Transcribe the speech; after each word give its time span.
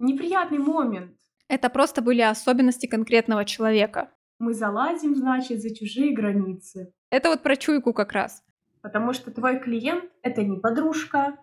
неприятный 0.00 0.58
момент. 0.58 1.12
Это 1.48 1.68
просто 1.68 2.02
были 2.02 2.22
особенности 2.22 2.86
конкретного 2.86 3.44
человека. 3.44 4.10
Мы 4.38 4.54
залазим, 4.54 5.14
значит, 5.14 5.60
за 5.60 5.74
чужие 5.74 6.14
границы. 6.14 6.92
Это 7.10 7.28
вот 7.28 7.42
про 7.42 7.56
чуйку 7.56 7.92
как 7.92 8.12
раз. 8.12 8.42
Потому 8.82 9.12
что 9.12 9.30
твой 9.30 9.60
клиент— 9.60 10.04
это 10.22 10.42
не 10.42 10.58
подружка. 10.58 11.36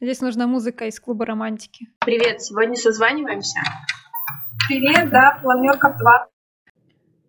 Здесь 0.00 0.20
нужна 0.20 0.46
музыка 0.46 0.86
из 0.86 1.00
клуба 1.00 1.24
романтики. 1.24 1.88
Привет, 2.00 2.42
сегодня 2.42 2.74
созваниваемся. 2.74 3.60
Привет, 4.68 5.10
да, 5.10 5.38
планерка 5.42 5.96
2. 5.98 6.28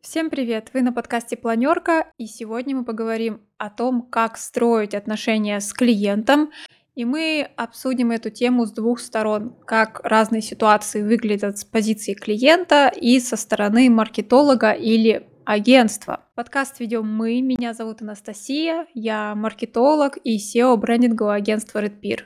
Всем 0.01 0.29
привет! 0.29 0.71
Вы 0.73 0.81
на 0.81 0.91
подкасте 0.91 1.37
Планерка, 1.37 2.11
и 2.17 2.25
сегодня 2.25 2.75
мы 2.75 2.83
поговорим 2.83 3.41
о 3.57 3.69
том, 3.69 4.01
как 4.01 4.37
строить 4.37 4.93
отношения 4.93 5.61
с 5.61 5.71
клиентом 5.71 6.51
и 6.95 7.05
мы 7.05 7.49
обсудим 7.55 8.11
эту 8.11 8.29
тему 8.29 8.65
с 8.65 8.71
двух 8.71 8.99
сторон, 8.99 9.55
как 9.65 10.01
разные 10.03 10.41
ситуации 10.41 11.01
выглядят 11.01 11.57
с 11.57 11.65
позиции 11.65 12.13
клиента 12.13 12.87
и 12.87 13.19
со 13.19 13.35
стороны 13.35 13.89
маркетолога 13.89 14.71
или 14.71 15.27
агентства. 15.45 16.25
Подкаст 16.35 16.79
ведем 16.79 17.07
мы, 17.07 17.41
меня 17.41 17.73
зовут 17.73 18.01
Анастасия, 18.01 18.87
я 18.93 19.33
маркетолог 19.35 20.17
и 20.23 20.37
SEO 20.37 20.77
брендингового 20.77 21.33
агентства 21.33 21.83
Redpeer. 21.83 22.21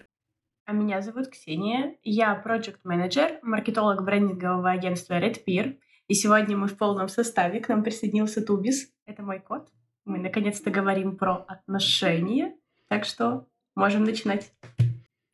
А 0.65 0.73
меня 0.73 1.01
зовут 1.01 1.29
Ксения, 1.29 1.95
я 2.03 2.35
проект 2.35 2.83
менеджер 2.83 3.39
маркетолог 3.41 4.03
брендингового 4.03 4.69
агентства 4.69 5.17
Redpeer. 5.19 5.77
И 6.07 6.13
сегодня 6.13 6.57
мы 6.57 6.67
в 6.67 6.77
полном 6.77 7.07
составе, 7.07 7.59
к 7.59 7.69
нам 7.69 7.83
присоединился 7.83 8.45
Тубис, 8.45 8.91
это 9.05 9.23
мой 9.23 9.39
кот. 9.39 9.69
Мы 10.05 10.19
наконец-то 10.19 10.69
говорим 10.69 11.17
про 11.17 11.45
отношения, 11.47 12.55
так 12.87 13.05
что 13.05 13.47
Можем 13.77 14.05
начинать. 14.05 14.51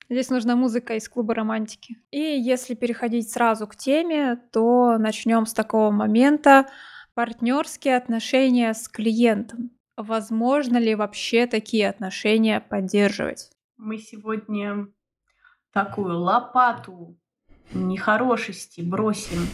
Здесь 0.10 0.30
нужна 0.30 0.58
музыка 0.58 0.96
из 0.96 1.08
клуба 1.08 1.34
романтики. 1.34 1.96
И 2.12 2.20
если 2.20 2.76
переходить 2.76 3.32
сразу 3.32 3.68
к 3.68 3.78
теме, 3.78 4.36
то 4.52 4.98
начнем 4.98 5.46
с 5.46 5.54
такого 5.54 5.92
момента 5.92 6.68
партнерские 7.14 7.96
отношения 7.96 8.74
с 8.74 8.90
клиентом. 8.90 9.72
Возможно 9.96 10.78
ли 10.78 10.94
вообще 10.94 11.48
такие 11.48 11.88
отношения 11.88 12.60
поддерживать? 12.60 13.50
Мы 13.78 13.98
сегодня 13.98 14.88
такую 15.72 16.20
лопату 16.20 17.18
нехорошести 17.74 18.82
бросим, 18.82 19.48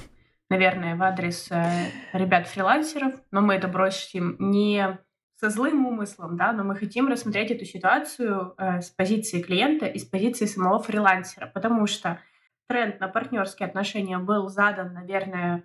наверное, 0.49 0.95
в 0.95 1.03
адрес 1.03 1.51
э, 1.51 1.91
ребят-фрилансеров, 2.11 3.13
но 3.29 3.41
мы 3.41 3.53
это 3.53 3.67
бросим 3.67 4.35
не 4.39 4.97
со 5.39 5.49
злым 5.49 5.85
умыслом, 5.85 6.35
да, 6.35 6.51
но 6.51 6.63
мы 6.63 6.75
хотим 6.75 7.07
рассмотреть 7.07 7.51
эту 7.51 7.63
ситуацию 7.63 8.55
э, 8.57 8.81
с 8.81 8.89
позиции 8.89 9.41
клиента 9.41 9.85
и 9.85 9.97
с 9.97 10.03
позиции 10.03 10.45
самого 10.45 10.79
фрилансера, 10.83 11.47
потому 11.47 11.87
что 11.87 12.19
тренд 12.67 12.99
на 12.99 13.07
партнерские 13.07 13.67
отношения 13.67 14.17
был 14.17 14.49
задан, 14.49 14.93
наверное, 14.93 15.63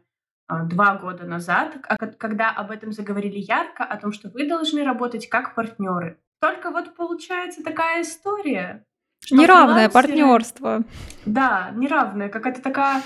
э, 0.48 0.54
два 0.66 0.94
года 0.94 1.24
назад, 1.24 1.76
а 1.88 1.96
когда 1.96 2.50
об 2.50 2.70
этом 2.70 2.92
заговорили 2.92 3.38
ярко, 3.38 3.82
о 3.84 3.96
том, 3.96 4.12
что 4.12 4.28
вы 4.28 4.48
должны 4.48 4.84
работать 4.84 5.28
как 5.28 5.56
партнеры. 5.56 6.20
Только 6.40 6.70
вот 6.70 6.94
получается 6.94 7.64
такая 7.64 8.02
история. 8.02 8.86
Неравное 9.30 9.88
партнерство. 9.88 10.82
Да, 11.26 11.70
неравное, 11.74 12.28
какая-то 12.28 12.62
такая 12.62 13.02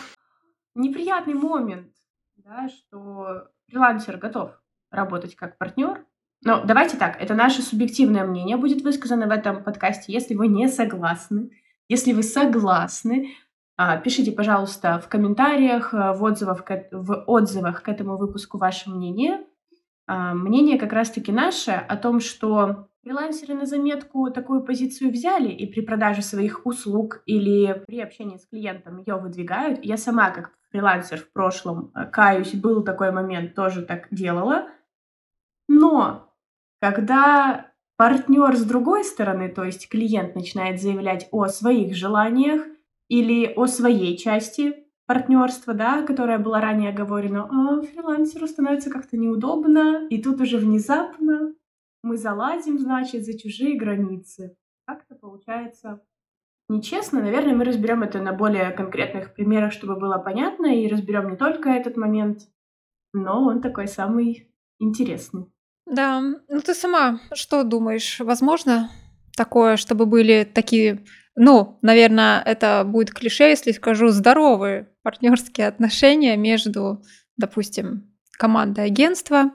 неприятный 0.75 1.35
момент, 1.35 1.95
да, 2.37 2.69
что 2.69 3.49
фрилансер 3.69 4.19
готов 4.19 4.53
работать 4.91 5.35
как 5.35 5.57
партнер, 5.57 6.05
но 6.45 6.63
давайте 6.65 6.97
так, 6.97 7.21
это 7.21 7.35
наше 7.35 7.63
субъективное 7.63 8.25
мнение 8.25 8.57
будет 8.57 8.83
высказано 8.83 9.27
в 9.27 9.31
этом 9.31 9.65
подкасте. 9.65 10.13
Если 10.13 10.35
вы 10.35 10.49
не 10.49 10.69
согласны, 10.69 11.51
если 11.89 12.13
вы 12.13 12.23
согласны, 12.23 13.35
а, 13.77 13.97
пишите, 13.97 14.33
пожалуйста, 14.33 14.99
в 14.99 15.09
комментариях, 15.09 15.95
э, 15.95 16.13
в 16.13 16.23
отзывах, 16.25 16.65
в 16.91 17.25
отзывах 17.27 17.83
к 17.83 17.89
этому 17.89 18.17
выпуску 18.17 18.59
ваше 18.59 18.91
мнение. 18.91 19.47
А, 20.09 20.35
мнение 20.35 20.79
как 20.79 20.93
раз-таки 20.93 21.31
наше 21.31 21.71
о 21.71 21.97
том, 21.97 22.19
что 22.19 22.89
фрилансеры 23.05 23.55
на 23.55 23.67
заметку 23.67 24.31
такую 24.31 24.65
позицию 24.65 25.13
взяли 25.13 25.49
и 25.49 25.67
при 25.67 25.83
продаже 25.83 26.23
своих 26.23 26.67
услуг 26.67 27.23
или 27.25 27.85
при 27.87 28.01
общении 28.01 28.37
с 28.37 28.47
клиентом 28.47 28.99
ее 28.99 29.17
выдвигают. 29.17 29.85
Я 29.85 29.97
сама, 29.97 30.31
как 30.31 30.53
фрилансер 30.73 31.19
в 31.19 31.33
прошлом, 31.33 31.93
э, 31.95 32.07
каюсь, 32.07 32.55
был 32.55 32.83
такой 32.83 33.13
момент, 33.13 33.55
тоже 33.55 33.83
так 33.83 34.09
делала. 34.11 34.69
Но 35.69 36.28
когда 36.81 37.73
партнер 37.97 38.57
с 38.57 38.65
другой 38.65 39.05
стороны, 39.05 39.49
то 39.49 39.65
есть 39.65 39.89
клиент 39.89 40.35
начинает 40.35 40.81
заявлять 40.81 41.29
о 41.33 41.49
своих 41.49 41.95
желаниях 41.95 42.63
или 43.09 43.53
о 43.55 43.67
своей 43.67 44.17
части 44.17 44.85
партнерства, 45.07 45.75
да, 45.75 46.03
которая 46.03 46.39
была 46.39 46.61
ранее 46.61 46.91
оговорена, 46.91 47.49
а 47.51 47.83
фрилансеру 47.83 48.47
становится 48.47 48.91
как-то 48.91 49.17
неудобно, 49.17 50.07
и 50.09 50.23
тут 50.23 50.41
уже 50.41 50.59
внезапно 50.59 51.55
мы 52.03 52.17
залазим, 52.17 52.79
значит, 52.79 53.25
за 53.25 53.37
чужие 53.37 53.77
границы. 53.77 54.57
Как-то 54.87 55.15
получается 55.15 56.01
нечестно. 56.69 57.21
Наверное, 57.21 57.57
мы 57.57 57.65
разберем 57.65 58.03
это 58.03 58.21
на 58.21 58.33
более 58.33 58.71
конкретных 58.71 59.35
примерах, 59.35 59.73
чтобы 59.73 59.97
было 59.97 60.19
понятно, 60.19 60.67
и 60.67 60.89
разберем 60.89 61.31
не 61.31 61.37
только 61.37 61.71
этот 61.71 61.97
момент, 61.97 62.43
но 63.13 63.45
он 63.45 63.61
такой 63.61 63.89
самый 63.89 64.53
интересный. 64.79 65.47
Да, 65.91 66.21
ну 66.21 66.61
ты 66.61 66.75
сама 66.75 67.21
что 67.33 67.65
думаешь? 67.65 68.21
Возможно 68.21 68.91
такое, 69.37 69.77
чтобы 69.77 70.07
были 70.07 70.45
такие, 70.45 71.05
ну, 71.37 71.79
наверное, 71.83 72.43
это 72.43 72.85
будет 72.85 73.13
клише, 73.13 73.45
если 73.45 73.73
скажу, 73.73 74.09
здоровые 74.09 74.89
партнерские 75.03 75.69
отношения 75.69 76.37
между, 76.37 77.03
допустим, 77.37 78.13
командой 78.33 78.85
агентства 78.85 79.53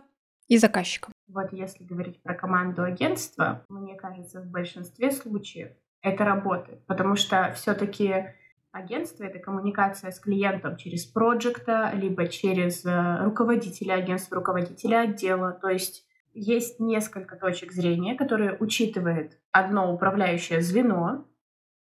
и 0.48 0.58
заказчиком. 0.58 1.12
Вот 1.28 1.52
если 1.52 1.84
говорить 1.84 2.22
про 2.22 2.34
команду 2.34 2.84
агентства, 2.84 3.66
мне 3.70 3.96
кажется, 3.96 4.42
в 4.42 4.46
большинстве 4.46 5.12
случаев 5.12 5.72
это 6.02 6.26
работает, 6.26 6.86
потому 6.86 7.16
что 7.16 7.54
все-таки 7.56 8.28
агентство— 8.72 9.24
это 9.26 9.40
коммуникация 9.40 10.12
с 10.12 10.20
клиентом 10.20 10.78
через 10.78 11.06
проекта, 11.06 11.92
либо 11.96 12.28
через 12.28 12.86
э, 12.86 13.24
руководителя 13.24 13.94
агентства, 13.96 14.36
руководителя 14.36 15.02
отдела. 15.02 15.52
То 15.54 15.70
есть 15.70 16.06
есть 16.34 16.80
несколько 16.80 17.36
точек 17.36 17.72
зрения, 17.72 18.16
которые 18.16 18.58
учитывает 18.60 19.40
одно 19.52 19.94
управляющее 19.94 20.62
звено 20.62 21.28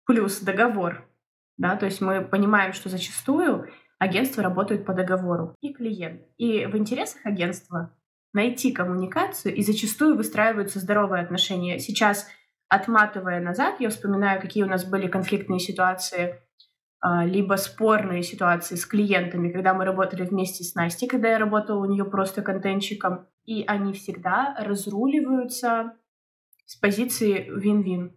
плюс 0.06 0.40
договор. 0.40 1.06
Да, 1.56 1.76
то 1.76 1.86
есть 1.86 2.00
мы 2.00 2.24
понимаем, 2.24 2.72
что 2.72 2.88
зачастую 2.88 3.68
агентство 3.98 4.42
работает 4.42 4.86
по 4.86 4.94
договору 4.94 5.54
и 5.60 5.72
клиент. 5.72 6.22
И 6.36 6.66
в 6.66 6.76
интересах 6.76 7.24
агентства 7.24 7.94
найти 8.32 8.72
коммуникацию, 8.72 9.54
и 9.54 9.62
зачастую 9.62 10.16
выстраиваются 10.16 10.78
здоровые 10.78 11.22
отношения. 11.22 11.78
Сейчас, 11.78 12.28
отматывая 12.68 13.40
назад, 13.40 13.80
я 13.80 13.88
вспоминаю, 13.88 14.40
какие 14.40 14.62
у 14.62 14.68
нас 14.68 14.84
были 14.84 15.08
конфликтные 15.08 15.58
ситуации 15.58 16.40
либо 17.02 17.54
спорные 17.54 18.22
ситуации 18.22 18.74
с 18.74 18.84
клиентами, 18.84 19.52
когда 19.52 19.72
мы 19.72 19.84
работали 19.84 20.24
вместе 20.24 20.64
с 20.64 20.74
Настей, 20.74 21.06
когда 21.06 21.28
я 21.28 21.38
работала 21.38 21.80
у 21.80 21.88
нее 21.88 22.04
просто 22.04 22.42
контентчиком, 22.42 23.26
и 23.44 23.64
они 23.66 23.92
всегда 23.92 24.56
разруливаются 24.58 25.94
с 26.66 26.76
позиции 26.76 27.48
вин-вин. 27.54 28.16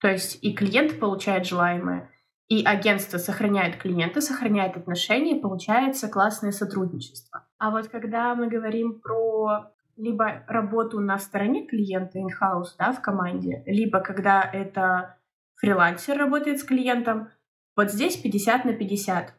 То 0.00 0.08
есть 0.08 0.38
и 0.42 0.54
клиент 0.54 1.00
получает 1.00 1.46
желаемое, 1.46 2.10
и 2.48 2.62
агентство 2.64 3.18
сохраняет 3.18 3.76
клиента, 3.76 4.20
сохраняет 4.20 4.76
отношения, 4.76 5.40
получается 5.40 6.08
классное 6.08 6.52
сотрудничество. 6.52 7.46
А 7.58 7.70
вот 7.70 7.88
когда 7.88 8.34
мы 8.34 8.48
говорим 8.48 9.00
про 9.00 9.72
либо 9.96 10.44
работу 10.46 11.00
на 11.00 11.18
стороне 11.18 11.66
клиента 11.66 12.18
in-house, 12.18 12.74
да, 12.78 12.92
в 12.92 13.00
команде, 13.00 13.62
либо 13.66 14.00
когда 14.00 14.42
это 14.42 15.16
фрилансер 15.56 16.18
работает 16.18 16.58
с 16.58 16.64
клиентом, 16.64 17.28
вот 17.76 17.90
здесь 17.90 18.16
50 18.16 18.64
на 18.64 18.72
50. 18.72 19.34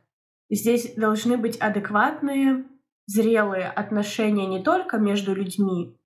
Здесь 0.50 0.94
должны 0.96 1.38
быть 1.38 1.58
адекватные, 1.58 2.66
зрелые 3.08 3.68
отношения 3.68 4.46
не 4.46 4.64
только 4.64 4.98
между 4.98 5.34
людьми, 5.34 5.98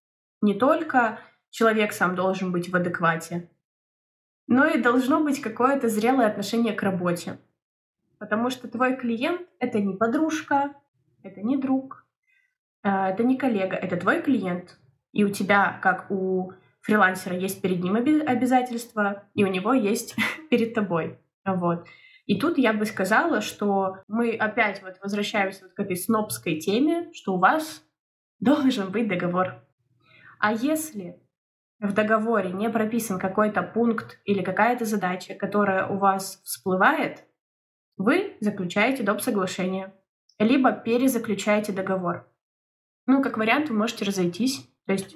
не 0.41 0.53
только 0.53 1.19
человек 1.49 1.93
сам 1.93 2.15
должен 2.15 2.51
быть 2.51 2.69
в 2.69 2.75
адеквате, 2.75 3.49
но 4.47 4.65
и 4.65 4.81
должно 4.81 5.23
быть 5.23 5.41
какое-то 5.41 5.89
зрелое 5.89 6.27
отношение 6.27 6.73
к 6.73 6.83
работе. 6.83 7.37
Потому 8.17 8.49
что 8.49 8.67
твой 8.67 8.95
клиент— 8.97 9.41
это 9.59 9.79
не 9.79 9.95
подружка, 9.95 10.73
это 11.23 11.41
не 11.41 11.57
друг, 11.57 12.05
э, 12.83 12.89
это 12.89 13.23
не 13.23 13.37
коллега, 13.37 13.75
это 13.75 13.97
твой 13.97 14.21
клиент. 14.21 14.77
И 15.13 15.23
у 15.23 15.29
тебя, 15.29 15.79
как 15.81 16.11
у 16.11 16.53
фрилансера, 16.81 17.35
есть 17.35 17.61
перед 17.61 17.81
ним 17.81 17.95
обязательства, 17.95 19.23
и 19.33 19.43
у 19.43 19.47
него 19.47 19.73
есть 19.73 20.15
перед 20.49 20.73
тобой. 20.73 21.17
Вот. 21.45 21.87
И 22.29 22.39
тут 22.39 22.59
я 22.59 22.73
бы 22.73 22.85
сказала, 22.85 23.41
что 23.41 24.03
мы 24.07 24.35
опять 24.35 24.83
вот 24.83 24.99
возвращаемся 25.01 25.63
вот 25.63 25.73
к 25.73 25.79
этой 25.79 25.95
снобской 25.95 26.59
теме, 26.59 27.11
что 27.11 27.33
у 27.33 27.39
вас 27.39 27.83
должен 28.39 28.91
быть 28.91 29.07
договор. 29.07 29.65
А 30.37 30.53
если 30.53 31.19
в 31.79 31.91
договоре 31.91 32.51
не 32.51 32.69
прописан 32.69 33.17
какой-то 33.17 33.63
пункт 33.63 34.19
или 34.25 34.43
какая-то 34.43 34.85
задача, 34.85 35.33
которая 35.33 35.87
у 35.87 35.97
вас 35.97 36.39
всплывает, 36.43 37.25
вы 37.97 38.37
заключаете 38.41 39.01
доп. 39.01 39.21
соглашение, 39.21 39.91
либо 40.37 40.71
перезаключаете 40.71 41.71
договор. 41.71 42.31
Ну, 43.07 43.23
как 43.23 43.39
вариант, 43.39 43.69
вы 43.69 43.75
можете 43.75 44.05
разойтись, 44.05 44.69
то 44.85 44.93
есть 44.93 45.15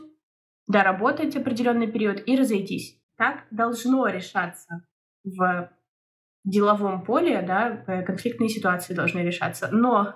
доработать 0.66 1.36
определенный 1.36 1.92
период 1.92 2.28
и 2.28 2.36
разойтись. 2.36 3.00
Так 3.18 3.46
должно 3.52 4.08
решаться 4.08 4.84
в 5.24 5.70
деловом 6.44 7.04
поле, 7.04 7.42
да, 7.42 7.84
э, 7.88 8.04
конфликтные 8.04 8.50
ситуации 8.50 8.94
должны 8.94 9.20
решаться. 9.20 9.70
Но 9.72 10.16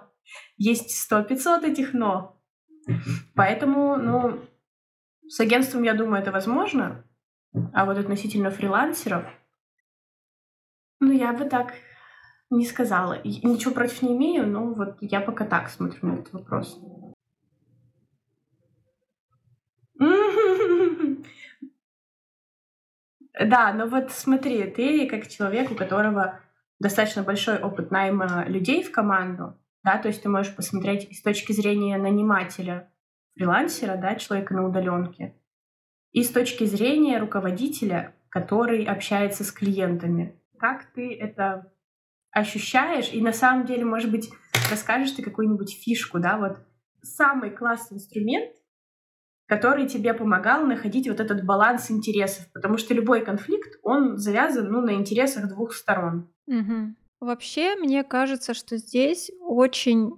есть 0.57 0.91
сто 0.91 1.23
пятьсот 1.23 1.63
этих 1.63 1.93
«но». 1.93 2.41
Поэтому, 3.35 3.97
ну, 3.97 4.41
с 5.27 5.39
агентством, 5.39 5.83
я 5.83 5.93
думаю, 5.93 6.21
это 6.21 6.31
возможно. 6.31 7.03
А 7.73 7.85
вот 7.85 7.97
относительно 7.97 8.49
фрилансеров, 8.49 9.25
ну, 10.99 11.11
я 11.11 11.33
бы 11.33 11.45
так 11.45 11.73
не 12.49 12.65
сказала. 12.65 13.21
Ничего 13.23 13.73
против 13.73 14.01
не 14.01 14.15
имею, 14.15 14.47
но 14.47 14.73
вот 14.73 14.97
я 15.01 15.21
пока 15.21 15.45
так 15.45 15.69
смотрю 15.69 16.07
на 16.07 16.13
этот 16.15 16.33
вопрос. 16.33 16.79
Да, 23.39 23.73
но 23.73 23.87
вот 23.87 24.11
смотри, 24.11 24.63
ты 24.71 25.07
как 25.07 25.27
человек, 25.27 25.71
у 25.71 25.75
которого 25.75 26.39
достаточно 26.79 27.23
большой 27.23 27.59
опыт 27.59 27.91
найма 27.91 28.45
людей 28.47 28.83
в 28.83 28.91
команду, 28.91 29.59
да, 29.83 29.97
то 29.97 30.07
есть 30.07 30.23
ты 30.23 30.29
можешь 30.29 30.55
посмотреть 30.55 31.15
с 31.17 31.21
точки 31.21 31.51
зрения 31.51 31.97
нанимателя, 31.97 32.91
фрилансера, 33.35 33.95
да, 33.97 34.15
человека 34.15 34.53
на 34.53 34.65
удаленке, 34.65 35.35
и 36.11 36.23
с 36.23 36.31
точки 36.31 36.63
зрения 36.65 37.19
руководителя, 37.19 38.15
который 38.29 38.83
общается 38.83 39.43
с 39.43 39.51
клиентами. 39.51 40.41
Как 40.59 40.85
ты 40.93 41.15
это 41.15 41.71
ощущаешь? 42.31 43.11
И 43.13 43.21
на 43.21 43.33
самом 43.33 43.65
деле, 43.65 43.85
может 43.85 44.09
быть, 44.09 44.29
расскажешь 44.71 45.11
ты 45.11 45.21
какую-нибудь 45.21 45.79
фишку, 45.83 46.19
да, 46.19 46.37
вот 46.37 46.57
самый 47.01 47.51
классный 47.51 47.97
инструмент, 47.97 48.51
который 49.47 49.87
тебе 49.87 50.13
помогал 50.13 50.65
находить 50.65 51.07
вот 51.07 51.19
этот 51.19 51.45
баланс 51.45 51.89
интересов, 51.89 52.45
потому 52.53 52.77
что 52.77 52.93
любой 52.93 53.23
конфликт, 53.23 53.79
он 53.81 54.17
завязан, 54.17 54.69
ну, 54.71 54.81
на 54.81 54.93
интересах 54.93 55.47
двух 55.47 55.73
сторон. 55.73 56.29
Угу. 56.47 56.95
Вообще, 57.21 57.75
мне 57.75 58.03
кажется, 58.03 58.53
что 58.53 58.77
здесь 58.77 59.31
очень 59.41 60.11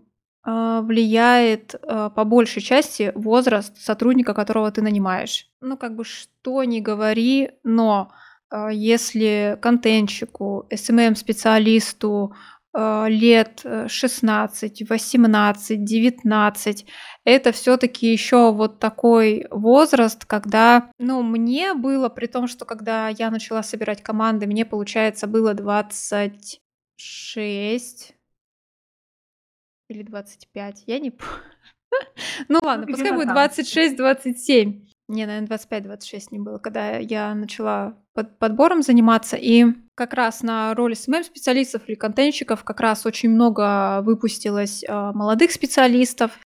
э, 0.45 0.81
влияет 0.81 1.75
э, 1.75 2.09
по 2.13 2.23
большей 2.25 2.61
части 2.61 3.11
возраст 3.15 3.77
сотрудника, 3.77 4.33
которого 4.33 4.71
ты 4.71 4.81
нанимаешь. 4.81 5.47
Ну, 5.61 5.77
как 5.77 5.95
бы 5.95 6.03
что 6.03 6.63
ни 6.63 6.79
говори, 6.79 7.51
но 7.63 8.11
э, 8.51 8.69
если 8.73 9.57
контентщику, 9.61 10.67
SMM-специалисту, 10.71 12.33
лет 12.75 13.65
16, 13.87 14.89
18, 14.89 15.83
19. 15.83 16.85
Это 17.25 17.51
все-таки 17.51 18.11
еще 18.11 18.51
вот 18.51 18.79
такой 18.79 19.47
возраст, 19.49 20.25
когда, 20.25 20.91
ну, 20.99 21.23
мне 21.23 21.73
было, 21.73 22.09
при 22.09 22.27
том, 22.27 22.47
что 22.47 22.65
когда 22.65 23.09
я 23.09 23.31
начала 23.31 23.63
собирать 23.63 24.03
команды, 24.03 24.45
мне, 24.45 24.65
получается, 24.65 25.25
было 25.27 25.53
26 25.53 26.59
или 29.89 30.03
25, 30.03 30.83
я 30.85 30.99
не 30.99 31.11
помню. 31.17 31.33
Ну 32.47 32.59
ладно, 32.61 32.85
пускай 32.85 33.11
будет 33.11 33.29
26-27. 33.29 34.85
Не, 35.09 35.25
наверное, 35.25 35.57
25-26 35.57 36.27
не 36.29 36.37
было, 36.37 36.59
когда 36.59 36.97
я 36.97 37.33
начала 37.33 37.95
под 38.13 38.37
подбором 38.37 38.83
заниматься. 38.83 39.37
И 39.37 39.65
как 39.95 40.13
раз 40.13 40.43
на 40.43 40.75
роли 40.75 40.93
СММ-специалистов 40.93 41.81
или 41.87 41.95
контентщиков 41.95 42.63
как 42.63 42.79
раз 42.79 43.07
очень 43.07 43.31
много 43.31 44.01
выпустилось 44.03 44.83
э, 44.83 45.11
молодых 45.15 45.51
специалистов. 45.51 46.37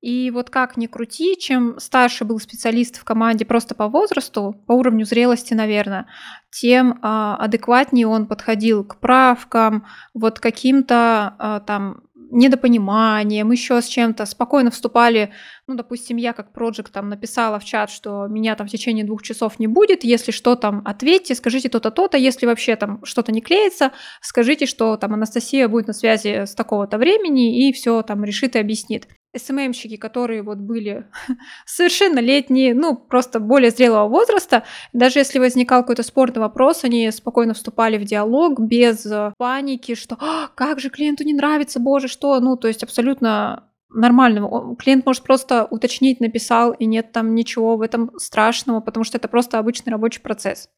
И 0.00 0.32
вот 0.32 0.50
как 0.50 0.76
ни 0.76 0.88
крути, 0.88 1.36
чем 1.38 1.78
старше 1.78 2.24
был 2.24 2.40
специалист 2.40 2.96
в 2.98 3.04
команде 3.04 3.44
просто 3.44 3.76
по 3.76 3.86
возрасту, 3.86 4.56
по 4.66 4.72
уровню 4.72 5.04
зрелости, 5.04 5.54
наверное, 5.54 6.06
тем 6.50 6.94
э, 6.94 6.96
адекватнее 7.02 8.08
он 8.08 8.26
подходил 8.26 8.82
к 8.82 8.98
правкам, 8.98 9.86
вот 10.12 10.40
каким-то 10.40 11.36
э, 11.38 11.60
там 11.68 12.02
недопониманием, 12.30 13.50
еще 13.50 13.80
с 13.80 13.86
чем-то, 13.86 14.26
спокойно 14.26 14.70
вступали, 14.70 15.32
ну, 15.66 15.74
допустим, 15.74 16.16
я 16.16 16.32
как 16.32 16.52
проект 16.52 16.92
там 16.92 17.08
написала 17.08 17.58
в 17.58 17.64
чат, 17.64 17.90
что 17.90 18.26
меня 18.26 18.54
там 18.54 18.66
в 18.66 18.70
течение 18.70 19.04
двух 19.04 19.22
часов 19.22 19.58
не 19.58 19.66
будет, 19.66 20.04
если 20.04 20.32
что 20.32 20.56
там, 20.56 20.82
ответьте, 20.84 21.34
скажите 21.34 21.68
то-то, 21.68 21.90
то-то, 21.90 22.16
если 22.16 22.46
вообще 22.46 22.76
там 22.76 23.04
что-то 23.04 23.32
не 23.32 23.40
клеится, 23.40 23.92
скажите, 24.20 24.66
что 24.66 24.96
там 24.96 25.14
Анастасия 25.14 25.68
будет 25.68 25.86
на 25.86 25.92
связи 25.92 26.44
с 26.46 26.54
такого-то 26.54 26.98
времени 26.98 27.68
и 27.68 27.72
все 27.72 28.02
там 28.02 28.24
решит 28.24 28.56
и 28.56 28.58
объяснит. 28.58 29.08
СММщики, 29.38 29.96
которые 29.96 30.42
вот 30.42 30.58
были 30.58 31.06
совершеннолетние, 31.66 32.74
ну, 32.74 32.96
просто 32.96 33.40
более 33.40 33.70
зрелого 33.70 34.08
возраста, 34.08 34.64
даже 34.92 35.18
если 35.18 35.38
возникал 35.38 35.82
какой-то 35.82 36.02
спорный 36.02 36.40
вопрос, 36.40 36.84
они 36.84 37.10
спокойно 37.10 37.54
вступали 37.54 37.98
в 37.98 38.04
диалог 38.04 38.60
без 38.60 39.06
э, 39.06 39.32
паники, 39.38 39.94
что 39.94 40.16
«А, 40.20 40.48
как 40.54 40.80
же 40.80 40.90
клиенту 40.90 41.24
не 41.24 41.34
нравится, 41.34 41.80
боже, 41.80 42.08
что, 42.08 42.38
ну, 42.40 42.56
то 42.56 42.68
есть 42.68 42.82
абсолютно 42.82 43.64
нормально. 43.90 44.76
Клиент 44.76 45.06
может 45.06 45.22
просто 45.22 45.66
уточнить, 45.70 46.20
написал, 46.20 46.72
и 46.72 46.86
нет 46.86 47.12
там 47.12 47.34
ничего 47.34 47.76
в 47.76 47.82
этом 47.82 48.10
страшного, 48.18 48.80
потому 48.80 49.04
что 49.04 49.16
это 49.16 49.28
просто 49.28 49.58
обычный 49.58 49.90
рабочий 49.90 50.20
процесс. 50.20 50.68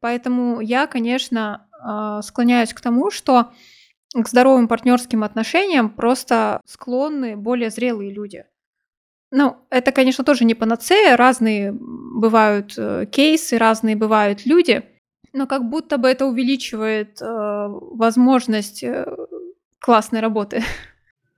Поэтому 0.00 0.60
я, 0.60 0.86
конечно, 0.86 1.66
э, 1.84 2.22
склоняюсь 2.22 2.72
к 2.72 2.80
тому, 2.80 3.10
что 3.10 3.50
к 4.14 4.28
здоровым 4.28 4.68
партнерским 4.68 5.22
отношениям 5.22 5.90
просто 5.90 6.60
склонны 6.64 7.36
более 7.36 7.70
зрелые 7.70 8.12
люди. 8.12 8.44
Ну, 9.30 9.56
это, 9.68 9.92
конечно, 9.92 10.24
тоже 10.24 10.44
не 10.44 10.54
панацея, 10.54 11.16
разные 11.16 11.72
бывают 11.72 12.74
э, 12.78 13.04
кейсы, 13.06 13.58
разные 13.58 13.94
бывают 13.94 14.46
люди, 14.46 14.84
но 15.34 15.46
как 15.46 15.68
будто 15.68 15.98
бы 15.98 16.08
это 16.08 16.24
увеличивает 16.24 17.20
э, 17.20 17.24
возможность 17.26 18.82
э, 18.82 19.06
классной 19.80 20.20
работы. 20.20 20.62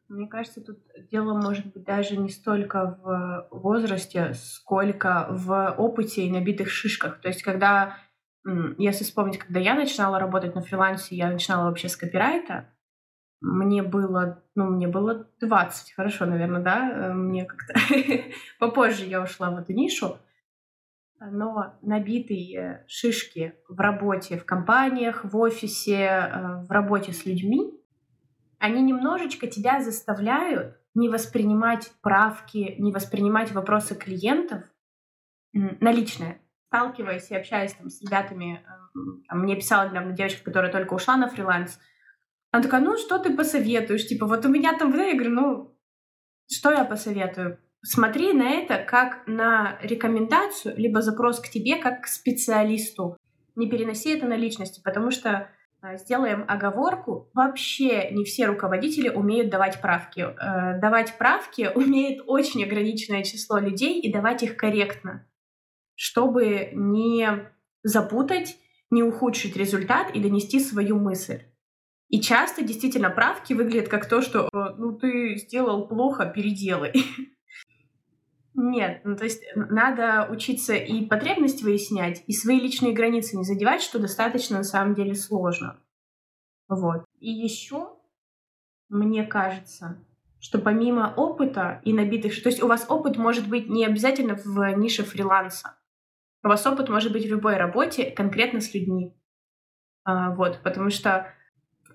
Мне 0.08 0.28
кажется, 0.28 0.60
тут 0.60 0.78
дело 1.10 1.34
может 1.34 1.66
быть 1.66 1.84
даже 1.84 2.16
не 2.16 2.30
столько 2.30 2.98
в 3.02 3.48
возрасте, 3.50 4.34
сколько 4.34 5.26
в 5.30 5.74
опыте 5.76 6.22
и 6.22 6.30
набитых 6.30 6.70
шишках. 6.70 7.20
То 7.20 7.28
есть, 7.28 7.42
когда 7.42 7.96
если 8.78 9.04
вспомнить, 9.04 9.38
когда 9.38 9.60
я 9.60 9.74
начинала 9.74 10.18
работать 10.18 10.54
на 10.54 10.62
фрилансе, 10.62 11.16
я 11.16 11.30
начинала 11.30 11.68
вообще 11.68 11.88
с 11.88 11.96
копирайта, 11.96 12.68
мне 13.40 13.82
было, 13.82 14.42
ну, 14.54 14.66
мне 14.66 14.86
было 14.86 15.28
20, 15.40 15.92
хорошо, 15.92 16.26
наверное, 16.26 16.62
да, 16.62 16.90
э, 16.90 17.12
мне 17.12 17.46
как-то 17.46 17.74
попозже 18.58 19.06
я 19.06 19.22
ушла 19.22 19.50
в 19.50 19.56
эту 19.56 19.72
нишу, 19.72 20.18
но 21.18 21.74
набитые 21.80 22.84
шишки 22.86 23.54
в 23.68 23.80
работе, 23.80 24.38
в 24.38 24.44
компаниях, 24.44 25.24
в 25.24 25.36
офисе, 25.36 25.94
э, 25.94 26.64
в 26.64 26.70
работе 26.70 27.12
с 27.12 27.24
людьми, 27.24 27.72
они 28.58 28.82
немножечко 28.82 29.46
тебя 29.46 29.80
заставляют 29.80 30.76
не 30.94 31.08
воспринимать 31.08 31.92
правки, 32.02 32.74
не 32.78 32.92
воспринимать 32.92 33.52
вопросы 33.52 33.94
клиентов 33.94 34.64
на 35.52 35.92
личное 35.92 36.40
сталкиваясь 36.70 37.30
и 37.30 37.36
общаясь 37.36 37.72
там 37.74 37.90
с 37.90 38.00
ребятами, 38.00 38.64
эм, 38.94 39.24
там, 39.28 39.40
мне 39.40 39.56
писала 39.56 39.88
недавно 39.88 40.12
девочка, 40.12 40.44
которая 40.44 40.70
только 40.70 40.94
ушла 40.94 41.16
на 41.16 41.28
фриланс, 41.28 41.80
она 42.52 42.62
такая, 42.62 42.80
ну, 42.80 42.96
что 42.96 43.18
ты 43.18 43.34
посоветуешь? 43.36 44.06
Типа, 44.06 44.26
вот 44.26 44.44
у 44.46 44.48
меня 44.48 44.76
там, 44.78 44.96
я 44.96 45.14
говорю, 45.14 45.30
ну, 45.30 45.78
что 46.48 46.70
я 46.70 46.84
посоветую? 46.84 47.58
Смотри 47.82 48.32
на 48.32 48.50
это 48.50 48.78
как 48.78 49.26
на 49.26 49.78
рекомендацию, 49.82 50.76
либо 50.76 51.02
запрос 51.02 51.40
к 51.40 51.48
тебе 51.48 51.76
как 51.76 52.02
к 52.02 52.06
специалисту. 52.06 53.16
Не 53.56 53.68
переноси 53.68 54.10
это 54.10 54.26
на 54.26 54.36
личности, 54.36 54.80
потому 54.84 55.10
что 55.10 55.48
э, 55.82 55.96
сделаем 55.96 56.44
оговорку, 56.46 57.30
вообще 57.34 58.10
не 58.10 58.24
все 58.24 58.46
руководители 58.46 59.08
умеют 59.08 59.50
давать 59.50 59.80
правки. 59.80 60.20
Э, 60.20 60.78
давать 60.80 61.18
правки 61.18 61.70
умеет 61.74 62.22
очень 62.26 62.62
ограниченное 62.62 63.24
число 63.24 63.58
людей 63.58 64.00
и 64.00 64.12
давать 64.12 64.42
их 64.42 64.56
корректно 64.56 65.26
чтобы 66.00 66.70
не 66.72 67.52
запутать, 67.82 68.56
не 68.88 69.02
ухудшить 69.02 69.54
результат 69.54 70.16
и 70.16 70.20
донести 70.22 70.58
свою 70.58 70.98
мысль. 70.98 71.42
И 72.08 72.22
часто 72.22 72.62
действительно 72.62 73.10
правки 73.10 73.52
выглядят 73.52 73.88
как 73.88 74.08
то, 74.08 74.22
что 74.22 74.48
ну 74.78 74.92
ты 74.96 75.36
сделал 75.36 75.86
плохо, 75.86 76.24
переделай. 76.24 76.94
Нет, 78.54 79.02
ну 79.04 79.14
то 79.14 79.24
есть 79.24 79.44
надо 79.54 80.26
учиться 80.30 80.72
и 80.72 81.04
потребность 81.04 81.62
выяснять, 81.62 82.24
и 82.26 82.32
свои 82.32 82.58
личные 82.58 82.94
границы 82.94 83.36
не 83.36 83.44
задевать, 83.44 83.82
что 83.82 83.98
достаточно 83.98 84.56
на 84.56 84.64
самом 84.64 84.94
деле 84.94 85.14
сложно. 85.14 85.82
Вот. 86.66 87.04
И 87.18 87.30
еще, 87.30 87.90
мне 88.88 89.26
кажется, 89.26 90.02
что 90.38 90.58
помимо 90.60 91.12
опыта 91.14 91.82
и 91.84 91.92
набитых... 91.92 92.42
То 92.42 92.48
есть 92.48 92.62
у 92.62 92.68
вас 92.68 92.86
опыт 92.88 93.18
может 93.18 93.46
быть 93.46 93.68
не 93.68 93.84
обязательно 93.84 94.34
в 94.42 94.66
нише 94.78 95.04
фриланса. 95.04 95.76
У 96.42 96.48
вас 96.48 96.66
опыт 96.66 96.88
может 96.88 97.12
быть 97.12 97.26
в 97.26 97.30
любой 97.30 97.56
работе, 97.56 98.10
конкретно 98.10 98.60
с 98.60 98.72
людьми. 98.74 99.14
А, 100.04 100.34
вот, 100.34 100.60
потому 100.62 100.90
что 100.90 101.34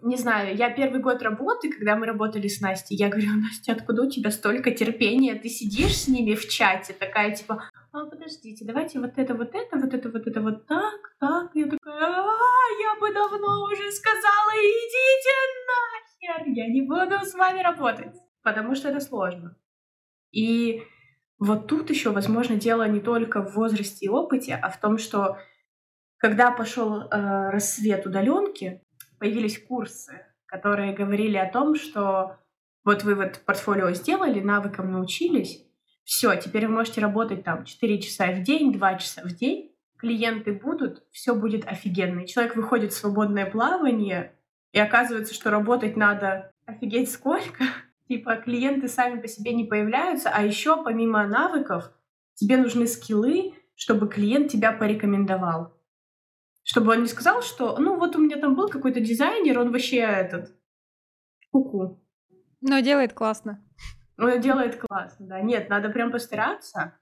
не 0.01 0.17
знаю, 0.17 0.55
я 0.55 0.69
первый 0.69 1.01
год 1.01 1.23
работы, 1.23 1.71
когда 1.71 1.95
мы 1.95 2.05
работали 2.05 2.47
с 2.47 2.61
Настей, 2.61 2.95
я 2.95 3.09
говорю, 3.09 3.31
Настя, 3.41 3.71
откуда 3.71 4.03
у 4.03 4.09
тебя 4.09 4.29
столько 4.29 4.71
терпения? 4.71 5.35
Ты 5.35 5.49
сидишь 5.49 5.97
с 5.97 6.07
ними 6.07 6.35
в 6.35 6.47
чате, 6.47 6.93
такая 6.93 7.33
типа, 7.33 7.69
а, 7.91 8.05
подождите, 8.05 8.65
давайте 8.65 8.99
вот 8.99 9.17
это, 9.17 9.33
вот 9.33 9.55
это, 9.55 9.77
вот 9.77 9.93
это, 9.93 10.09
вот 10.09 10.27
это, 10.27 10.41
вот 10.41 10.67
так, 10.67 11.15
так. 11.19 11.51
Я 11.55 11.65
такая, 11.65 11.95
а, 11.95 12.31
я 12.81 12.99
бы 12.99 13.13
давно 13.13 13.63
уже 13.63 13.91
сказала, 13.91 14.51
идите 14.53 15.33
нахер, 15.67 16.53
я 16.53 16.67
не 16.67 16.81
буду 16.81 17.25
с 17.25 17.33
вами 17.33 17.61
работать, 17.61 18.13
потому 18.43 18.75
что 18.75 18.89
это 18.89 18.99
сложно. 18.99 19.57
И 20.31 20.83
вот 21.39 21.67
тут 21.67 21.89
еще, 21.89 22.11
возможно, 22.11 22.55
дело 22.55 22.87
не 22.87 22.99
только 22.99 23.41
в 23.41 23.55
возрасте 23.55 24.05
и 24.05 24.09
опыте, 24.09 24.55
а 24.55 24.69
в 24.69 24.79
том, 24.79 24.97
что 24.97 25.37
когда 26.17 26.51
пошел 26.51 27.01
э, 27.01 27.49
рассвет 27.49 28.05
удаленки, 28.05 28.81
появились 29.19 29.61
курсы, 29.61 30.25
которые 30.45 30.93
говорили 30.93 31.37
о 31.37 31.51
том, 31.51 31.75
что 31.75 32.37
вот 32.83 33.03
вы 33.03 33.15
вот 33.15 33.41
портфолио 33.45 33.91
сделали, 33.91 34.39
навыкам 34.39 34.91
научились, 34.91 35.65
все, 36.03 36.35
теперь 36.35 36.67
вы 36.67 36.73
можете 36.73 37.01
работать 37.01 37.43
там 37.43 37.65
4 37.65 38.01
часа 38.01 38.31
в 38.31 38.43
день, 38.43 38.71
2 38.71 38.95
часа 38.95 39.23
в 39.23 39.33
день, 39.33 39.75
клиенты 39.97 40.53
будут, 40.53 41.03
все 41.11 41.35
будет 41.35 41.67
офигенно. 41.67 42.21
И 42.21 42.27
человек 42.27 42.55
выходит 42.55 42.93
в 42.93 42.97
свободное 42.97 43.49
плавание, 43.49 44.35
и 44.71 44.79
оказывается, 44.79 45.33
что 45.33 45.49
работать 45.49 45.97
надо 45.97 46.51
офигеть 46.65 47.11
сколько. 47.11 47.65
Типа 48.07 48.35
клиенты 48.35 48.87
сами 48.87 49.19
по 49.19 49.27
себе 49.27 49.53
не 49.53 49.63
появляются, 49.63 50.29
а 50.29 50.43
еще 50.43 50.83
помимо 50.83 51.25
навыков 51.27 51.91
тебе 52.35 52.57
нужны 52.57 52.85
скиллы, 52.87 53.53
чтобы 53.75 54.07
клиент 54.07 54.51
тебя 54.51 54.71
порекомендовал. 54.71 55.73
Чтобы 56.63 56.93
он 56.93 57.01
не 57.01 57.07
сказал, 57.07 57.41
что, 57.41 57.77
ну 57.77 57.97
вот 57.97 58.15
у 58.15 58.19
меня 58.19 58.37
там 58.37 58.55
был 58.55 58.69
какой-то 58.69 58.99
дизайнер, 58.99 59.59
он 59.59 59.71
вообще 59.71 59.97
этот, 59.97 60.55
куку. 61.51 62.03
Но 62.61 62.79
делает 62.79 63.13
классно. 63.13 63.63
Он 64.17 64.39
делает 64.39 64.77
классно, 64.77 65.27
да. 65.27 65.41
Нет, 65.41 65.69
надо 65.69 65.89
прям 65.89 66.11
постараться, 66.11 66.97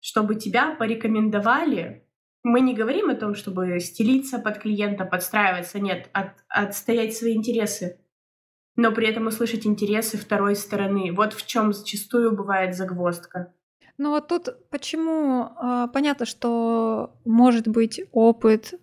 чтобы 0.00 0.36
тебя 0.36 0.74
порекомендовали. 0.74 2.06
Мы 2.42 2.60
не 2.60 2.74
говорим 2.74 3.10
о 3.10 3.14
том, 3.14 3.34
чтобы 3.34 3.80
стелиться 3.80 4.38
под 4.38 4.58
клиента, 4.58 5.04
подстраиваться, 5.04 5.80
нет, 5.80 6.08
от, 6.12 6.32
отстоять 6.48 7.16
свои 7.16 7.34
интересы, 7.34 8.00
но 8.78 8.92
при 8.92 9.08
этом 9.08 9.26
услышать 9.26 9.66
интересы 9.66 10.16
второй 10.16 10.54
стороны. 10.54 11.12
Вот 11.12 11.32
в 11.34 11.44
чем 11.44 11.72
зачастую 11.72 12.34
бывает 12.34 12.76
загвоздка. 12.76 13.52
Ну 13.98 14.10
вот 14.10 14.28
тут 14.28 14.48
почему 14.70 15.50
э, 15.60 15.88
понятно, 15.92 16.24
что 16.24 17.12
может 17.24 17.66
быть 17.66 18.00
опыт 18.12 18.74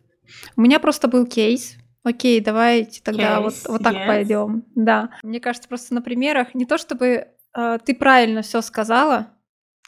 у 0.58 0.62
меня 0.62 0.80
просто 0.80 1.08
был 1.08 1.26
кейс. 1.26 1.78
Окей, 2.04 2.42
давайте 2.42 3.02
тогда 3.02 3.40
вот, 3.40 3.54
вот 3.68 3.82
так 3.82 3.96
yes. 3.96 4.06
пойдем. 4.06 4.66
Да. 4.76 5.12
Мне 5.24 5.40
кажется, 5.40 5.70
просто 5.70 5.94
на 5.94 6.02
примерах 6.02 6.54
не 6.54 6.66
то 6.66 6.78
чтобы 6.78 7.28
э, 7.56 7.78
ты 7.86 7.96
правильно 7.96 8.42
все 8.42 8.62
сказала, 8.62 9.28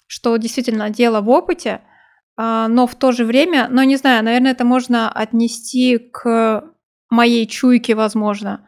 что 0.08 0.38
действительно 0.38 0.90
дело 0.90 1.20
в 1.20 1.30
опыте, 1.30 1.82
э, 2.38 2.68
но 2.70 2.88
в 2.88 2.96
то 2.96 3.12
же 3.12 3.26
время, 3.26 3.68
но 3.70 3.84
не 3.84 3.98
знаю, 3.98 4.24
наверное, 4.24 4.54
это 4.54 4.64
можно 4.64 5.12
отнести 5.12 5.98
к 5.98 6.64
моей 7.10 7.46
чуйке, 7.46 7.94
возможно, 7.94 8.68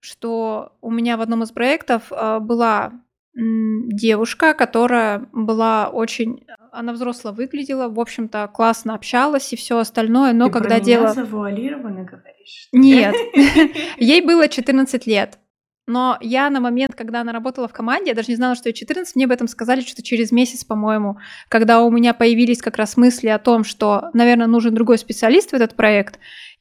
что 0.00 0.72
у 0.80 0.90
меня 0.90 1.16
в 1.16 1.20
одном 1.20 1.42
из 1.42 1.50
проектов 1.50 2.10
э, 2.10 2.38
была 2.40 2.92
девушка, 3.34 4.52
которая 4.52 5.28
была 5.32 5.90
очень 5.90 6.44
она 6.72 6.92
взросло 6.92 7.32
выглядела, 7.32 7.88
в 7.88 7.98
общем-то, 7.98 8.48
классно 8.52 8.94
общалась 8.94 9.52
и 9.52 9.56
все 9.56 9.78
остальное, 9.78 10.32
но 10.32 10.46
Ты 10.46 10.52
когда 10.52 10.76
про 10.76 10.84
дело... 10.84 11.08
завуалированно 11.08 12.04
говоришь? 12.04 12.68
Нет, 12.72 13.14
ей 13.96 14.20
было 14.20 14.48
14 14.48 15.06
лет. 15.06 15.38
Но 15.86 16.18
я 16.20 16.50
на 16.50 16.60
момент, 16.60 16.94
когда 16.94 17.22
она 17.22 17.32
работала 17.32 17.66
в 17.66 17.72
команде, 17.72 18.10
я 18.10 18.14
даже 18.14 18.28
не 18.28 18.36
знала, 18.36 18.54
что 18.54 18.68
ей 18.68 18.74
14, 18.74 19.16
мне 19.16 19.24
об 19.24 19.30
этом 19.30 19.48
сказали 19.48 19.80
что-то 19.80 20.02
через 20.02 20.30
месяц, 20.30 20.62
по-моему, 20.62 21.16
когда 21.48 21.82
у 21.82 21.90
меня 21.90 22.12
появились 22.12 22.60
как 22.60 22.76
раз 22.76 22.98
мысли 22.98 23.28
о 23.28 23.38
том, 23.38 23.64
что, 23.64 24.10
наверное, 24.12 24.46
нужен 24.46 24.74
другой 24.74 24.98
специалист 24.98 25.50
в 25.50 25.54
этот 25.54 25.74
проект, 25.74 26.18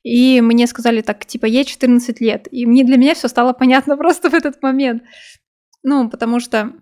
и 0.08 0.42
мне 0.42 0.68
сказали 0.68 1.02
так, 1.02 1.26
типа, 1.26 1.46
ей 1.46 1.66
14 1.66 2.22
лет. 2.22 2.48
И 2.52 2.66
мне 2.66 2.84
для 2.84 2.98
меня 2.98 3.14
все 3.14 3.28
стало 3.28 3.54
понятно 3.54 3.98
просто 4.04 4.30
в 4.30 4.34
этот 4.34 4.62
момент. 4.62 5.04
Ну, 5.84 6.10
потому 6.10 6.40
что 6.40 6.74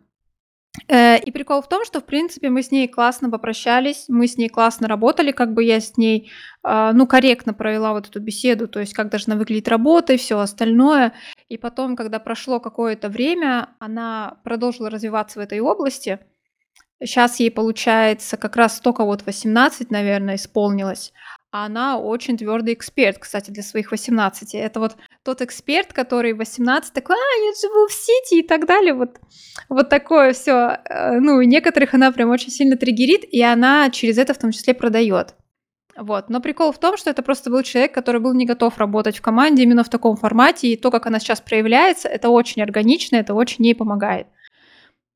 Э, 0.87 1.17
и 1.17 1.31
прикол 1.31 1.61
в 1.61 1.69
том, 1.69 1.85
что, 1.85 1.99
в 1.99 2.05
принципе, 2.05 2.49
мы 2.49 2.61
с 2.61 2.71
ней 2.71 2.87
классно 2.87 3.29
попрощались, 3.29 4.05
мы 4.07 4.27
с 4.27 4.37
ней 4.37 4.49
классно 4.49 4.87
работали, 4.87 5.31
как 5.31 5.53
бы 5.53 5.63
я 5.63 5.79
с 5.79 5.97
ней, 5.97 6.31
а, 6.63 6.93
ну, 6.93 7.07
корректно 7.07 7.53
провела 7.53 7.93
вот 7.93 8.07
эту 8.07 8.19
беседу, 8.19 8.67
то 8.67 8.79
есть 8.79 8.93
как 8.93 9.09
должна 9.09 9.35
выглядеть 9.35 9.67
работа 9.67 10.13
и 10.13 10.17
все 10.17 10.37
остальное. 10.39 11.13
И 11.49 11.57
потом, 11.57 11.95
когда 11.95 12.19
прошло 12.19 12.59
какое-то 12.59 13.09
время, 13.09 13.69
она 13.79 14.37
продолжила 14.43 14.89
развиваться 14.89 15.39
в 15.39 15.43
этой 15.43 15.59
области. 15.59 16.19
Сейчас 16.99 17.39
ей, 17.39 17.51
получается, 17.51 18.37
как 18.37 18.55
раз 18.55 18.79
только 18.79 19.03
вот 19.05 19.25
18, 19.25 19.91
наверное, 19.91 20.35
исполнилось 20.35 21.13
она 21.63 21.97
очень 21.97 22.37
твердый 22.37 22.73
эксперт, 22.73 23.17
кстати, 23.19 23.51
для 23.51 23.63
своих 23.63 23.91
18. 23.91 24.55
Это 24.55 24.79
вот 24.79 24.97
тот 25.23 25.41
эксперт, 25.41 25.93
который 25.93 26.33
18 26.33 26.93
такой, 26.93 27.15
а, 27.15 27.45
я 27.45 27.53
живу 27.53 27.87
в 27.87 27.93
Сити 27.93 28.39
и 28.39 28.47
так 28.47 28.65
далее, 28.67 28.93
вот, 28.93 29.19
вот 29.69 29.89
такое 29.89 30.33
все. 30.33 30.79
Э, 30.85 31.19
ну, 31.19 31.41
некоторых 31.41 31.93
она 31.93 32.11
прям 32.11 32.29
очень 32.29 32.49
сильно 32.49 32.75
триггерит, 32.75 33.23
и 33.23 33.41
она 33.41 33.89
через 33.89 34.17
это 34.17 34.33
в 34.33 34.37
том 34.37 34.51
числе 34.51 34.73
продает. 34.73 35.35
Вот. 35.95 36.29
Но 36.29 36.41
прикол 36.41 36.71
в 36.73 36.79
том, 36.79 36.97
что 36.97 37.09
это 37.09 37.23
просто 37.23 37.49
был 37.49 37.63
человек, 37.63 37.93
который 37.93 38.19
был 38.19 38.33
не 38.33 38.45
готов 38.45 38.77
работать 38.77 39.17
в 39.17 39.21
команде 39.21 39.63
именно 39.63 39.83
в 39.83 39.89
таком 39.89 40.17
формате, 40.17 40.67
и 40.67 40.77
то, 40.77 40.91
как 40.91 41.05
она 41.05 41.19
сейчас 41.19 41.39
проявляется, 41.39 42.09
это 42.09 42.29
очень 42.29 42.61
органично, 42.61 43.15
это 43.15 43.33
очень 43.33 43.65
ей 43.65 43.75
помогает. 43.75 44.27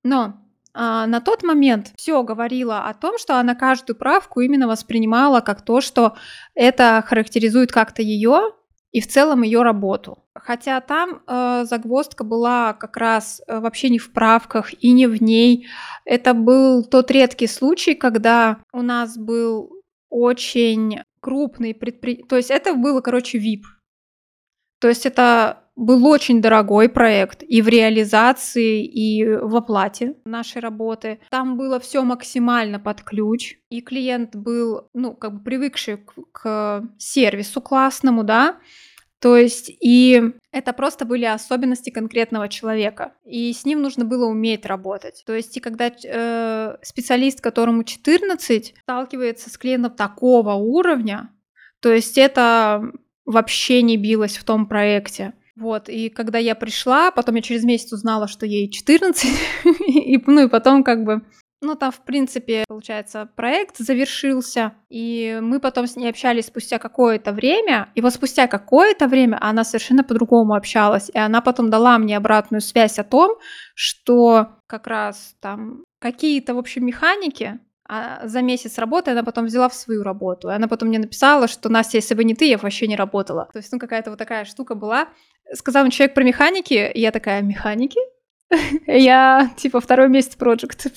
Но 0.03 0.37
а, 0.73 1.07
на 1.07 1.19
тот 1.21 1.43
момент 1.43 1.91
все 1.95 2.23
говорило 2.23 2.85
о 2.87 2.93
том, 2.93 3.17
что 3.17 3.39
она 3.39 3.55
каждую 3.55 3.97
правку 3.97 4.41
именно 4.41 4.67
воспринимала 4.67 5.41
как 5.41 5.63
то, 5.63 5.81
что 5.81 6.15
это 6.53 7.03
характеризует 7.05 7.71
как-то 7.71 8.01
ее 8.01 8.53
и 8.91 9.01
в 9.01 9.07
целом 9.07 9.43
ее 9.43 9.61
работу. 9.61 10.23
Хотя 10.33 10.79
там 10.81 11.21
э, 11.27 11.65
загвоздка 11.65 12.23
была 12.23 12.73
как 12.73 12.97
раз 12.97 13.41
э, 13.47 13.59
вообще 13.59 13.89
не 13.89 13.99
в 13.99 14.11
правках 14.11 14.73
и 14.81 14.91
не 14.91 15.05
в 15.05 15.21
ней. 15.21 15.67
Это 16.05 16.33
был 16.33 16.83
тот 16.83 17.11
редкий 17.11 17.47
случай, 17.47 17.93
когда 17.93 18.57
у 18.73 18.81
нас 18.81 19.17
был 19.17 19.71
очень 20.09 21.01
крупный 21.19 21.75
предприятие. 21.75 22.25
То 22.27 22.37
есть 22.37 22.49
это 22.49 22.73
было, 22.73 23.01
короче, 23.01 23.37
VIP. 23.37 23.63
То 24.79 24.87
есть 24.87 25.05
это 25.05 25.63
был 25.75 26.05
очень 26.07 26.41
дорогой 26.41 26.89
проект 26.89 27.41
и 27.41 27.61
в 27.61 27.67
реализации, 27.67 28.83
и 28.83 29.25
в 29.25 29.55
оплате 29.55 30.15
нашей 30.25 30.61
работы. 30.61 31.19
Там 31.29 31.57
было 31.57 31.79
все 31.79 32.03
максимально 32.03 32.79
под 32.79 33.01
ключ, 33.01 33.55
и 33.69 33.81
клиент 33.81 34.35
был, 34.35 34.89
ну, 34.93 35.13
как 35.13 35.35
бы 35.35 35.43
привыкший 35.43 35.97
к, 35.97 36.13
к 36.31 36.83
сервису 36.97 37.61
классному, 37.61 38.23
да, 38.23 38.57
то 39.19 39.35
есть 39.35 39.69
и 39.81 40.31
это 40.51 40.71
просто 40.71 41.03
были 41.05 41.25
особенности 41.25 41.89
конкретного 41.89 42.47
человека, 42.47 43.13
и 43.25 43.51
с 43.51 43.65
ним 43.65 43.81
нужно 43.81 44.05
было 44.05 44.25
уметь 44.25 44.65
работать. 44.65 45.23
То 45.25 45.33
есть 45.33 45.57
и 45.57 45.59
когда 45.59 45.91
э, 45.91 46.77
специалист, 46.81 47.41
которому 47.41 47.83
14, 47.83 48.75
сталкивается 48.81 49.49
с 49.49 49.57
клиентом 49.57 49.93
такого 49.93 50.53
уровня, 50.53 51.31
то 51.81 51.91
есть 51.91 52.17
это 52.17 52.91
вообще 53.29 53.81
не 53.81 53.95
билось 53.95 54.37
в 54.37 54.43
том 54.43 54.65
проекте. 54.65 55.33
Вот, 55.55 55.89
и 55.89 56.09
когда 56.09 56.37
я 56.39 56.55
пришла, 56.55 57.11
потом 57.11 57.35
я 57.35 57.41
через 57.41 57.63
месяц 57.63 57.91
узнала, 57.91 58.27
что 58.27 58.45
ей 58.45 58.69
14, 58.71 59.29
и, 59.87 60.17
ну 60.25 60.45
и 60.45 60.49
потом 60.49 60.83
как 60.83 61.03
бы, 61.03 61.21
ну 61.61 61.75
там 61.75 61.91
в 61.91 61.99
принципе, 62.05 62.63
получается, 62.67 63.29
проект 63.35 63.77
завершился, 63.77 64.73
и 64.89 65.37
мы 65.41 65.59
потом 65.59 65.85
с 65.85 65.97
ней 65.97 66.09
общались 66.09 66.45
спустя 66.45 66.79
какое-то 66.79 67.33
время, 67.33 67.91
и 67.93 68.01
вот 68.01 68.13
спустя 68.13 68.47
какое-то 68.47 69.07
время 69.07 69.37
она 69.41 69.65
совершенно 69.65 70.03
по-другому 70.03 70.53
общалась, 70.53 71.11
и 71.13 71.17
она 71.17 71.41
потом 71.41 71.69
дала 71.69 71.97
мне 71.97 72.15
обратную 72.15 72.61
связь 72.61 72.97
о 72.97 73.03
том, 73.03 73.37
что 73.75 74.47
как 74.65 74.87
раз 74.87 75.35
там 75.41 75.83
какие-то, 75.99 76.55
в 76.55 76.57
общем, 76.57 76.85
механики, 76.85 77.59
за 78.23 78.41
месяц 78.41 78.77
работы 78.77 79.11
она 79.11 79.23
потом 79.23 79.45
взяла 79.45 79.67
в 79.67 79.73
свою 79.73 80.03
работу. 80.03 80.49
И 80.49 80.53
она 80.53 80.67
потом 80.67 80.89
мне 80.89 80.99
написала, 80.99 81.47
что 81.47 81.69
Настя, 81.69 81.97
если 81.97 82.13
бы 82.13 82.23
не 82.23 82.35
ты, 82.35 82.45
я 82.45 82.57
бы 82.57 82.63
вообще 82.63 82.87
не 82.87 82.95
работала. 82.95 83.49
То 83.51 83.57
есть, 83.57 83.71
ну, 83.71 83.79
какая-то 83.79 84.11
вот 84.11 84.19
такая 84.19 84.45
штука 84.45 84.75
была. 84.75 85.09
Сказал 85.53 85.83
мне 85.83 85.91
человек 85.91 86.13
про 86.13 86.23
механики, 86.23 86.91
и 86.93 86.99
я 86.99 87.11
такая, 87.11 87.41
механики? 87.41 87.99
Я, 88.87 89.51
типа, 89.57 89.79
второй 89.79 90.09
месяц 90.09 90.35
проект. 90.35 90.87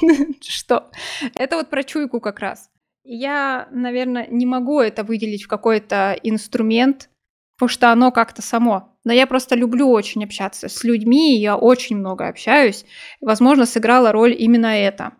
Что? 0.42 0.90
Это 1.34 1.56
вот 1.56 1.68
про 1.68 1.82
чуйку 1.82 2.20
как 2.20 2.40
раз. 2.40 2.70
Я, 3.04 3.68
наверное, 3.70 4.26
не 4.28 4.46
могу 4.46 4.80
это 4.80 5.04
выделить 5.04 5.42
в 5.42 5.48
какой-то 5.48 6.18
инструмент, 6.22 7.10
потому 7.56 7.68
что 7.68 7.90
оно 7.90 8.12
как-то 8.12 8.40
само. 8.40 8.96
Но 9.04 9.12
я 9.12 9.26
просто 9.26 9.56
люблю 9.56 9.90
очень 9.90 10.24
общаться 10.24 10.68
с 10.68 10.84
людьми, 10.84 11.38
я 11.38 11.56
очень 11.56 11.96
много 11.96 12.28
общаюсь. 12.28 12.84
Возможно, 13.20 13.66
сыграла 13.66 14.12
роль 14.12 14.34
именно 14.38 14.66
это. 14.66 15.12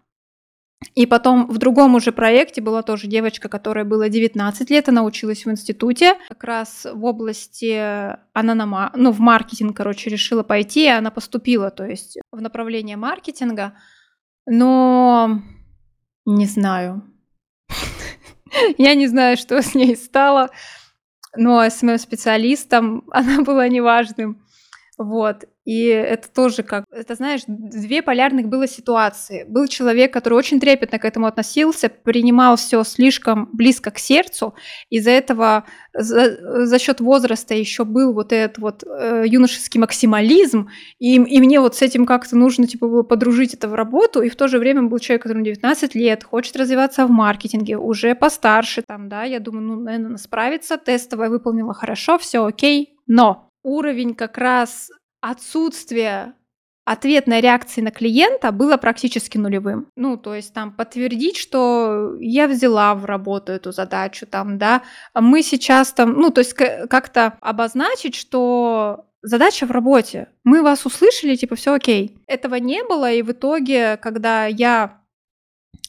И 0.94 1.06
потом 1.06 1.46
в 1.46 1.58
другом 1.58 1.94
уже 1.94 2.12
проекте 2.12 2.60
была 2.60 2.82
тоже 2.82 3.06
девочка, 3.06 3.48
которая 3.48 3.84
была 3.84 4.08
19 4.08 4.70
лет, 4.70 4.88
она 4.88 5.04
училась 5.04 5.44
в 5.44 5.50
институте, 5.50 6.16
как 6.28 6.44
раз 6.44 6.86
в 6.92 7.04
области, 7.04 8.16
она 8.32 8.54
на, 8.54 8.92
ну, 8.94 9.10
в 9.10 9.20
маркетинг, 9.20 9.76
короче, 9.76 10.10
решила 10.10 10.42
пойти, 10.42 10.84
и 10.84 10.88
она 10.88 11.10
поступила, 11.10 11.70
то 11.70 11.84
есть 11.84 12.18
в 12.30 12.40
направление 12.40 12.96
маркетинга, 12.96 13.74
но 14.46 15.40
не 16.26 16.46
знаю. 16.46 17.02
Я 18.78 18.94
не 18.94 19.06
знаю, 19.06 19.36
что 19.36 19.62
с 19.62 19.74
ней 19.74 19.96
стало, 19.96 20.50
но 21.36 21.62
с 21.62 21.82
моим 21.82 21.98
специалистом 21.98 23.04
она 23.10 23.42
была 23.42 23.68
неважным. 23.68 24.42
Вот. 24.98 25.44
И 25.64 25.84
это 25.86 26.28
тоже 26.28 26.64
как, 26.64 26.84
это 26.90 27.14
знаешь, 27.14 27.42
две 27.46 28.02
полярных 28.02 28.48
было 28.48 28.66
ситуации. 28.66 29.44
Был 29.48 29.66
человек, 29.68 30.12
который 30.12 30.34
очень 30.34 30.60
трепетно 30.60 30.98
к 30.98 31.04
этому 31.04 31.26
относился, 31.26 31.88
принимал 31.88 32.56
все 32.56 32.82
слишком 32.84 33.48
близко 33.52 33.90
к 33.90 33.98
сердцу, 33.98 34.54
из-за 34.90 35.10
этого 35.10 35.64
за, 35.94 36.66
за 36.66 36.78
счет 36.78 37.00
возраста 37.00 37.54
еще 37.54 37.84
был 37.84 38.12
вот 38.12 38.32
этот 38.32 38.58
вот 38.58 38.82
э, 38.84 39.24
юношеский 39.26 39.78
максимализм, 39.78 40.68
и, 40.98 41.14
и 41.14 41.40
мне 41.40 41.60
вот 41.60 41.76
с 41.76 41.82
этим 41.82 42.06
как-то 42.06 42.36
нужно 42.36 42.66
типа 42.66 42.88
было 42.88 43.02
подружить 43.02 43.54
это 43.54 43.68
в 43.68 43.74
работу, 43.74 44.20
и 44.20 44.28
в 44.28 44.36
то 44.36 44.48
же 44.48 44.58
время 44.58 44.82
был 44.82 44.98
человек, 44.98 45.22
которому 45.22 45.44
19 45.44 45.94
лет, 45.94 46.24
хочет 46.24 46.56
развиваться 46.56 47.06
в 47.06 47.10
маркетинге, 47.10 47.76
уже 47.78 48.14
постарше 48.14 48.82
там, 48.82 49.08
да, 49.08 49.22
я 49.22 49.38
думаю, 49.38 49.64
ну, 49.64 49.76
наверное, 49.80 50.16
справится, 50.16 50.76
тестовая 50.76 51.30
выполнила 51.30 51.72
хорошо, 51.72 52.18
все 52.18 52.44
окей, 52.44 52.96
но 53.06 53.48
уровень 53.62 54.14
как 54.14 54.38
раз 54.38 54.90
отсутствие 55.20 56.34
ответной 56.84 57.40
реакции 57.40 57.80
на 57.80 57.90
клиента 57.90 58.50
было 58.50 58.76
практически 58.76 59.38
нулевым. 59.38 59.86
Ну, 59.96 60.16
то 60.16 60.34
есть 60.34 60.52
там 60.52 60.72
подтвердить, 60.72 61.36
что 61.36 62.16
я 62.18 62.48
взяла 62.48 62.94
в 62.94 63.04
работу 63.04 63.52
эту 63.52 63.72
задачу, 63.72 64.26
там, 64.26 64.58
да, 64.58 64.82
мы 65.14 65.42
сейчас 65.42 65.92
там, 65.92 66.14
ну, 66.14 66.30
то 66.30 66.40
есть 66.40 66.54
как-то 66.54 67.34
обозначить, 67.40 68.16
что 68.16 69.06
задача 69.22 69.66
в 69.66 69.70
работе, 69.70 70.28
мы 70.42 70.62
вас 70.62 70.84
услышали, 70.84 71.36
типа, 71.36 71.54
все 71.54 71.74
окей. 71.74 72.18
Этого 72.26 72.56
не 72.56 72.82
было, 72.82 73.12
и 73.12 73.22
в 73.22 73.30
итоге, 73.30 73.96
когда 73.98 74.46
я 74.46 75.01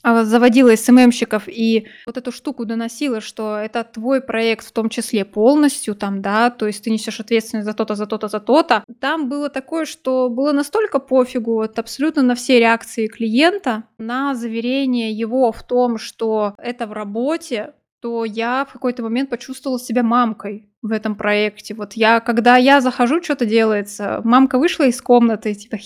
а, 0.06 0.26
заводила 0.26 0.76
СММщиков 0.76 1.44
и 1.48 1.88
вот 2.06 2.18
эту 2.18 2.34
штуку 2.34 2.66
доносила, 2.66 3.22
что 3.22 3.56
это 3.56 3.86
твой 3.86 4.22
проект 4.22 4.68
в 4.68 4.72
том 4.74 4.90
числе 4.90 5.24
полностью 5.24 5.96
там, 5.96 6.22
да, 6.22 6.50
то 6.50 6.68
есть 6.68 6.84
ты 6.84 6.92
несешь 6.92 7.22
ответственность 7.22 7.66
за 7.66 7.74
то-то, 7.74 7.96
за 7.96 8.06
то-то, 8.06 8.28
за 8.28 8.42
то-то. 8.42 8.84
Там 9.00 9.30
было 9.30 9.50
такое, 9.50 9.86
что 9.86 10.30
было 10.30 10.52
настолько 10.52 11.00
пофигу 11.00 11.54
вот 11.54 11.80
абсолютно 11.80 12.22
на 12.22 12.36
все 12.36 12.60
реакции 12.60 13.08
клиента, 13.08 13.84
на 13.98 14.36
заверение 14.36 15.12
его 15.12 15.54
в 15.54 15.64
том, 15.64 15.98
что 15.98 16.54
это 16.58 16.86
в 16.86 16.92
работе, 16.92 17.74
то 18.02 18.26
я 18.26 18.66
в 18.66 18.74
какой-то 18.74 19.04
момент 19.04 19.30
почувствовала 19.30 19.80
себя 19.80 20.04
мамкой 20.04 20.68
в 20.82 20.92
этом 20.92 21.16
проекте. 21.16 21.74
Вот 21.74 21.94
я, 21.94 22.20
когда 22.20 22.58
я 22.58 22.82
захожу, 22.82 23.24
что-то 23.24 23.46
делается, 23.46 24.20
мамка 24.26 24.60
вышла 24.60 24.84
из 24.84 25.02
комнаты, 25.02 25.54
типа, 25.54 25.78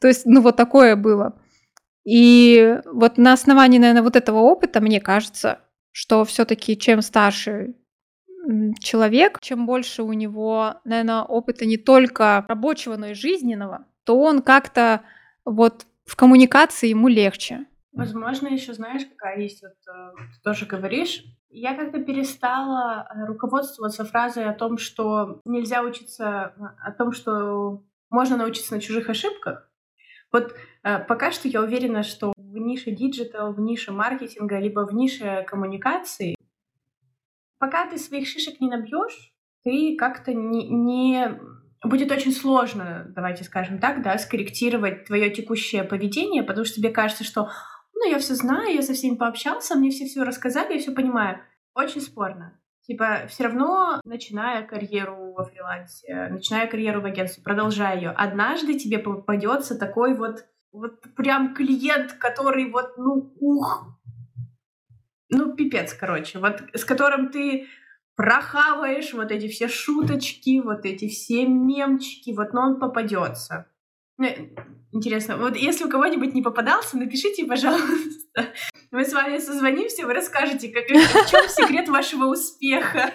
то 0.00 0.08
есть, 0.08 0.24
ну 0.24 0.40
вот 0.40 0.56
такое 0.56 0.96
было. 0.96 1.38
И 2.06 2.78
вот 2.84 3.18
на 3.18 3.32
основании, 3.32 3.78
наверное, 3.78 4.02
вот 4.02 4.14
этого 4.14 4.38
опыта, 4.38 4.80
мне 4.80 5.00
кажется, 5.00 5.58
что 5.90 6.24
все-таки 6.24 6.78
чем 6.78 7.02
старше 7.02 7.74
человек, 8.78 9.40
чем 9.40 9.66
больше 9.66 10.04
у 10.04 10.12
него, 10.12 10.76
наверное, 10.84 11.22
опыта 11.22 11.66
не 11.66 11.76
только 11.76 12.44
рабочего, 12.48 12.96
но 12.96 13.08
и 13.08 13.14
жизненного, 13.14 13.86
то 14.04 14.16
он 14.20 14.40
как-то 14.40 15.02
вот 15.44 15.86
в 16.04 16.14
коммуникации 16.14 16.88
ему 16.88 17.08
легче. 17.08 17.66
Возможно, 17.92 18.48
еще 18.48 18.72
знаешь, 18.72 19.02
какая 19.04 19.40
есть, 19.40 19.62
вот 19.62 19.72
э, 19.72 20.10
ты 20.16 20.40
тоже 20.44 20.66
говоришь, 20.66 21.24
я 21.48 21.74
как-то 21.74 21.98
перестала 21.98 23.08
э, 23.08 23.26
руководствоваться 23.26 24.04
фразой 24.04 24.44
о 24.44 24.52
том, 24.52 24.78
что 24.78 25.40
нельзя 25.44 25.82
учиться, 25.82 26.52
о 26.78 26.92
том, 26.92 27.12
что 27.12 27.82
можно 28.10 28.36
научиться 28.36 28.74
на 28.74 28.80
чужих 28.80 29.08
ошибках, 29.08 29.68
вот 30.36 30.54
э, 30.82 30.98
пока 30.98 31.32
что 31.32 31.48
я 31.48 31.62
уверена, 31.62 32.02
что 32.02 32.34
в 32.36 32.58
нише 32.58 32.90
диджитал, 32.90 33.54
в 33.54 33.60
нише 33.60 33.92
маркетинга, 33.92 34.58
либо 34.58 34.86
в 34.86 34.94
нише 34.94 35.44
коммуникации, 35.48 36.36
пока 37.58 37.88
ты 37.88 37.96
своих 37.98 38.28
шишек 38.28 38.60
не 38.60 38.68
набьешь, 38.68 39.32
ты 39.64 39.96
как-то 39.96 40.34
не, 40.34 40.68
не 40.68 41.40
будет 41.82 42.12
очень 42.12 42.32
сложно, 42.32 43.10
давайте 43.14 43.44
скажем 43.44 43.78
так, 43.78 44.02
да, 44.02 44.18
скорректировать 44.18 45.06
твое 45.06 45.30
текущее 45.30 45.84
поведение, 45.84 46.42
потому 46.42 46.66
что 46.66 46.76
тебе 46.76 46.90
кажется, 46.90 47.24
что 47.24 47.50
ну, 47.94 48.10
я 48.10 48.18
все 48.18 48.34
знаю, 48.34 48.74
я 48.74 48.82
со 48.82 48.92
всеми 48.92 49.16
пообщался, 49.16 49.74
мне 49.74 49.90
все 49.90 50.04
все 50.04 50.22
рассказали, 50.22 50.74
я 50.74 50.78
все 50.78 50.92
понимаю. 50.92 51.40
Очень 51.74 52.02
спорно. 52.02 52.60
Типа, 52.86 53.22
все 53.28 53.44
равно, 53.44 54.00
начиная 54.04 54.62
карьеру 54.64 55.32
во 55.32 55.44
фрилансе, 55.44 56.28
начиная 56.30 56.68
карьеру 56.68 57.00
в 57.00 57.04
агентстве, 57.04 57.42
продолжая 57.42 57.96
ее, 57.96 58.10
однажды 58.10 58.78
тебе 58.78 59.00
попадется 59.00 59.76
такой 59.76 60.14
вот, 60.14 60.46
вот 60.70 61.00
прям 61.16 61.52
клиент, 61.52 62.12
который 62.12 62.70
вот, 62.70 62.96
ну, 62.96 63.34
ух, 63.40 63.98
ну, 65.28 65.56
пипец, 65.56 65.94
короче, 65.94 66.38
вот 66.38 66.62
с 66.74 66.84
которым 66.84 67.30
ты 67.30 67.66
прохаваешь 68.14 69.12
вот 69.14 69.32
эти 69.32 69.48
все 69.48 69.66
шуточки, 69.66 70.60
вот 70.60 70.86
эти 70.86 71.08
все 71.08 71.44
мемчики, 71.44 72.30
вот, 72.30 72.52
но 72.52 72.62
он 72.62 72.78
попадется. 72.78 73.66
Ну, 74.18 74.28
интересно, 74.92 75.36
вот 75.36 75.56
если 75.56 75.84
у 75.84 75.90
кого-нибудь 75.90 76.34
не 76.34 76.42
попадался, 76.42 76.96
напишите, 76.96 77.44
пожалуйста, 77.44 78.54
мы 78.90 79.04
с 79.04 79.12
вами 79.12 79.38
созвонимся, 79.38 80.06
вы 80.06 80.14
расскажете, 80.14 80.68
как, 80.68 80.84
в 80.86 81.30
чем 81.30 81.48
секрет 81.48 81.88
вашего 81.88 82.24
успеха, 82.26 83.12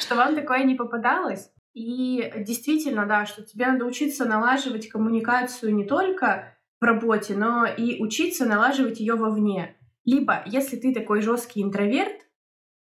что 0.00 0.14
вам 0.14 0.34
такое 0.34 0.64
не 0.64 0.74
попадалось. 0.74 1.50
И 1.72 2.32
действительно, 2.38 3.06
да, 3.06 3.26
что 3.26 3.42
тебе 3.42 3.66
надо 3.66 3.84
учиться 3.84 4.24
налаживать 4.24 4.88
коммуникацию 4.88 5.74
не 5.74 5.84
только 5.84 6.56
в 6.80 6.84
работе, 6.84 7.34
но 7.34 7.66
и 7.66 8.02
учиться 8.02 8.46
налаживать 8.46 9.00
ее 9.00 9.14
вовне. 9.14 9.76
Либо, 10.04 10.42
если 10.46 10.76
ты 10.76 10.94
такой 10.94 11.20
жесткий 11.20 11.62
интроверт, 11.62 12.26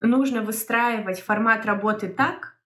нужно 0.01 0.43
выстраивать 0.43 1.21
формат 1.21 1.67
работы 1.67 2.09
так, 2.09 2.57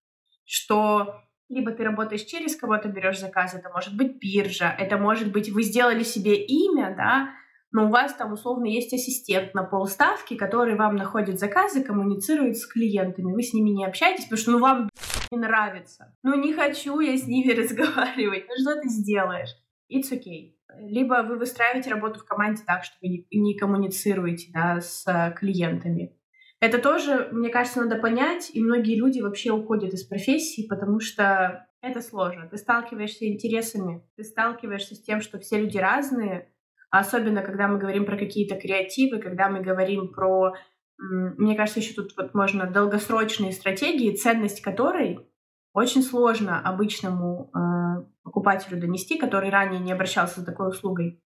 что 0.45 1.23
либо 1.49 1.73
ты 1.73 1.83
работаешь 1.83 2.23
через 2.23 2.57
кого-то, 2.57 2.89
берешь 2.89 3.21
заказ, 3.21 3.55
это 3.55 3.71
может 3.71 3.97
быть 3.97 4.19
биржа, 4.19 4.75
это 4.79 4.99
может 4.99 5.33
быть 5.33 5.51
вы 5.51 5.63
сделали 5.63 6.03
себе 6.03 6.35
имя, 6.37 6.95
да, 6.97 7.31
но 7.71 7.87
у 7.87 7.91
вас 7.91 8.15
там 8.15 8.33
условно 8.33 8.67
есть 8.67 8.93
ассистент 8.95 9.55
на 9.55 9.63
полставки, 9.63 10.37
который 10.37 10.75
вам 10.77 10.97
находит 10.97 11.39
заказы, 11.39 11.83
коммуницирует 11.83 12.57
с 12.57 12.67
клиентами. 12.67 13.33
Вы 13.33 13.43
с 13.43 13.53
ними 13.53 13.71
не 13.71 13.85
общаетесь, 13.85 14.25
потому 14.25 14.39
что 14.39 14.51
ну 14.53 14.59
вам 14.59 14.89
не 15.31 15.39
нравится. 15.39 16.15
Ну 16.23 16.35
не 16.35 16.55
хочу 16.55 16.99
я 17.01 17.17
с 17.17 17.27
ними 17.27 17.53
разговаривать. 17.61 18.47
Ну 18.49 18.55
что 18.59 18.81
ты 18.81 18.89
сделаешь? 18.89 19.51
It's 19.93 20.11
okay. 20.13 20.55
Либо 20.81 21.23
вы 21.23 21.39
выстраиваете 21.39 21.91
работу 21.91 22.21
в 22.21 22.25
команде 22.25 22.63
так, 22.67 22.85
что 22.85 22.95
вы 23.03 23.27
не 23.31 23.57
коммуницируете 23.57 24.51
да, 24.53 24.81
с 24.81 25.35
клиентами. 25.37 26.18
Это 26.61 26.79
тоже, 26.79 27.29
мне 27.33 27.51
кажется, 27.51 27.83
надо 27.83 28.01
понять, 28.01 28.51
и 28.53 28.63
многие 28.63 28.97
люди 28.97 29.21
вообще 29.21 29.53
уходят 29.53 29.93
из 29.93 30.05
профессии, 30.05 30.67
потому 30.69 31.01
что 31.01 31.67
это 31.81 32.01
сложно. 32.01 32.49
Ты 32.49 32.57
сталкиваешься 32.57 33.19
с 33.19 33.23
интересами, 33.23 34.05
ты 34.17 34.25
сталкиваешься 34.25 34.97
с 34.97 35.03
тем, 35.03 35.21
что 35.21 35.39
все 35.39 35.59
люди 35.59 35.79
разные, 35.79 36.53
Особенно, 36.91 37.43
когда 37.43 37.69
мы 37.69 37.79
говорим 37.79 38.07
про 38.07 38.17
какие-то 38.17 38.57
креативы, 38.57 39.19
когда 39.19 39.49
мы 39.49 39.61
говорим 39.61 40.09
про... 40.09 40.55
Мне 40.99 41.55
кажется, 41.55 41.81
еще 41.81 41.95
тут 41.95 42.17
вот 42.17 42.35
можно 42.35 42.67
долгосрочные 42.67 43.53
стратегии, 43.53 44.17
ценность 44.17 44.63
которой 44.63 45.31
очень 45.73 46.03
сложно 46.03 46.61
обычному 46.61 47.53
э, 47.55 48.05
покупателю 48.25 48.81
донести, 48.81 49.17
который 49.17 49.51
ранее 49.51 49.81
не 49.81 49.93
обращался 49.93 50.41
за 50.41 50.47
такой 50.47 50.71
услугой. 50.71 51.23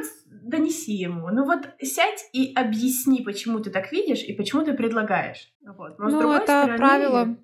Вот 0.00 0.50
донеси 0.50 0.92
ему. 0.92 1.28
Ну 1.28 1.44
вот 1.44 1.68
сядь 1.82 2.28
и 2.32 2.52
объясни, 2.54 3.22
почему 3.22 3.60
ты 3.60 3.70
так 3.70 3.92
видишь 3.92 4.22
и 4.22 4.32
почему 4.32 4.64
ты 4.64 4.74
предлагаешь. 4.74 5.52
Вот. 5.62 5.98
Но, 5.98 6.08
ну, 6.08 6.32
это 6.32 6.44
стороны... 6.44 6.76
правило 6.76 7.36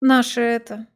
наше 0.00 0.40
это 0.40 0.86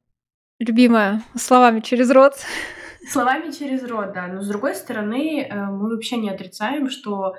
любимое 0.58 1.22
словами 1.36 1.80
через 1.80 2.10
рот. 2.10 2.34
Словами 3.06 3.50
через 3.50 3.84
рот, 3.84 4.14
да. 4.14 4.28
Но 4.28 4.40
с 4.40 4.48
другой 4.48 4.74
стороны, 4.74 5.42
э, 5.42 5.66
мы 5.66 5.90
вообще 5.90 6.16
не 6.16 6.30
отрицаем, 6.30 6.88
что 6.88 7.34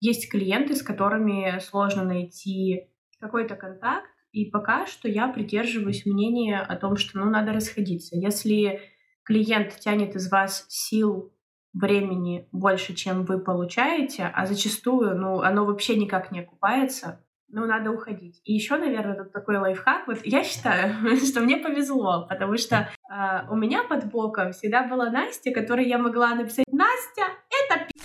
есть 0.00 0.30
клиенты, 0.30 0.76
с 0.76 0.82
которыми 0.82 1.58
сложно 1.58 2.04
найти 2.04 2.88
какой-то 3.18 3.56
контакт. 3.56 4.06
И 4.30 4.44
пока 4.44 4.86
что 4.86 5.08
я 5.08 5.26
придерживаюсь 5.26 6.06
мнения 6.06 6.60
о 6.60 6.76
том, 6.76 6.96
что 6.96 7.18
ну, 7.18 7.30
надо 7.30 7.52
расходиться. 7.52 8.16
Если 8.16 8.80
клиент 9.24 9.76
тянет 9.80 10.14
из 10.14 10.30
вас 10.30 10.66
сил, 10.68 11.32
времени 11.72 12.48
больше, 12.52 12.94
чем 12.94 13.24
вы 13.24 13.38
получаете, 13.38 14.30
а 14.34 14.46
зачастую 14.46 15.16
ну, 15.16 15.40
оно 15.40 15.64
вообще 15.64 15.96
никак 15.96 16.32
не 16.32 16.40
окупается, 16.40 17.24
ну, 17.50 17.64
надо 17.64 17.90
уходить. 17.90 18.42
И 18.44 18.52
еще, 18.52 18.76
наверное, 18.76 19.16
тут 19.16 19.32
такой 19.32 19.56
лайфхак. 19.56 20.06
Вот 20.06 20.18
я 20.24 20.44
считаю, 20.44 21.16
что 21.26 21.40
мне 21.40 21.56
повезло, 21.56 22.26
потому 22.28 22.58
что 22.58 22.76
э, 23.10 23.50
у 23.50 23.56
меня 23.56 23.84
под 23.84 24.10
боком 24.10 24.52
всегда 24.52 24.86
была 24.86 25.10
Настя, 25.10 25.50
которой 25.50 25.88
я 25.88 25.96
могла 25.96 26.34
написать 26.34 26.66
«Настя, 26.70 27.22
это 27.48 27.86
пи***, 27.86 27.98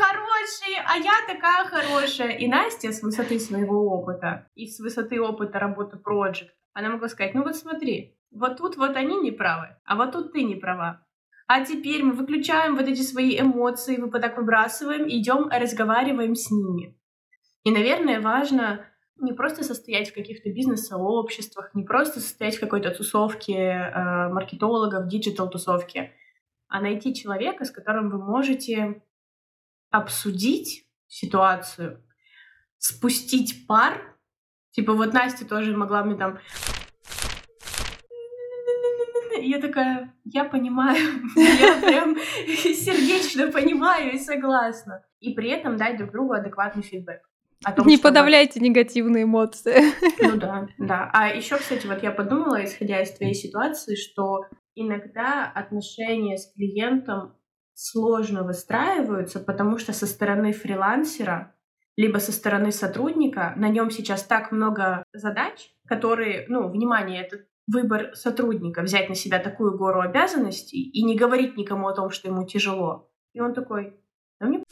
хороший, 0.00 0.76
а 0.86 0.96
я 0.96 1.12
такая 1.26 1.64
хорошая. 1.64 2.36
И 2.36 2.46
Настя 2.46 2.92
с 2.92 3.02
высоты 3.02 3.38
своего 3.38 3.94
опыта 3.94 4.46
и 4.54 4.66
с 4.66 4.80
высоты 4.80 5.20
опыта 5.20 5.58
работы 5.58 5.98
Project, 5.98 6.50
она 6.72 6.90
могла 6.90 7.08
сказать, 7.08 7.34
ну 7.34 7.42
вот 7.42 7.56
смотри, 7.56 8.16
вот 8.30 8.58
тут 8.58 8.76
вот 8.76 8.96
они 8.96 9.16
не 9.20 9.30
правы, 9.30 9.76
а 9.84 9.96
вот 9.96 10.12
тут 10.12 10.32
ты 10.32 10.42
не 10.42 10.56
права. 10.56 11.06
А 11.46 11.64
теперь 11.64 12.04
мы 12.04 12.12
выключаем 12.12 12.76
вот 12.76 12.86
эти 12.86 13.02
свои 13.02 13.38
эмоции, 13.38 13.96
мы 13.96 14.08
так 14.20 14.36
выбрасываем, 14.36 15.08
идем, 15.08 15.48
разговариваем 15.48 16.36
с 16.36 16.50
ними. 16.50 16.96
И, 17.64 17.72
наверное, 17.72 18.20
важно 18.20 18.86
не 19.18 19.32
просто 19.32 19.64
состоять 19.64 20.10
в 20.10 20.14
каких-то 20.14 20.50
бизнес-сообществах, 20.50 21.74
не 21.74 21.82
просто 21.82 22.20
состоять 22.20 22.56
в 22.56 22.60
какой-то 22.60 22.90
тусовке 22.90 23.54
э, 23.54 24.28
маркетологов, 24.28 25.08
диджитал-тусовке, 25.08 26.12
а 26.68 26.80
найти 26.80 27.14
человека, 27.14 27.64
с 27.64 27.70
которым 27.70 28.10
вы 28.10 28.18
можете 28.18 29.02
обсудить 29.90 30.86
ситуацию, 31.08 32.02
спустить 32.78 33.66
пар. 33.66 34.16
Типа 34.70 34.94
вот 34.94 35.12
Настя 35.12 35.44
тоже 35.44 35.76
могла 35.76 36.04
мне 36.04 36.16
там 36.16 36.38
я 39.60 39.68
такая, 39.68 40.14
я 40.24 40.44
понимаю, 40.44 40.98
я 41.36 41.80
прям 41.80 42.16
сердечно 42.46 43.50
понимаю 43.52 44.12
и 44.12 44.18
согласна. 44.18 45.04
И 45.20 45.34
при 45.34 45.50
этом 45.50 45.76
дать 45.76 45.98
друг 45.98 46.12
другу 46.12 46.32
адекватный 46.32 46.82
фидбэк. 46.82 47.20
О 47.64 47.72
том, 47.72 47.86
не 47.86 47.98
подавляйте 47.98 48.58
вы... 48.58 48.68
негативные 48.68 49.24
эмоции. 49.24 49.82
Ну 50.22 50.36
да, 50.38 50.66
да. 50.78 51.10
А 51.12 51.28
еще, 51.28 51.58
кстати, 51.58 51.86
вот 51.86 52.02
я 52.02 52.10
подумала, 52.10 52.64
исходя 52.64 53.02
из 53.02 53.10
твоей 53.10 53.34
ситуации, 53.34 53.96
что 53.96 54.46
иногда 54.74 55.50
отношения 55.54 56.38
с 56.38 56.52
клиентом 56.52 57.34
сложно 57.74 58.44
выстраиваются, 58.44 59.40
потому 59.40 59.78
что 59.78 59.92
со 59.92 60.06
стороны 60.06 60.52
фрилансера 60.52 61.54
либо 61.96 62.18
со 62.18 62.32
стороны 62.32 62.72
сотрудника 62.72 63.52
на 63.56 63.68
нем 63.68 63.90
сейчас 63.90 64.22
так 64.22 64.52
много 64.52 65.04
задач, 65.12 65.70
которые, 65.86 66.46
ну, 66.48 66.68
внимание, 66.68 67.22
это 67.22 67.44
выбор 67.72 68.14
сотрудника 68.14 68.82
взять 68.82 69.08
на 69.08 69.14
себя 69.14 69.38
такую 69.38 69.76
гору 69.76 70.00
обязанностей 70.00 70.82
и 70.82 71.02
не 71.02 71.16
говорить 71.16 71.56
никому 71.56 71.88
о 71.88 71.94
том, 71.94 72.10
что 72.10 72.28
ему 72.28 72.46
тяжело. 72.46 73.10
И 73.32 73.40
он 73.40 73.54
такой, 73.54 73.96
да 74.40 74.46
мне 74.46 74.62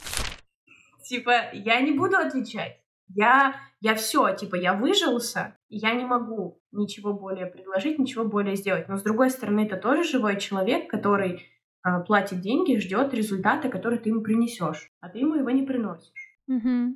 типа, 1.09 1.49
я 1.53 1.81
не 1.81 1.91
буду 1.91 2.17
отвечать. 2.17 2.79
Я, 3.07 3.55
я 3.81 3.95
все, 3.95 4.35
типа, 4.35 4.55
я 4.55 4.73
выжился, 4.73 5.57
и 5.67 5.77
я 5.77 5.95
не 5.95 6.05
могу 6.05 6.61
ничего 6.71 7.13
более 7.13 7.47
предложить, 7.47 7.97
ничего 7.97 8.23
более 8.23 8.55
сделать. 8.55 8.87
Но 8.87 8.97
с 8.97 9.01
другой 9.01 9.31
стороны, 9.31 9.65
это 9.65 9.77
тоже 9.77 10.03
живой 10.03 10.39
человек, 10.39 10.89
который 10.89 11.41
э, 11.83 12.03
платит 12.05 12.41
деньги, 12.41 12.77
ждет 12.77 13.13
результата, 13.15 13.69
который 13.69 13.97
ты 13.97 14.09
ему 14.09 14.21
принесешь, 14.21 14.91
а 14.99 15.09
ты 15.09 15.19
ему 15.19 15.35
его 15.35 15.49
не 15.49 15.63
приносишь. 15.63 16.37
Угу. 16.47 16.95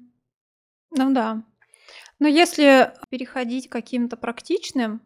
Ну 0.97 1.13
да. 1.13 1.43
Но 2.19 2.27
если 2.27 2.93
переходить 3.09 3.67
к 3.67 3.71
каким-то 3.71 4.15
практичным 4.15 5.01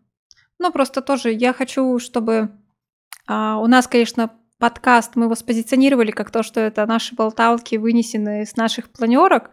ну, 0.59 0.71
просто 0.71 1.01
тоже 1.01 1.31
я 1.31 1.53
хочу, 1.53 1.99
чтобы 1.99 2.51
а, 3.27 3.57
у 3.59 3.67
нас, 3.67 3.87
конечно, 3.87 4.31
подкаст 4.59 5.15
мы 5.15 5.25
его 5.25 5.35
спозиционировали 5.35 6.11
как 6.11 6.31
то, 6.31 6.43
что 6.43 6.59
это 6.59 6.85
наши 6.85 7.15
болталки, 7.15 7.75
вынесенные 7.75 8.45
с 8.45 8.55
наших 8.55 8.89
планерок. 8.89 9.51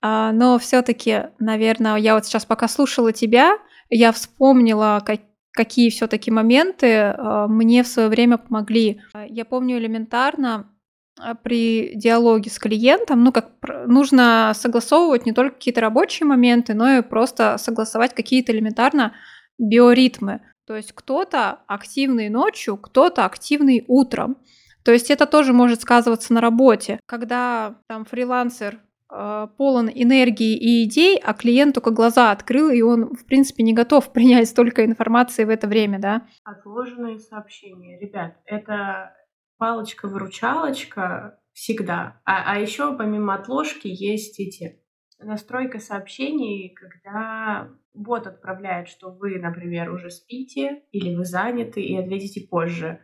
А, 0.00 0.32
но 0.32 0.58
все-таки, 0.58 1.24
наверное, 1.38 1.96
я 1.96 2.14
вот 2.14 2.24
сейчас 2.24 2.46
пока 2.46 2.68
слушала 2.68 3.12
тебя, 3.12 3.58
я 3.90 4.12
вспомнила, 4.12 5.02
как, 5.04 5.20
какие 5.52 5.90
все-таки 5.90 6.30
моменты 6.30 7.14
а, 7.16 7.46
мне 7.48 7.82
в 7.82 7.88
свое 7.88 8.08
время 8.08 8.38
помогли. 8.38 9.02
Я 9.28 9.44
помню 9.44 9.78
элементарно 9.78 10.70
а, 11.18 11.34
при 11.34 11.92
диалоге 11.94 12.50
с 12.50 12.58
клиентом, 12.58 13.24
ну, 13.24 13.32
как 13.32 13.50
нужно 13.86 14.52
согласовывать 14.54 15.26
не 15.26 15.32
только 15.32 15.56
какие-то 15.56 15.82
рабочие 15.82 16.26
моменты, 16.26 16.72
но 16.72 16.98
и 16.98 17.02
просто 17.02 17.58
согласовать 17.58 18.14
какие-то 18.14 18.52
элементарно 18.52 19.12
биоритмы. 19.60 20.40
То 20.66 20.76
есть 20.76 20.92
кто-то 20.92 21.60
активный 21.66 22.28
ночью, 22.28 22.76
кто-то 22.76 23.24
активный 23.24 23.84
утром. 23.88 24.38
То 24.84 24.92
есть 24.92 25.10
это 25.10 25.26
тоже 25.26 25.52
может 25.52 25.82
сказываться 25.82 26.32
на 26.32 26.40
работе. 26.40 27.00
Когда 27.06 27.76
там 27.86 28.04
фрилансер 28.04 28.80
э, 29.12 29.48
полон 29.56 29.90
энергии 29.92 30.56
и 30.56 30.84
идей, 30.84 31.18
а 31.18 31.34
клиент 31.34 31.74
только 31.74 31.90
глаза 31.90 32.30
открыл, 32.30 32.70
и 32.70 32.80
он, 32.80 33.14
в 33.14 33.26
принципе, 33.26 33.62
не 33.62 33.74
готов 33.74 34.12
принять 34.12 34.48
столько 34.48 34.84
информации 34.84 35.44
в 35.44 35.50
это 35.50 35.66
время, 35.66 35.98
да? 35.98 36.26
Отложенные 36.44 37.18
сообщения. 37.18 37.98
Ребят, 38.00 38.36
это 38.46 39.14
палочка-выручалочка 39.58 41.38
всегда. 41.52 42.20
А, 42.24 42.54
а 42.54 42.58
еще 42.58 42.96
помимо 42.96 43.34
отложки 43.34 43.88
есть 43.88 44.40
эти 44.40 44.80
настройка 45.18 45.78
сообщений, 45.78 46.70
когда 46.70 47.68
бот 47.94 48.26
отправляет, 48.26 48.88
что 48.88 49.10
вы, 49.10 49.38
например, 49.38 49.92
уже 49.92 50.10
спите 50.10 50.82
или 50.92 51.14
вы 51.14 51.24
заняты 51.24 51.82
и 51.82 51.96
ответите 51.96 52.46
позже. 52.48 53.00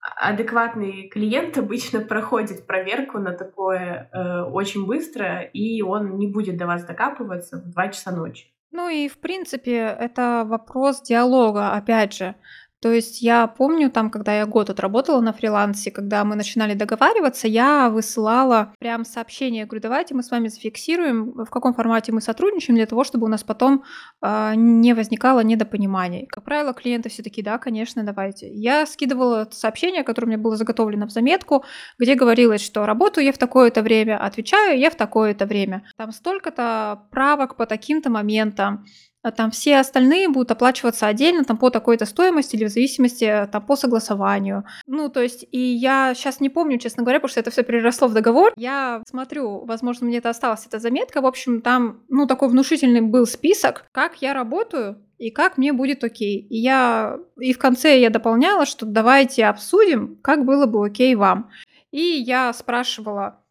Адекватный 0.00 1.08
клиент 1.08 1.58
обычно 1.58 2.00
проходит 2.00 2.66
проверку 2.66 3.18
на 3.18 3.32
такое 3.32 4.08
э, 4.12 4.42
очень 4.42 4.86
быстро, 4.86 5.42
и 5.42 5.82
он 5.82 6.18
не 6.18 6.28
будет 6.28 6.56
до 6.56 6.66
вас 6.66 6.84
докапываться 6.84 7.58
в 7.58 7.70
2 7.70 7.88
часа 7.88 8.12
ночи. 8.12 8.46
Ну 8.70 8.88
и, 8.88 9.08
в 9.08 9.18
принципе, 9.18 9.76
это 9.98 10.44
вопрос 10.46 11.02
диалога, 11.02 11.72
опять 11.72 12.14
же. 12.14 12.34
То 12.80 12.92
есть 12.92 13.22
я 13.22 13.46
помню 13.48 13.90
там, 13.90 14.10
когда 14.10 14.38
я 14.38 14.46
год 14.46 14.70
отработала 14.70 15.20
на 15.20 15.32
фрилансе, 15.32 15.90
когда 15.90 16.24
мы 16.24 16.36
начинали 16.36 16.74
договариваться, 16.74 17.48
я 17.48 17.90
высылала 17.90 18.72
прям 18.78 19.04
сообщение, 19.04 19.64
говорю, 19.64 19.82
давайте 19.82 20.14
мы 20.14 20.22
с 20.22 20.30
вами 20.30 20.48
зафиксируем, 20.48 21.32
в 21.32 21.50
каком 21.50 21.74
формате 21.74 22.12
мы 22.12 22.20
сотрудничаем, 22.20 22.76
для 22.76 22.86
того, 22.86 23.02
чтобы 23.02 23.26
у 23.26 23.28
нас 23.28 23.42
потом 23.42 23.82
э, 24.22 24.52
не 24.54 24.94
возникало 24.94 25.40
недопониманий. 25.40 26.26
Как 26.26 26.44
правило, 26.44 26.72
клиенты 26.72 27.08
все 27.08 27.22
таки 27.22 27.42
да, 27.42 27.58
конечно, 27.58 28.04
давайте. 28.04 28.48
Я 28.52 28.86
скидывала 28.86 29.48
сообщение, 29.50 30.04
которое 30.04 30.28
меня 30.28 30.38
было 30.38 30.56
заготовлено 30.56 31.06
в 31.06 31.10
заметку, 31.10 31.64
где 31.98 32.14
говорилось, 32.14 32.64
что 32.64 32.86
работаю 32.86 33.24
я 33.24 33.32
в 33.32 33.38
такое-то 33.38 33.82
время, 33.82 34.18
отвечаю 34.18 34.78
я 34.78 34.90
в 34.90 34.94
такое-то 34.94 35.46
время. 35.46 35.82
Там 35.96 36.12
столько-то 36.12 37.08
правок 37.10 37.56
по 37.56 37.66
таким-то 37.66 38.10
моментам, 38.10 38.84
а 39.22 39.30
там 39.30 39.50
все 39.50 39.78
остальные 39.78 40.28
будут 40.28 40.50
оплачиваться 40.50 41.06
отдельно, 41.06 41.44
там 41.44 41.56
по 41.56 41.70
такой-то 41.70 42.06
стоимости 42.06 42.56
или 42.56 42.64
в 42.64 42.68
зависимости 42.70 43.24
э, 43.24 43.46
там 43.46 43.64
по 43.66 43.76
согласованию. 43.76 44.64
Ну, 44.86 45.08
то 45.08 45.20
есть, 45.20 45.46
и 45.50 45.58
я 45.58 46.14
сейчас 46.14 46.40
не 46.40 46.48
помню, 46.48 46.78
честно 46.78 47.02
говоря, 47.02 47.18
потому 47.18 47.30
что 47.30 47.40
это 47.40 47.50
все 47.50 47.62
переросло 47.62 48.08
в 48.08 48.14
договор. 48.14 48.52
Я 48.56 49.02
смотрю, 49.08 49.64
возможно, 49.64 50.06
мне 50.06 50.18
это 50.18 50.30
осталось, 50.30 50.66
эта 50.66 50.78
заметка. 50.78 51.20
В 51.20 51.26
общем, 51.26 51.60
там, 51.60 52.02
ну, 52.08 52.26
такой 52.26 52.48
внушительный 52.48 53.00
был 53.00 53.26
список, 53.26 53.86
как 53.92 54.22
я 54.22 54.34
работаю, 54.34 55.02
и 55.18 55.30
как 55.30 55.58
мне 55.58 55.72
будет 55.72 56.04
окей. 56.04 56.46
И 56.48 56.58
я 56.58 57.18
и 57.38 57.52
в 57.52 57.58
конце 57.58 58.00
я 58.00 58.10
дополняла, 58.10 58.66
что 58.66 58.86
давайте 58.86 59.46
обсудим, 59.46 60.16
как 60.22 60.44
было 60.44 60.66
бы 60.66 60.86
окей 60.86 61.14
вам. 61.16 61.50
И 61.90 62.00
я 62.00 62.52
спрашивала, 62.52 63.42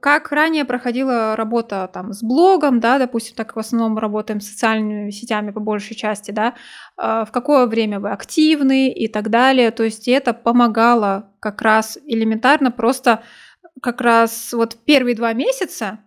как 0.00 0.32
ранее 0.32 0.64
проходила 0.64 1.36
работа 1.36 1.90
там 1.92 2.12
с 2.12 2.22
блогом, 2.22 2.80
да, 2.80 2.98
допустим, 2.98 3.36
так 3.36 3.54
в 3.54 3.58
основном 3.58 3.98
работаем 3.98 4.40
с 4.40 4.48
социальными 4.48 5.10
сетями 5.10 5.50
по 5.50 5.60
большей 5.60 5.94
части, 5.94 6.30
да, 6.30 6.54
а, 6.96 7.24
в 7.24 7.32
какое 7.32 7.66
время 7.66 8.00
вы 8.00 8.10
активны 8.10 8.90
и 8.90 9.08
так 9.08 9.30
далее. 9.30 9.70
То 9.70 9.84
есть 9.84 10.08
это 10.08 10.32
помогало 10.32 11.32
как 11.40 11.60
раз 11.60 11.98
элементарно 12.06 12.70
просто 12.70 13.22
как 13.82 14.00
раз 14.00 14.52
вот 14.52 14.78
первые 14.84 15.14
два 15.14 15.32
месяца, 15.34 15.98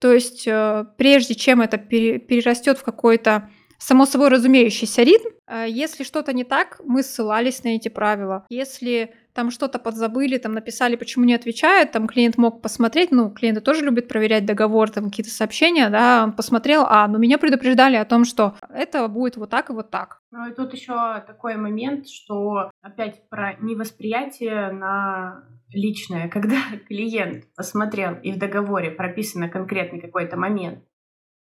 то 0.00 0.12
есть 0.12 0.46
э, 0.46 0.86
прежде 0.96 1.34
чем 1.34 1.60
это 1.60 1.76
перерастет 1.76 2.78
в 2.78 2.82
какой-то 2.82 3.50
само 3.78 4.06
собой 4.06 4.28
разумеющийся 4.28 5.02
ритм, 5.02 5.28
э, 5.46 5.66
если 5.68 6.04
что-то 6.04 6.32
не 6.32 6.44
так, 6.44 6.80
мы 6.84 7.02
ссылались 7.02 7.62
на 7.64 7.68
эти 7.76 7.88
правила. 7.88 8.46
Если 8.48 9.14
там 9.32 9.50
что-то 9.50 9.78
подзабыли, 9.78 10.38
там 10.38 10.52
написали, 10.52 10.96
почему 10.96 11.24
не 11.24 11.34
отвечают, 11.34 11.92
там 11.92 12.06
клиент 12.06 12.36
мог 12.36 12.62
посмотреть, 12.62 13.10
ну, 13.10 13.30
клиенты 13.30 13.60
тоже 13.60 13.84
любят 13.84 14.08
проверять 14.08 14.44
договор, 14.44 14.90
там 14.90 15.04
какие-то 15.04 15.30
сообщения, 15.30 15.88
да, 15.90 16.24
он 16.24 16.32
посмотрел, 16.32 16.84
а, 16.88 17.06
ну, 17.08 17.18
меня 17.18 17.38
предупреждали 17.38 17.96
о 17.96 18.04
том, 18.04 18.24
что 18.24 18.54
это 18.68 19.06
будет 19.08 19.36
вот 19.36 19.50
так 19.50 19.70
и 19.70 19.72
вот 19.72 19.90
так. 19.90 20.20
Ну, 20.30 20.48
и 20.48 20.54
тут 20.54 20.72
еще 20.72 21.22
такой 21.26 21.56
момент, 21.56 22.08
что 22.08 22.70
опять 22.82 23.28
про 23.28 23.54
невосприятие 23.60 24.72
на 24.72 25.44
личное, 25.72 26.28
когда 26.32 26.58
клиент 26.88 27.44
посмотрел 27.54 28.14
и 28.22 28.32
в 28.32 28.38
договоре 28.38 28.90
прописано 28.90 29.48
конкретный 29.48 30.00
какой-то 30.00 30.36
момент, 30.36 30.84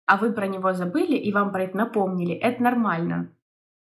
а 0.06 0.16
вы 0.16 0.32
про 0.32 0.46
него 0.46 0.72
забыли 0.72 1.16
и 1.16 1.32
вам 1.32 1.52
про 1.52 1.64
это 1.64 1.76
напомнили, 1.76 2.34
это 2.34 2.62
нормально. 2.62 3.34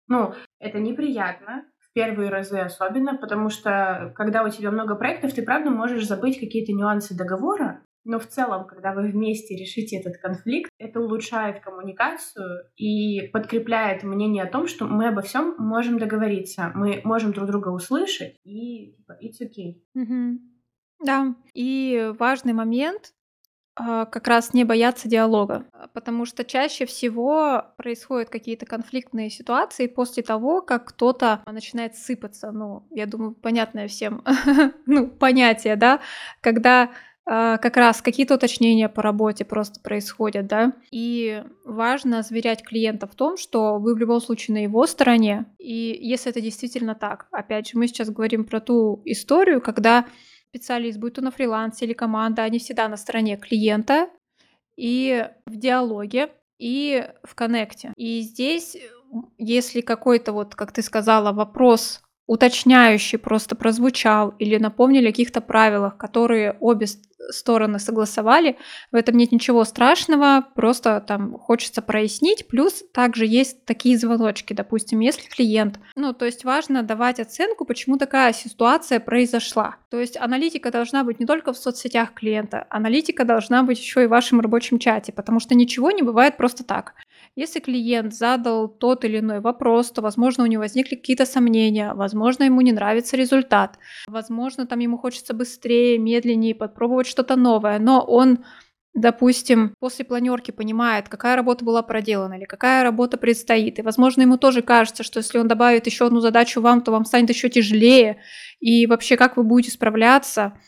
Ну, 0.08 0.34
это 0.60 0.80
неприятно, 0.80 1.63
первые 1.93 2.30
разы 2.30 2.60
особенно, 2.60 3.17
потому 3.17 3.49
что 3.49 4.13
когда 4.15 4.43
у 4.43 4.49
тебя 4.49 4.71
много 4.71 4.95
проектов, 4.95 5.34
ты 5.34 5.43
правда 5.43 5.69
можешь 5.69 6.08
забыть 6.08 6.39
какие-то 6.39 6.73
нюансы 6.73 7.15
договора, 7.15 7.84
но 8.04 8.19
в 8.19 8.27
целом, 8.27 8.65
когда 8.65 8.93
вы 8.93 9.12
вместе 9.12 9.56
решите 9.56 9.97
этот 9.97 10.17
конфликт, 10.17 10.71
это 10.80 10.99
улучшает 10.99 11.62
коммуникацию 11.62 12.65
и 12.75 13.30
подкрепляет 13.32 14.04
мнение 14.04 14.43
о 14.43 14.51
том, 14.51 14.67
что 14.67 14.88
мы 14.88 15.10
обо 15.10 15.21
всем 15.21 15.56
можем 15.60 15.99
договориться, 15.99 16.71
мы 16.73 17.01
можем 17.04 17.32
друг 17.32 17.47
друга 17.47 17.69
услышать 17.69 18.36
и 18.43 18.95
типа 18.95 19.17
it's 19.23 19.41
okay. 19.41 19.82
Угу. 19.93 20.39
Да. 21.06 21.36
И 21.54 22.12
важный 22.17 22.54
момент 22.54 23.13
как 23.75 24.27
раз 24.27 24.53
не 24.53 24.63
бояться 24.63 25.07
диалога, 25.07 25.65
потому 25.93 26.25
что 26.25 26.43
чаще 26.43 26.86
всего 26.86 27.65
происходят 27.77 28.29
какие-то 28.29 28.65
конфликтные 28.65 29.29
ситуации 29.29 29.88
после 29.88 30.23
того, 30.23 30.62
как 30.62 30.89
кто-то 30.89 31.41
начинает 31.49 31.95
сыпаться. 31.95 32.51
Ну, 32.51 32.86
я 32.91 33.05
думаю, 33.05 33.34
понятное 33.34 33.88
всем, 33.88 34.23
ну, 34.86 35.07
понятие, 35.07 35.75
да, 35.77 36.01
когда 36.41 36.91
а, 37.23 37.57
как 37.60 37.77
раз 37.77 38.01
какие-то 38.01 38.36
уточнения 38.36 38.89
по 38.89 39.01
работе 39.01 39.45
просто 39.45 39.79
происходят, 39.79 40.47
да, 40.47 40.73
и 40.91 41.43
важно 41.63 42.23
заверять 42.23 42.63
клиента 42.63 43.07
в 43.07 43.15
том, 43.15 43.38
что 43.38 43.77
вы 43.77 43.93
в 43.93 43.97
любом 43.97 44.19
случае 44.19 44.55
на 44.55 44.63
его 44.63 44.88
стороне, 44.88 45.45
и 45.60 45.97
если 46.01 46.31
это 46.31 46.41
действительно 46.41 46.95
так, 46.95 47.27
опять 47.31 47.69
же, 47.69 47.77
мы 47.77 47.88
сейчас 47.88 48.10
говорим 48.10 48.43
про 48.43 48.60
ту 48.60 49.01
историю, 49.05 49.62
когда 49.62 50.05
специалист, 50.51 50.99
будь 50.99 51.13
то 51.13 51.21
на 51.21 51.31
фрилансе 51.31 51.85
или 51.85 51.93
команда, 51.93 52.43
они 52.43 52.59
всегда 52.59 52.89
на 52.89 52.97
стороне 52.97 53.37
клиента 53.37 54.09
и 54.77 55.29
в 55.45 55.55
диалоге, 55.55 56.29
и 56.59 57.07
в 57.23 57.35
коннекте. 57.35 57.93
И 57.95 58.19
здесь, 58.21 58.77
если 59.37 59.81
какой-то, 59.81 60.33
вот, 60.33 60.55
как 60.55 60.73
ты 60.73 60.81
сказала, 60.81 61.31
вопрос 61.31 62.01
уточняющий 62.32 63.20
просто 63.20 63.58
прозвучал 63.58 64.30
или 64.39 64.56
напомнили 64.58 65.08
о 65.08 65.12
каких-то 65.12 65.41
правилах, 65.41 65.98
которые 65.98 66.56
обе 66.62 66.88
стороны 67.30 67.78
согласовали, 67.78 68.58
в 68.89 68.96
этом 68.96 69.17
нет 69.17 69.34
ничего 69.34 69.65
страшного, 69.65 70.46
просто 70.56 71.04
там 71.06 71.38
хочется 71.38 71.82
прояснить. 71.82 72.48
Плюс 72.48 72.86
также 72.94 73.26
есть 73.26 73.65
такие 73.65 73.98
звоночки, 73.98 74.54
допустим, 74.54 75.02
если 75.02 75.28
клиент, 75.28 75.78
ну, 75.98 76.13
то 76.13 76.26
есть 76.26 76.46
важно 76.46 76.84
давать 76.84 77.20
оценку, 77.20 77.65
почему 77.65 77.98
такая 77.98 78.32
ситуация 78.32 79.02
произошла. 79.02 79.76
То 79.89 80.00
есть 80.00 80.15
аналитика 80.15 80.72
должна 80.72 81.04
быть 81.04 81.20
не 81.20 81.26
только 81.26 81.52
в 81.52 81.58
соцсетях 81.58 82.13
клиента, 82.13 82.65
аналитика 82.70 83.26
должна 83.26 83.63
быть 83.63 83.78
еще 83.78 84.04
и 84.04 84.08
в 84.08 84.10
вашем 84.12 84.39
рабочем 84.39 84.80
чате, 84.80 85.12
потому 85.12 85.41
что 85.41 85.54
ничего 85.54 85.91
не 85.91 86.02
бывает 86.02 86.38
просто 86.38 86.63
так. 86.63 86.94
Если 87.36 87.60
клиент 87.60 88.13
задал 88.13 88.67
тот 88.67 89.06
или 89.06 89.20
иной 89.20 89.39
вопрос, 89.39 89.91
то, 89.91 90.02
возможно, 90.02 90.44
у 90.44 90.48
него 90.48 90.62
возникли 90.62 90.96
какие-то 90.96 91.26
сомнения, 91.26 91.94
возможно, 91.94 92.44
ему 92.44 92.60
не 92.62 92.74
нравится 92.74 93.15
результат, 93.15 93.80
возможно, 94.08 94.67
там 94.67 94.80
ему 94.80 94.98
хочется 94.98 95.34
быстрее, 95.34 95.98
медленнее 95.98 96.54
попробовать 96.54 97.08
что-то 97.08 97.36
новое, 97.36 97.80
но 97.80 98.02
он 98.02 98.39
допустим, 98.94 99.74
после 99.80 100.04
планерки 100.06 100.52
понимает, 100.52 101.08
какая 101.08 101.36
работа 101.36 101.63
была 101.63 101.82
проделана 101.82 102.34
или 102.34 102.46
какая 102.46 102.84
работа 102.84 103.17
предстоит. 103.17 103.80
И, 103.80 103.82
возможно, 103.82 104.22
ему 104.22 104.38
тоже 104.38 104.62
кажется, 104.62 105.04
что 105.04 105.20
если 105.20 105.38
он 105.38 105.48
добавит 105.48 105.86
еще 105.86 106.08
одну 106.08 106.20
задачу 106.20 106.62
вам, 106.62 106.82
то 106.82 106.91
вам 106.91 107.06
станет 107.06 107.30
еще 107.30 107.50
тяжелее. 107.50 108.22
И 108.60 108.86
вообще, 108.88 109.15
как 109.15 109.38
вы 109.38 109.44
будете 109.44 109.72
справляться? 109.72 110.60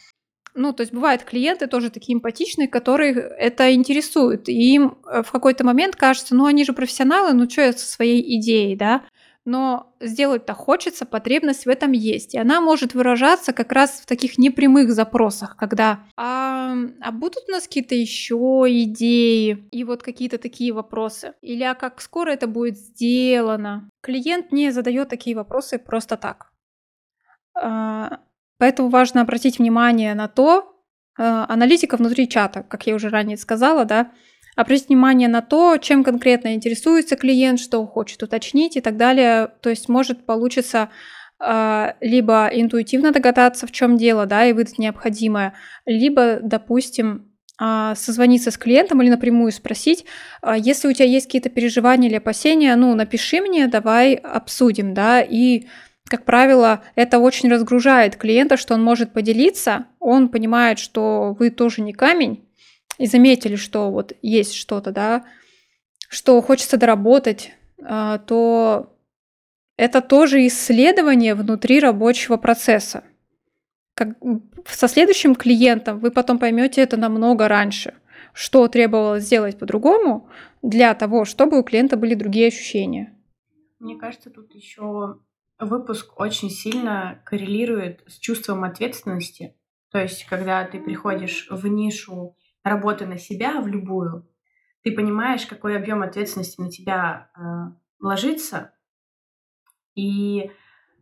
Ну, 0.55 0.71
то 0.71 0.81
есть 0.81 0.93
бывают 0.93 1.23
клиенты 1.23 1.67
тоже 1.67 1.89
такие 1.89 2.15
эмпатичные, 2.15 2.67
которые 2.67 3.13
это 3.13 3.73
интересует. 3.73 4.47
И 4.49 4.73
им 4.75 4.97
э, 5.05 5.23
в 5.23 5.31
какой-то 5.31 5.63
момент 5.63 5.95
кажется, 5.95 6.35
ну, 6.35 6.45
они 6.45 6.63
же 6.63 6.73
профессионалы, 6.73 7.33
ну, 7.33 7.49
что 7.49 7.61
я 7.61 7.73
со 7.73 7.87
своей 7.87 8.37
идеей, 8.37 8.75
да? 8.75 9.03
Но 9.45 9.93
сделать-то 9.99 10.53
хочется, 10.53 11.05
потребность 11.05 11.65
в 11.65 11.69
этом 11.69 11.91
есть. 11.91 12.33
И 12.33 12.37
она 12.37 12.61
может 12.61 12.93
выражаться 12.93 13.51
как 13.51 13.71
раз 13.73 13.99
в 14.01 14.05
таких 14.05 14.37
непрямых 14.37 14.91
запросах, 14.91 15.57
когда 15.57 16.05
а, 16.15 16.75
а 17.01 17.11
будут 17.11 17.49
у 17.49 17.51
нас 17.51 17.67
какие-то 17.67 17.95
еще 17.95 18.65
идеи 18.69 19.67
и 19.71 19.83
вот 19.83 20.01
какие-то 20.01 20.37
такие 20.37 20.71
вопросы? 20.71 21.33
Или 21.41 21.63
а 21.63 21.73
как 21.73 21.99
скоро 21.99 22.31
это 22.31 22.47
будет 22.47 22.77
сделано? 22.77 23.89
Клиент 24.01 24.53
не 24.53 24.71
задает 24.71 25.09
такие 25.09 25.35
вопросы 25.35 25.77
просто 25.77 26.15
так. 26.15 26.53
Поэтому 28.63 28.88
важно 28.88 29.19
обратить 29.19 29.60
внимание 29.60 30.15
на 30.15 30.30
то, 30.30 30.73
э, 31.19 31.21
аналитика 31.21 31.97
внутри 31.97 32.30
чата, 32.30 32.63
как 32.63 32.88
я 32.88 32.95
уже 32.95 33.10
ранее 33.10 33.36
сказала, 33.36 33.84
да, 33.84 34.12
обратить 34.56 34.88
внимание 34.88 35.28
на 35.28 35.41
то, 35.41 35.76
чем 35.76 36.02
конкретно 36.02 36.54
интересуется 36.54 37.17
клиент, 37.17 37.60
что 37.60 37.86
хочет 37.86 38.23
уточнить 38.23 38.78
и 38.78 38.80
так 38.80 38.95
далее. 38.95 39.49
То 39.60 39.69
есть 39.69 39.89
может 39.89 40.26
получиться 40.26 40.88
э, 41.41 41.88
либо 41.99 42.47
интуитивно 42.54 43.12
догадаться, 43.12 43.67
в 43.67 43.73
чем 43.73 43.97
дело, 43.97 44.26
да, 44.26 44.45
и 44.45 44.54
выдать 44.54 44.80
необходимое, 44.80 45.56
либо, 45.86 46.39
допустим, 46.41 47.34
э, 47.62 47.95
созвониться 47.97 48.49
с 48.49 48.58
клиентом 48.58 49.02
или 49.02 49.10
напрямую 49.10 49.52
спросить, 49.52 50.06
если 50.56 50.88
у 50.88 50.93
тебя 50.93 51.08
есть 51.08 51.26
какие-то 51.26 51.49
переживания 51.49 52.08
или 52.08 52.15
опасения, 52.15 52.73
ну, 52.78 52.95
напиши 52.95 53.41
мне, 53.41 53.67
давай 53.67 54.13
обсудим, 54.13 54.93
да, 54.93 55.19
и 55.19 55.65
как 56.09 56.25
правило, 56.25 56.83
это 56.95 57.19
очень 57.19 57.49
разгружает 57.49 58.17
клиента, 58.17 58.57
что 58.57 58.73
он 58.73 58.83
может 58.83 59.13
поделиться, 59.13 59.87
он 59.99 60.29
понимает, 60.29 60.79
что 60.79 61.35
вы 61.39 61.49
тоже 61.49 61.81
не 61.81 61.93
камень, 61.93 62.47
и 62.97 63.07
заметили, 63.07 63.55
что 63.55 63.89
вот 63.91 64.13
есть 64.21 64.53
что-то, 64.53 64.91
да, 64.91 65.25
что 66.09 66.39
хочется 66.41 66.77
доработать, 66.77 67.53
а, 67.81 68.19
то 68.19 68.95
это 69.77 70.01
тоже 70.01 70.45
исследование 70.45 71.35
внутри 71.35 71.79
рабочего 71.79 72.37
процесса. 72.37 73.03
Как 73.95 74.09
со 74.65 74.87
следующим 74.87 75.35
клиентом 75.35 75.99
вы 75.99 76.11
потом 76.11 76.39
поймете 76.39 76.81
это 76.81 76.97
намного 76.97 77.47
раньше, 77.47 77.95
что 78.33 78.67
требовалось 78.67 79.23
сделать 79.23 79.57
по-другому 79.57 80.29
для 80.61 80.93
того, 80.93 81.25
чтобы 81.25 81.59
у 81.59 81.63
клиента 81.63 81.97
были 81.97 82.13
другие 82.13 82.47
ощущения. 82.47 83.13
Мне 83.79 83.97
кажется, 83.97 84.29
тут 84.29 84.53
еще 84.55 85.19
выпуск 85.65 86.19
очень 86.19 86.49
сильно 86.49 87.21
коррелирует 87.26 88.04
с 88.08 88.17
чувством 88.17 88.63
ответственности. 88.63 89.56
То 89.91 89.99
есть, 89.99 90.26
когда 90.26 90.63
ты 90.65 90.80
приходишь 90.80 91.47
в 91.49 91.67
нишу 91.67 92.36
работы 92.63 93.06
на 93.06 93.17
себя, 93.17 93.62
в 93.62 93.67
любую, 93.67 94.28
ты 94.84 94.91
понимаешь, 94.91 95.45
какой 95.45 95.78
объем 95.78 96.02
ответственности 96.02 96.60
на 96.60 96.69
тебя 96.69 97.30
э, 97.36 97.41
ложится, 97.99 98.73
и 99.95 100.52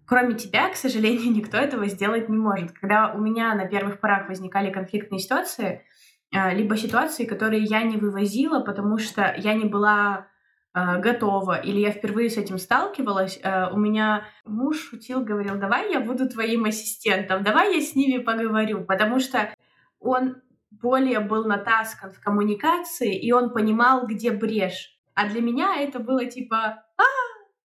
кроме 0.06 0.36
тебя, 0.36 0.70
к 0.70 0.76
сожалению, 0.76 1.32
никто 1.36 1.58
этого 1.58 1.88
сделать 1.88 2.30
не 2.30 2.38
может. 2.38 2.72
Когда 2.74 3.14
у 3.14 3.20
меня 3.20 3.54
на 3.56 3.68
первых 3.68 4.00
порах 4.00 4.28
возникали 4.28 4.72
конфликтные 4.72 5.20
ситуации, 5.20 5.86
э, 6.34 6.54
либо 6.54 6.78
ситуации, 6.78 7.26
которые 7.26 7.64
я 7.64 7.84
не 7.84 7.98
вывозила, 7.98 8.62
потому 8.62 8.98
что 8.98 9.34
я 9.38 9.54
не 9.54 9.66
была 9.66 10.28
готова, 10.74 11.60
или 11.60 11.80
я 11.80 11.92
впервые 11.92 12.30
с 12.30 12.38
этим 12.38 12.58
сталкивалась, 12.58 13.40
э, 13.44 13.70
у 13.72 13.78
меня 13.78 14.26
муж 14.46 14.80
шутил, 14.80 15.22
говорил, 15.22 15.58
давай 15.58 15.92
я 15.92 16.00
буду 16.00 16.30
твоим 16.30 16.66
ассистентом, 16.66 17.44
давай 17.44 17.76
я 17.76 17.82
с 17.82 17.96
ними 17.96 18.22
поговорю, 18.22 18.86
потому 18.86 19.20
что 19.20 19.54
он 20.00 20.42
более 20.70 21.20
был 21.20 21.46
натаскан 21.46 22.12
в 22.14 22.22
коммуникации, 22.22 23.18
и 23.18 23.32
он 23.34 23.52
понимал, 23.52 24.08
где 24.08 24.32
брешь. 24.32 24.98
А 25.14 25.28
для 25.28 25.42
меня 25.42 25.76
это 25.78 26.00
было 26.00 26.26
типа, 26.26 26.86
а, 26.98 27.04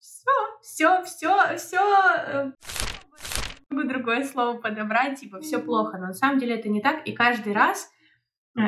все, 0.00 0.32
все, 0.62 1.04
все, 1.04 1.56
все, 1.56 2.52
могу 3.70 3.88
другое 3.88 4.24
слово 4.24 4.58
подобрать, 4.58 5.20
типа, 5.20 5.40
все 5.40 5.60
плохо. 5.60 5.98
Но 5.98 6.08
на 6.08 6.14
самом 6.14 6.40
деле 6.40 6.56
это 6.56 6.68
не 6.68 6.80
так, 6.80 7.06
и 7.06 7.12
каждый 7.12 7.52
раз 7.52 7.88
Э, 7.88 7.97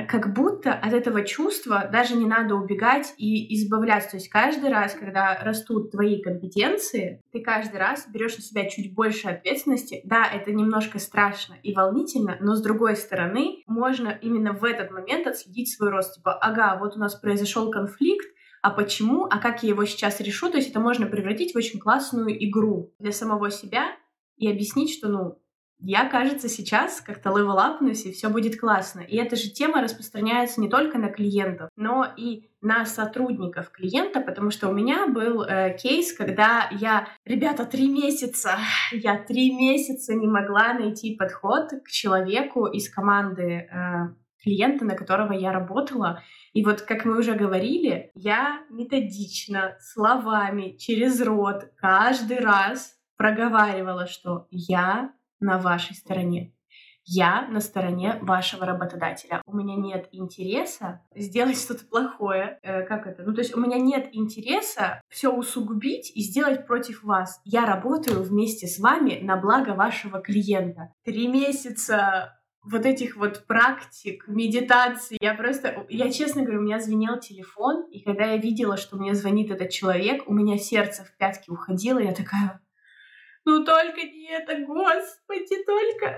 как 0.08 0.32
будто 0.32 0.72
от 0.72 0.92
этого 0.92 1.22
чувства 1.22 1.88
даже 1.92 2.14
не 2.14 2.26
надо 2.26 2.54
убегать 2.54 3.14
и 3.16 3.54
избавляться. 3.56 4.12
То 4.12 4.16
есть 4.16 4.28
каждый 4.28 4.70
раз, 4.70 4.94
когда 4.94 5.38
растут 5.42 5.90
твои 5.90 6.22
компетенции, 6.22 7.20
ты 7.32 7.40
каждый 7.40 7.78
раз 7.78 8.08
берешь 8.08 8.36
на 8.36 8.42
себя 8.42 8.68
чуть 8.68 8.94
больше 8.94 9.28
ответственности. 9.28 10.00
Да, 10.04 10.26
это 10.26 10.52
немножко 10.52 10.98
страшно 10.98 11.56
и 11.62 11.74
волнительно, 11.74 12.36
но 12.40 12.54
с 12.54 12.62
другой 12.62 12.96
стороны, 12.96 13.62
можно 13.66 14.08
именно 14.08 14.52
в 14.52 14.64
этот 14.64 14.90
момент 14.90 15.26
отследить 15.26 15.72
свой 15.72 15.90
рост. 15.90 16.16
Типа, 16.16 16.34
ага, 16.34 16.78
вот 16.78 16.96
у 16.96 17.00
нас 17.00 17.14
произошел 17.14 17.70
конфликт, 17.70 18.26
а 18.62 18.70
почему, 18.70 19.24
а 19.24 19.38
как 19.38 19.62
я 19.62 19.70
его 19.70 19.84
сейчас 19.86 20.20
решу, 20.20 20.50
то 20.50 20.58
есть 20.58 20.70
это 20.70 20.80
можно 20.80 21.06
превратить 21.06 21.54
в 21.54 21.56
очень 21.56 21.80
классную 21.80 22.44
игру 22.46 22.92
для 22.98 23.12
самого 23.12 23.50
себя 23.50 23.96
и 24.36 24.50
объяснить, 24.50 24.92
что, 24.92 25.08
ну, 25.08 25.38
я, 25.82 26.08
кажется, 26.08 26.48
сейчас 26.48 27.00
как-то 27.00 27.30
левелапнусь, 27.30 28.04
и 28.04 28.12
все 28.12 28.28
будет 28.28 28.60
классно. 28.60 29.00
И 29.00 29.16
эта 29.16 29.36
же 29.36 29.50
тема 29.50 29.80
распространяется 29.82 30.60
не 30.60 30.68
только 30.68 30.98
на 30.98 31.08
клиентов, 31.08 31.70
но 31.76 32.06
и 32.16 32.50
на 32.60 32.84
сотрудников 32.84 33.70
клиента, 33.70 34.20
потому 34.20 34.50
что 34.50 34.68
у 34.68 34.72
меня 34.72 35.06
был 35.06 35.42
э, 35.42 35.76
кейс, 35.78 36.12
когда 36.12 36.68
я, 36.72 37.08
ребята, 37.24 37.64
три 37.64 37.88
месяца, 37.88 38.58
я 38.92 39.16
три 39.16 39.54
месяца 39.54 40.14
не 40.14 40.26
могла 40.26 40.74
найти 40.74 41.16
подход 41.16 41.70
к 41.84 41.88
человеку 41.88 42.66
из 42.66 42.92
команды 42.92 43.42
э, 43.42 43.68
клиента, 44.42 44.84
на 44.84 44.94
которого 44.94 45.32
я 45.32 45.52
работала. 45.52 46.22
И 46.52 46.64
вот, 46.64 46.82
как 46.82 47.04
мы 47.04 47.18
уже 47.18 47.34
говорили, 47.34 48.10
я 48.14 48.60
методично, 48.70 49.76
словами, 49.80 50.76
через 50.78 51.20
рот 51.22 51.70
каждый 51.76 52.38
раз 52.38 52.94
проговаривала, 53.16 54.06
что 54.06 54.46
я 54.50 55.12
на 55.40 55.58
вашей 55.58 55.96
стороне. 55.96 56.52
Я 57.04 57.48
на 57.48 57.60
стороне 57.60 58.18
вашего 58.20 58.66
работодателя. 58.66 59.42
У 59.46 59.56
меня 59.56 59.74
нет 59.74 60.08
интереса 60.12 61.02
сделать 61.14 61.58
что-то 61.58 61.84
плохое. 61.86 62.60
Э, 62.62 62.82
как 62.82 63.06
это? 63.06 63.22
Ну, 63.22 63.34
то 63.34 63.40
есть 63.40 63.56
у 63.56 63.60
меня 63.60 63.78
нет 63.78 64.10
интереса 64.12 65.00
все 65.08 65.32
усугубить 65.34 66.12
и 66.14 66.20
сделать 66.20 66.66
против 66.66 67.02
вас. 67.02 67.40
Я 67.44 67.66
работаю 67.66 68.22
вместе 68.22 68.66
с 68.66 68.78
вами 68.78 69.18
на 69.22 69.36
благо 69.36 69.70
вашего 69.70 70.20
клиента. 70.20 70.92
Три 71.04 71.26
месяца 71.26 72.36
вот 72.62 72.84
этих 72.84 73.16
вот 73.16 73.46
практик, 73.46 74.24
медитаций. 74.28 75.16
Я 75.20 75.34
просто, 75.34 75.86
я 75.88 76.12
честно 76.12 76.42
говорю, 76.42 76.60
у 76.60 76.64
меня 76.64 76.78
звенел 76.78 77.18
телефон, 77.18 77.88
и 77.90 78.00
когда 78.02 78.26
я 78.26 78.36
видела, 78.36 78.76
что 78.76 78.96
мне 78.96 79.14
звонит 79.14 79.50
этот 79.50 79.70
человек, 79.70 80.28
у 80.28 80.34
меня 80.34 80.58
сердце 80.58 81.04
в 81.04 81.16
пятки 81.16 81.50
уходило, 81.50 81.98
я 81.98 82.12
такая, 82.12 82.59
ну 83.50 83.64
только 83.64 84.00
не 84.02 84.30
это, 84.30 84.64
господи, 84.64 85.64
только... 85.66 86.16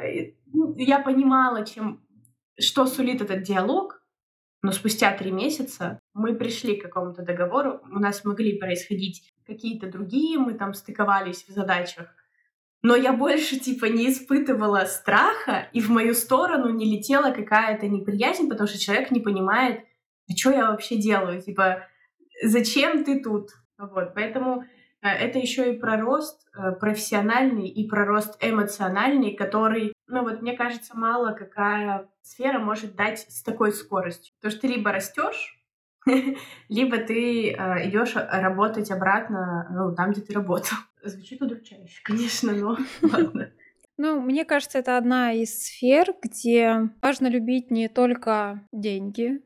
Ну, 0.52 0.74
я 0.76 0.98
понимала, 0.98 1.64
чем, 1.64 2.06
что 2.60 2.86
сулит 2.86 3.22
этот 3.22 3.42
диалог, 3.42 4.02
но 4.62 4.70
спустя 4.72 5.16
три 5.16 5.32
месяца 5.32 5.98
мы 6.12 6.34
пришли 6.34 6.76
к 6.76 6.82
какому-то 6.82 7.22
договору, 7.22 7.80
у 7.90 7.98
нас 7.98 8.24
могли 8.24 8.58
происходить 8.58 9.32
какие-то 9.46 9.86
другие, 9.86 10.38
мы 10.38 10.52
там 10.52 10.74
стыковались 10.74 11.44
в 11.48 11.52
задачах, 11.52 12.14
но 12.82 12.96
я 12.96 13.14
больше, 13.14 13.58
типа, 13.58 13.86
не 13.86 14.10
испытывала 14.10 14.84
страха, 14.84 15.68
и 15.72 15.80
в 15.80 15.88
мою 15.88 16.14
сторону 16.14 16.68
не 16.68 16.84
летела 16.96 17.32
какая-то 17.32 17.88
неприязнь, 17.88 18.48
потому 18.48 18.68
что 18.68 18.78
человек 18.78 19.10
не 19.10 19.20
понимает, 19.20 19.80
а 20.28 20.36
что 20.36 20.50
я 20.50 20.70
вообще 20.70 20.96
делаю, 20.96 21.40
типа, 21.40 21.88
зачем 22.44 23.04
ты 23.04 23.22
тут? 23.22 23.50
Вот, 23.78 24.12
поэтому 24.14 24.62
э, 24.62 24.66
это 25.08 25.38
еще 25.38 25.72
и 25.72 25.78
про 25.78 25.96
рост 25.96 26.46
э, 26.56 26.72
профессиональный 26.72 27.68
и 27.68 27.88
про 27.88 28.04
рост 28.04 28.36
эмоциональный, 28.40 29.34
который, 29.34 29.92
ну 30.06 30.22
вот 30.22 30.42
мне 30.42 30.56
кажется, 30.56 30.96
мало 30.96 31.32
какая 31.32 32.08
сфера 32.22 32.58
может 32.58 32.94
дать 32.94 33.20
с 33.28 33.42
такой 33.42 33.72
скоростью. 33.72 34.32
Потому 34.36 34.52
что 34.52 34.60
ты 34.60 34.68
либо 34.68 34.92
растешь, 34.92 35.60
либо 36.68 36.98
ты 36.98 37.50
э, 37.50 37.88
идешь 37.88 38.14
работать 38.14 38.90
обратно, 38.90 39.68
ну, 39.72 39.94
там, 39.94 40.12
где 40.12 40.20
ты 40.20 40.32
работал. 40.34 40.78
Звучит 41.02 41.42
удручающе, 41.42 42.00
конечно, 42.04 42.52
но 42.52 42.76
ладно. 43.02 43.50
Ну, 43.98 44.20
мне 44.20 44.44
кажется, 44.44 44.78
это 44.78 44.96
одна 44.96 45.32
из 45.32 45.64
сфер, 45.64 46.14
где 46.22 46.90
важно 47.02 47.26
любить 47.26 47.70
не 47.70 47.88
только 47.88 48.66
деньги, 48.72 49.42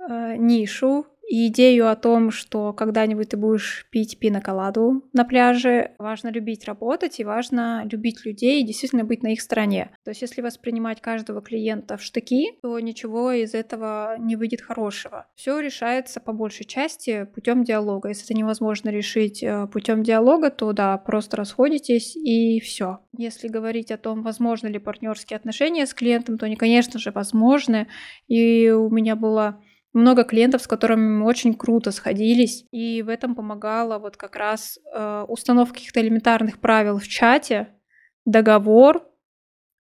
э, 0.00 0.36
нишу, 0.36 1.06
и 1.28 1.48
идею 1.48 1.90
о 1.90 1.96
том, 1.96 2.30
что 2.30 2.72
когда-нибудь 2.72 3.28
ты 3.28 3.36
будешь 3.36 3.86
пить 3.90 4.18
пиноколаду 4.18 5.04
на 5.12 5.24
пляже, 5.24 5.92
важно 5.98 6.28
любить 6.28 6.64
работать 6.64 7.20
и 7.20 7.24
важно 7.24 7.86
любить 7.90 8.24
людей 8.24 8.62
и 8.62 8.66
действительно 8.66 9.04
быть 9.04 9.22
на 9.22 9.28
их 9.28 9.42
стороне. 9.42 9.90
То 10.04 10.10
есть 10.10 10.22
если 10.22 10.40
воспринимать 10.40 11.02
каждого 11.02 11.42
клиента 11.42 11.98
в 11.98 12.02
штыки, 12.02 12.52
то 12.62 12.80
ничего 12.80 13.32
из 13.32 13.54
этого 13.54 14.16
не 14.18 14.36
выйдет 14.36 14.62
хорошего. 14.62 15.26
Все 15.34 15.60
решается 15.60 16.20
по 16.20 16.32
большей 16.32 16.64
части 16.64 17.24
путем 17.34 17.62
диалога. 17.62 18.08
Если 18.08 18.24
это 18.24 18.34
невозможно 18.34 18.88
решить 18.88 19.42
э, 19.42 19.66
путем 19.66 20.02
диалога, 20.02 20.50
то 20.50 20.72
да, 20.72 20.96
просто 20.96 21.36
расходитесь 21.36 22.16
и 22.16 22.58
все. 22.60 23.00
Если 23.16 23.48
говорить 23.48 23.90
о 23.90 23.98
том, 23.98 24.22
возможно 24.22 24.68
ли 24.68 24.78
партнерские 24.78 25.36
отношения 25.36 25.86
с 25.86 25.92
клиентом, 25.92 26.38
то 26.38 26.46
они, 26.46 26.56
конечно 26.56 26.98
же, 26.98 27.10
возможны. 27.10 27.86
И 28.28 28.70
у 28.70 28.88
меня 28.88 29.14
было 29.14 29.60
много 29.92 30.24
клиентов, 30.24 30.62
с 30.62 30.66
которыми 30.66 31.18
мы 31.18 31.26
очень 31.26 31.54
круто 31.54 31.90
сходились, 31.90 32.64
и 32.70 33.02
в 33.02 33.08
этом 33.08 33.34
помогала 33.34 33.98
вот 33.98 34.16
как 34.16 34.36
раз 34.36 34.78
э, 34.94 35.24
установка 35.28 35.74
каких-то 35.74 36.00
элементарных 36.00 36.60
правил 36.60 36.98
в 36.98 37.08
чате, 37.08 37.68
договор, 38.24 39.06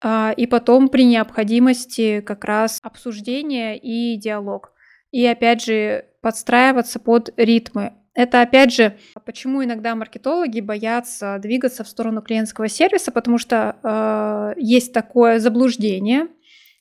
э, 0.03 0.33
и 0.37 0.47
потом 0.47 0.89
при 0.89 1.05
необходимости 1.05 2.21
как 2.21 2.45
раз 2.45 2.79
обсуждение 2.83 3.77
и 3.77 4.17
диалог. 4.17 4.71
И 5.11 5.25
опять 5.25 5.63
же 5.63 6.05
подстраиваться 6.21 6.99
под 6.99 7.31
ритмы. 7.37 7.93
Это 8.13 8.41
опять 8.41 8.73
же, 8.73 8.97
почему 9.25 9.63
иногда 9.63 9.93
маркетологи 9.93 10.61
боятся 10.61 11.37
двигаться 11.39 11.83
в 11.83 11.87
сторону 11.89 12.21
клиентского 12.21 12.69
сервиса, 12.69 13.11
потому 13.11 13.37
что 13.37 13.75
э, 13.83 14.59
есть 14.61 14.93
такое 14.93 15.39
заблуждение, 15.39 16.27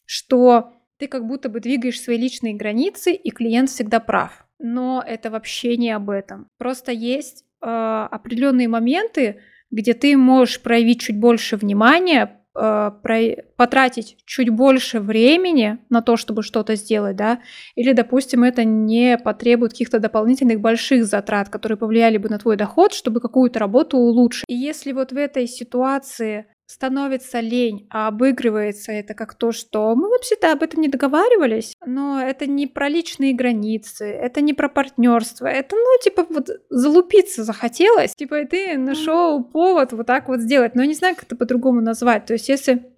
что 0.06 0.72
ты 0.98 1.06
как 1.06 1.26
будто 1.26 1.48
бы 1.48 1.60
двигаешь 1.60 2.00
свои 2.00 2.16
личные 2.16 2.54
границы, 2.54 3.12
и 3.12 3.30
клиент 3.30 3.70
всегда 3.70 4.00
прав. 4.00 4.46
Но 4.58 5.04
это 5.06 5.30
вообще 5.30 5.76
не 5.76 5.90
об 5.90 6.10
этом. 6.10 6.48
Просто 6.58 6.92
есть 6.92 7.44
э, 7.60 7.66
определенные 7.66 8.68
моменты, 8.68 9.40
где 9.70 9.94
ты 9.94 10.16
можешь 10.16 10.62
проявить 10.62 11.00
чуть 11.00 11.18
больше 11.18 11.56
внимания, 11.56 12.40
э, 12.54 12.90
про, 13.02 13.20
потратить 13.56 14.16
чуть 14.24 14.50
больше 14.50 15.00
времени 15.00 15.78
на 15.90 16.00
то, 16.00 16.16
чтобы 16.16 16.42
что-то 16.44 16.76
сделать, 16.76 17.16
да, 17.16 17.40
или, 17.74 17.92
допустим, 17.92 18.44
это 18.44 18.64
не 18.64 19.18
потребует 19.18 19.72
каких-то 19.72 19.98
дополнительных 19.98 20.60
больших 20.60 21.04
затрат, 21.04 21.48
которые 21.48 21.76
повлияли 21.76 22.18
бы 22.18 22.28
на 22.28 22.38
твой 22.38 22.56
доход, 22.56 22.92
чтобы 22.92 23.20
какую-то 23.20 23.58
работу 23.58 23.98
улучшить. 23.98 24.44
И 24.46 24.54
если 24.54 24.92
вот 24.92 25.10
в 25.10 25.16
этой 25.16 25.48
ситуации 25.48 26.46
становится 26.66 27.40
лень, 27.40 27.86
а 27.90 28.08
обыгрывается 28.08 28.92
это 28.92 29.14
как 29.14 29.34
то, 29.34 29.52
что 29.52 29.94
мы 29.94 30.08
вообще-то 30.08 30.52
об 30.52 30.62
этом 30.62 30.80
не 30.80 30.88
договаривались, 30.88 31.74
но 31.84 32.20
это 32.20 32.46
не 32.46 32.66
про 32.66 32.88
личные 32.88 33.34
границы, 33.34 34.06
это 34.06 34.40
не 34.40 34.54
про 34.54 34.68
партнерство, 34.68 35.46
это, 35.46 35.76
ну, 35.76 35.86
типа, 36.02 36.26
вот 36.28 36.48
залупиться 36.70 37.44
захотелось, 37.44 38.14
типа, 38.14 38.40
и 38.40 38.46
ты 38.46 38.78
нашел 38.78 39.44
повод 39.44 39.92
вот 39.92 40.06
так 40.06 40.28
вот 40.28 40.40
сделать, 40.40 40.74
но 40.74 40.82
я 40.82 40.88
не 40.88 40.94
знаю, 40.94 41.14
как 41.14 41.24
это 41.24 41.36
по-другому 41.36 41.80
назвать, 41.80 42.26
то 42.26 42.32
есть 42.32 42.48
если 42.48 42.90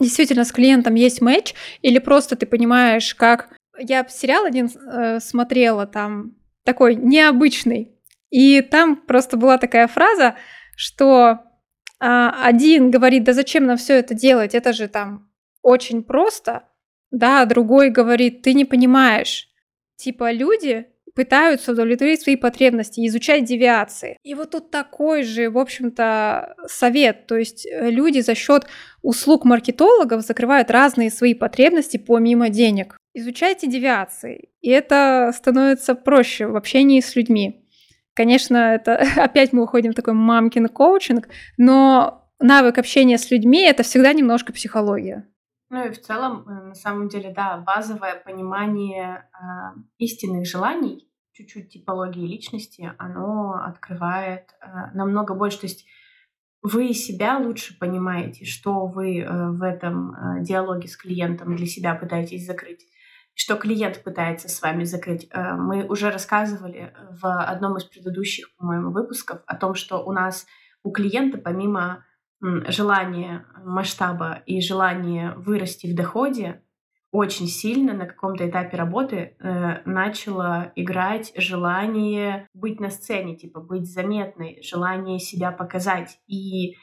действительно 0.00 0.44
с 0.44 0.52
клиентом 0.52 0.94
есть 0.94 1.20
матч, 1.20 1.54
или 1.82 1.98
просто 1.98 2.36
ты 2.36 2.46
понимаешь, 2.46 3.14
как... 3.14 3.48
Я 3.78 4.06
сериал 4.08 4.44
один 4.44 4.68
э, 4.68 5.20
смотрела, 5.20 5.86
там, 5.86 6.34
такой 6.64 6.96
необычный, 6.96 7.92
и 8.30 8.62
там 8.62 8.96
просто 8.96 9.36
была 9.36 9.58
такая 9.58 9.86
фраза, 9.86 10.34
что 10.76 11.40
один 11.98 12.90
говорит, 12.90 13.24
да 13.24 13.32
зачем 13.32 13.66
нам 13.66 13.76
все 13.76 13.94
это 13.94 14.14
делать, 14.14 14.54
это 14.54 14.72
же 14.72 14.88
там 14.88 15.30
очень 15.62 16.02
просто, 16.02 16.64
да, 17.10 17.42
а 17.42 17.46
другой 17.46 17.90
говорит, 17.90 18.42
ты 18.42 18.54
не 18.54 18.64
понимаешь. 18.64 19.48
Типа 19.96 20.30
люди 20.30 20.86
пытаются 21.16 21.72
удовлетворить 21.72 22.20
свои 22.20 22.36
потребности, 22.36 23.04
изучать 23.06 23.44
девиации. 23.44 24.18
И 24.22 24.34
вот 24.34 24.50
тут 24.50 24.70
такой 24.70 25.22
же, 25.22 25.50
в 25.50 25.56
общем-то, 25.56 26.54
совет. 26.66 27.26
То 27.26 27.36
есть 27.36 27.66
э, 27.66 27.90
люди 27.90 28.20
за 28.20 28.34
счет 28.34 28.66
услуг 29.02 29.46
маркетологов 29.46 30.20
закрывают 30.20 30.70
разные 30.70 31.10
свои 31.10 31.32
потребности 31.32 31.96
помимо 31.96 32.50
денег. 32.50 32.98
Изучайте 33.14 33.66
девиации, 33.66 34.50
и 34.60 34.68
это 34.68 35.32
становится 35.34 35.94
проще 35.94 36.46
в 36.46 36.54
общении 36.54 37.00
с 37.00 37.16
людьми. 37.16 37.65
Конечно, 38.16 38.56
это 38.56 38.96
опять 39.22 39.52
мы 39.52 39.62
уходим 39.62 39.92
в 39.92 39.94
такой 39.94 40.14
мамкин 40.14 40.68
коучинг, 40.68 41.28
но 41.58 42.28
навык 42.40 42.78
общения 42.78 43.18
с 43.18 43.30
людьми 43.30 43.62
это 43.62 43.82
всегда 43.82 44.12
немножко 44.12 44.52
психология. 44.52 45.28
Ну 45.68 45.84
и 45.84 45.90
в 45.90 46.00
целом, 46.00 46.48
э, 46.48 46.68
на 46.68 46.74
самом 46.74 47.08
деле, 47.08 47.32
да, 47.34 47.58
базовое 47.58 48.14
понимание 48.24 49.28
э, 49.32 49.78
истинных 49.98 50.46
желаний, 50.46 51.10
чуть-чуть 51.32 51.70
типологии 51.70 52.26
личности, 52.26 52.92
оно 52.98 53.54
открывает 53.64 54.54
э, 54.60 54.66
намного 54.94 55.34
больше. 55.34 55.60
То 55.60 55.66
есть 55.66 55.86
вы 56.62 56.94
себя 56.94 57.38
лучше 57.38 57.78
понимаете, 57.78 58.44
что 58.44 58.86
вы 58.86 59.20
э, 59.20 59.50
в 59.50 59.62
этом 59.62 60.14
э, 60.14 60.42
диалоге 60.42 60.88
с 60.88 60.96
клиентом 60.96 61.56
для 61.56 61.66
себя 61.66 61.94
пытаетесь 61.94 62.46
закрыть 62.46 62.86
что 63.36 63.56
клиент 63.56 64.02
пытается 64.02 64.48
с 64.48 64.62
вами 64.62 64.84
закрыть. 64.84 65.28
Э, 65.30 65.54
мы 65.56 65.84
уже 65.86 66.10
рассказывали 66.10 66.94
в 67.10 67.42
одном 67.44 67.76
из 67.76 67.84
предыдущих, 67.84 68.56
по-моему, 68.56 68.90
выпусков 68.90 69.42
о 69.46 69.56
том, 69.56 69.74
что 69.74 70.02
у 70.02 70.10
нас 70.12 70.46
у 70.82 70.90
клиента 70.90 71.38
помимо 71.38 72.04
желания 72.40 73.46
масштаба 73.64 74.42
и 74.46 74.60
желания 74.60 75.34
вырасти 75.36 75.86
в 75.86 75.94
доходе, 75.94 76.62
очень 77.10 77.46
сильно 77.46 77.94
на 77.94 78.06
каком-то 78.06 78.48
этапе 78.48 78.76
работы 78.76 79.36
э, 79.38 79.82
начало 79.84 80.72
играть 80.74 81.32
желание 81.36 82.48
быть 82.52 82.80
на 82.80 82.90
сцене, 82.90 83.36
типа 83.36 83.60
быть 83.60 83.90
заметной, 83.90 84.60
желание 84.62 85.18
себя 85.18 85.50
показать. 85.50 86.18
И 86.26 86.76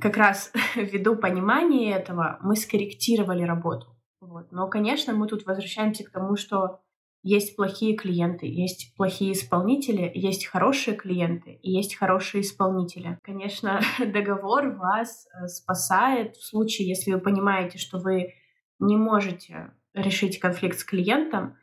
как 0.00 0.16
раз 0.16 0.52
ввиду 0.74 1.16
понимания 1.16 1.92
этого 1.92 2.38
мы 2.42 2.56
скорректировали 2.56 3.42
работу. 3.42 3.91
Вот. 4.22 4.52
Но, 4.52 4.68
конечно, 4.68 5.12
мы 5.14 5.26
тут 5.26 5.44
возвращаемся 5.46 6.04
к 6.04 6.10
тому, 6.10 6.36
что 6.36 6.78
есть 7.24 7.56
плохие 7.56 7.96
клиенты, 7.96 8.46
есть 8.46 8.94
плохие 8.96 9.32
исполнители, 9.32 10.10
есть 10.14 10.46
хорошие 10.46 10.96
клиенты 10.96 11.58
и 11.60 11.72
есть 11.72 11.96
хорошие 11.96 12.42
исполнители. 12.42 13.18
Конечно, 13.22 13.80
договор 13.98 14.76
вас 14.76 15.26
э, 15.26 15.48
спасает 15.48 16.36
в 16.36 16.46
случае, 16.46 16.88
если 16.88 17.12
вы 17.12 17.20
понимаете, 17.20 17.78
что 17.78 17.98
вы 17.98 18.34
не 18.78 18.96
можете 18.96 19.72
решить 19.92 20.38
конфликт 20.38 20.78
с 20.78 20.84
клиентом. 20.84 21.56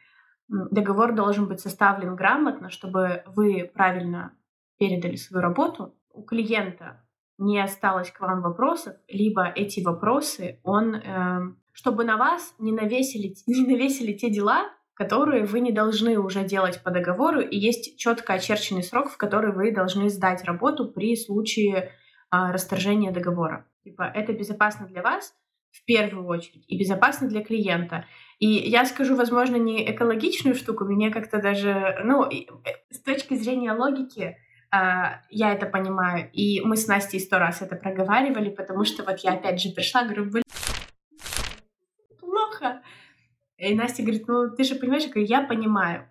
Договор 0.49 1.15
должен 1.15 1.47
быть 1.47 1.61
составлен 1.61 2.15
грамотно, 2.15 2.69
чтобы 2.69 3.23
вы 3.27 3.71
правильно 3.73 4.33
передали 4.77 5.15
свою 5.15 5.41
работу. 5.41 5.95
У 6.11 6.23
клиента 6.23 7.05
не 7.37 7.59
осталось 7.59 8.11
к 8.11 8.19
вам 8.19 8.41
вопросов, 8.41 8.95
либо 9.07 9.45
эти 9.45 9.81
вопросы 9.81 10.59
он 10.63 10.95
э, 10.95 11.53
чтобы 11.79 12.03
на 12.03 12.17
вас 12.17 12.53
не 12.59 12.73
навесили, 12.73 13.33
не 13.47 13.65
навесили 13.65 14.11
те 14.11 14.29
дела, 14.29 14.69
которые 14.93 15.45
вы 15.45 15.61
не 15.61 15.71
должны 15.71 16.19
уже 16.19 16.43
делать 16.43 16.83
по 16.83 16.91
договору, 16.91 17.39
и 17.39 17.57
есть 17.57 17.97
четко 17.97 18.33
очерченный 18.33 18.83
срок, 18.83 19.09
в 19.09 19.15
который 19.15 19.53
вы 19.53 19.71
должны 19.71 20.09
сдать 20.09 20.43
работу 20.43 20.91
при 20.91 21.15
случае 21.15 21.93
а, 22.29 22.51
расторжения 22.51 23.11
договора. 23.11 23.65
Типа, 23.85 24.11
это 24.13 24.33
безопасно 24.33 24.87
для 24.87 25.01
вас, 25.01 25.33
в 25.71 25.85
первую 25.85 26.27
очередь 26.27 26.65
и 26.67 26.77
безопасно 26.77 27.29
для 27.29 27.41
клиента. 27.41 28.05
И 28.39 28.47
я 28.47 28.83
скажу, 28.83 29.15
возможно, 29.15 29.55
не 29.55 29.89
экологичную 29.89 30.55
штуку, 30.55 30.83
мне 30.83 31.11
как-то 31.11 31.41
даже, 31.41 32.01
ну, 32.03 32.25
э, 32.25 32.45
с 32.89 33.01
точки 33.01 33.35
зрения 33.35 33.71
логики, 33.71 34.35
Uh, 34.71 35.17
я 35.31 35.51
это 35.51 35.65
понимаю. 35.65 36.29
И 36.31 36.61
мы 36.61 36.77
с 36.77 36.85
Настей 36.85 37.19
сто 37.19 37.39
раз 37.39 37.63
это 37.63 37.75
проговаривали, 37.75 38.51
потому 38.51 38.85
что 38.85 39.03
вот 39.03 39.17
я 39.21 39.33
опять 39.33 39.59
же 39.59 39.71
пришла, 39.71 40.03
говорю, 40.03 40.25
блин, 40.25 40.43
плохо. 42.59 42.81
И 43.57 43.73
Настя 43.75 44.03
говорит, 44.03 44.27
ну 44.27 44.55
ты 44.55 44.63
же 44.63 44.75
понимаешь, 44.75 45.03
я 45.03 45.09
говорю, 45.09 45.27
я 45.27 45.41
понимаю. 45.41 46.09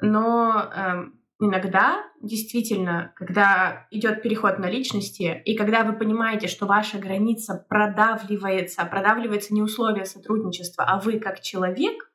Но 0.00 0.70
эм, 0.74 1.20
иногда 1.38 2.04
действительно, 2.20 3.12
когда 3.14 3.86
идет 3.90 4.22
переход 4.22 4.58
на 4.58 4.68
личности, 4.68 5.42
и 5.44 5.56
когда 5.56 5.84
вы 5.84 5.92
понимаете, 5.92 6.48
что 6.48 6.66
ваша 6.66 6.98
граница 6.98 7.64
продавливается, 7.68 8.84
продавливается 8.84 9.54
не 9.54 9.62
условия 9.62 10.04
сотрудничества, 10.04 10.84
а 10.84 10.98
вы 10.98 11.20
как 11.20 11.40
человек, 11.40 12.10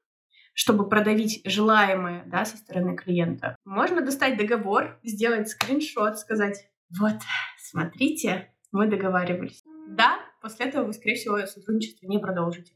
чтобы 0.54 0.90
продавить 0.90 1.42
желаемое 1.46 2.24
да, 2.26 2.44
со 2.44 2.58
стороны 2.58 2.98
клиента, 2.98 3.56
можно 3.64 4.02
достать 4.02 4.38
договор, 4.38 5.00
сделать 5.04 5.48
скриншот, 5.48 6.18
сказать, 6.18 6.68
вот, 7.00 7.20
смотрите, 7.62 8.54
мы 8.74 8.88
договаривались. 8.88 9.64
Да, 9.88 10.20
после 10.42 10.66
этого 10.66 10.88
вы, 10.88 10.94
скорее 10.94 11.16
всего, 11.16 11.38
сотрудничество 11.46 12.06
не 12.08 12.20
продолжите. 12.20 12.74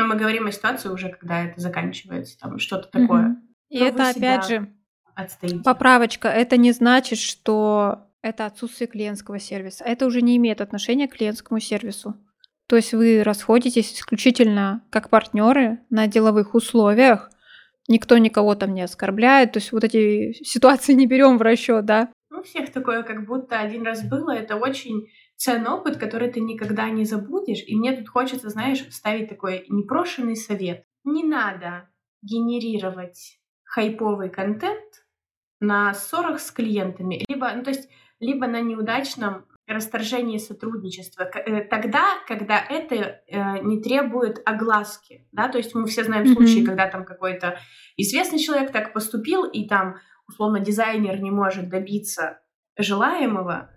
Но 0.00 0.06
мы 0.06 0.16
говорим 0.16 0.46
о 0.46 0.52
ситуации 0.52 0.88
уже, 0.88 1.10
когда 1.10 1.44
это 1.44 1.60
заканчивается, 1.60 2.38
там 2.38 2.58
что-то 2.58 2.88
такое. 2.88 3.28
Mm-hmm. 3.28 3.36
И 3.68 3.78
это 3.78 4.08
опять 4.08 4.48
же 4.48 4.72
отстоите. 5.14 5.62
Поправочка. 5.62 6.28
Это 6.28 6.56
не 6.56 6.72
значит, 6.72 7.18
что 7.18 8.06
это 8.22 8.46
отсутствие 8.46 8.88
клиентского 8.88 9.38
сервиса. 9.38 9.84
Это 9.84 10.06
уже 10.06 10.22
не 10.22 10.36
имеет 10.38 10.60
отношения 10.60 11.06
к 11.06 11.16
клиентскому 11.16 11.60
сервису. 11.60 12.16
То 12.66 12.76
есть 12.76 12.94
вы 12.94 13.22
расходитесь 13.22 13.92
исключительно 13.92 14.82
как 14.90 15.10
партнеры 15.10 15.80
на 15.90 16.06
деловых 16.06 16.54
условиях. 16.54 17.30
Никто 17.88 18.16
никого 18.16 18.54
там 18.54 18.72
не 18.72 18.82
оскорбляет. 18.82 19.52
То 19.52 19.58
есть 19.58 19.72
вот 19.72 19.84
эти 19.84 20.32
ситуации 20.44 20.94
не 20.94 21.06
берем 21.06 21.36
в 21.36 21.42
расчет, 21.42 21.84
да? 21.84 22.10
Ну, 22.30 22.40
у 22.40 22.42
всех 22.42 22.72
такое 22.72 23.02
как 23.02 23.26
будто 23.26 23.58
один 23.58 23.84
раз 23.84 24.02
было. 24.02 24.30
Это 24.30 24.56
очень 24.56 25.08
ценный 25.40 25.70
опыт, 25.70 25.96
который 25.96 26.30
ты 26.30 26.40
никогда 26.40 26.90
не 26.90 27.06
забудешь. 27.06 27.64
И 27.66 27.74
мне 27.74 27.96
тут 27.96 28.10
хочется, 28.10 28.50
знаешь, 28.50 28.86
вставить 28.86 29.30
такой 29.30 29.64
непрошенный 29.70 30.36
совет. 30.36 30.84
Не 31.02 31.24
надо 31.24 31.88
генерировать 32.20 33.40
хайповый 33.64 34.28
контент 34.28 35.06
на 35.58 35.94
ссорах 35.94 36.40
с 36.40 36.50
клиентами, 36.50 37.24
либо, 37.26 37.50
ну, 37.54 37.62
то 37.62 37.70
есть, 37.70 37.88
либо 38.18 38.46
на 38.46 38.60
неудачном 38.60 39.46
расторжении 39.66 40.36
сотрудничества, 40.36 41.22
э, 41.22 41.62
тогда, 41.62 42.04
когда 42.26 42.58
это 42.58 42.94
э, 42.94 43.60
не 43.62 43.80
требует 43.80 44.42
огласки, 44.44 45.26
да, 45.32 45.48
то 45.48 45.56
есть 45.56 45.74
мы 45.74 45.86
все 45.86 46.04
знаем 46.04 46.24
mm-hmm. 46.24 46.34
случаи, 46.34 46.66
когда 46.66 46.86
там 46.88 47.06
какой-то 47.06 47.58
известный 47.96 48.38
человек 48.38 48.72
так 48.72 48.92
поступил, 48.92 49.44
и 49.44 49.66
там, 49.66 49.96
условно, 50.28 50.60
дизайнер 50.60 51.18
не 51.22 51.30
может 51.30 51.70
добиться 51.70 52.40
желаемого, 52.76 53.70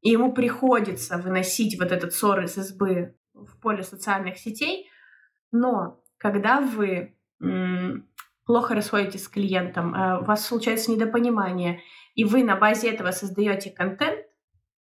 и 0.00 0.10
ему 0.10 0.32
приходится 0.32 1.18
выносить 1.18 1.78
вот 1.78 1.92
этот 1.92 2.12
ссор 2.14 2.42
из 2.42 2.56
избы 2.56 3.16
в 3.34 3.60
поле 3.60 3.82
социальных 3.82 4.38
сетей, 4.38 4.90
но 5.52 6.02
когда 6.18 6.60
вы 6.60 7.16
плохо 8.44 8.74
расходитесь 8.74 9.24
с 9.24 9.28
клиентом, 9.28 9.94
э, 9.94 10.20
у 10.20 10.24
вас 10.24 10.44
случается 10.44 10.90
недопонимание, 10.90 11.82
и 12.14 12.24
вы 12.24 12.42
на 12.42 12.56
базе 12.56 12.90
этого 12.90 13.12
создаете 13.12 13.70
контент, 13.70 14.26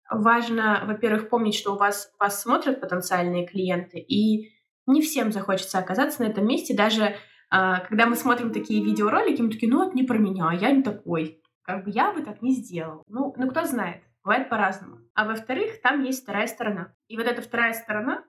важно, 0.09 0.83
во-первых, 0.85 1.29
помнить, 1.29 1.55
что 1.55 1.73
у 1.73 1.77
вас 1.77 2.13
вас 2.17 2.41
смотрят 2.41 2.79
потенциальные 2.79 3.45
клиенты, 3.45 3.99
и 3.99 4.53
не 4.87 5.01
всем 5.01 5.31
захочется 5.31 5.79
оказаться 5.79 6.23
на 6.23 6.27
этом 6.27 6.47
месте, 6.47 6.73
даже 6.73 7.15
а, 7.49 7.81
когда 7.81 8.05
мы 8.05 8.15
смотрим 8.15 8.53
такие 8.53 8.83
видеоролики, 8.83 9.41
мы 9.41 9.51
такие, 9.51 9.71
ну 9.71 9.85
это 9.85 9.95
не 9.95 10.03
про 10.03 10.17
меня, 10.17 10.51
я 10.53 10.71
не 10.71 10.81
такой, 10.81 11.41
как 11.63 11.83
бы 11.83 11.91
я 11.91 12.13
бы 12.13 12.21
так 12.21 12.41
не 12.41 12.53
сделал. 12.53 13.03
Ну, 13.07 13.33
ну 13.37 13.49
кто 13.49 13.65
знает, 13.65 14.01
бывает 14.23 14.49
по-разному. 14.49 14.99
А 15.13 15.25
во-вторых, 15.25 15.81
там 15.81 16.03
есть 16.03 16.23
вторая 16.23 16.47
сторона. 16.47 16.95
И 17.07 17.17
вот 17.17 17.25
эта 17.25 17.41
вторая 17.41 17.73
сторона 17.73 18.23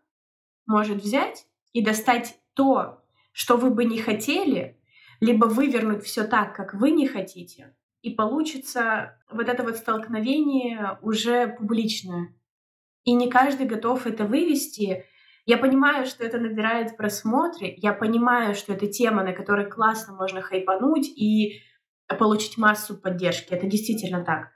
может 0.67 1.03
взять 1.03 1.47
и 1.73 1.85
достать 1.85 2.39
то, 2.55 3.03
что 3.33 3.57
вы 3.57 3.71
бы 3.71 3.85
не 3.85 3.99
хотели, 3.99 4.79
либо 5.21 5.47
вывернуть 5.47 6.05
все 6.05 6.25
так, 6.25 6.55
как 6.55 6.75
вы 6.75 6.91
не 6.91 7.07
хотите, 7.07 7.75
и 8.03 8.11
получится 8.11 9.19
вот 9.31 9.49
это 9.49 9.63
вот 9.63 9.77
столкновение 9.77 10.99
уже 11.01 11.47
публичное. 11.47 12.35
И 13.05 13.15
не 13.15 13.31
каждый 13.31 13.67
готов 13.67 14.07
это 14.07 14.25
вывести. 14.25 15.07
Я 15.47 15.59
понимаю, 15.59 16.07
что 16.07 16.25
это 16.25 16.39
набирает 16.39 16.97
просмотры, 16.97 17.75
я 17.77 17.93
понимаю, 17.93 18.55
что 18.55 18.73
это 18.73 18.87
тема, 18.87 19.25
на 19.25 19.33
которой 19.33 19.69
классно 19.69 20.15
можно 20.15 20.43
хайпануть 20.43 21.09
и 21.09 21.63
получить 22.19 22.59
массу 22.59 22.97
поддержки. 22.97 23.55
Это 23.55 23.67
действительно 23.67 24.25
так. 24.25 24.51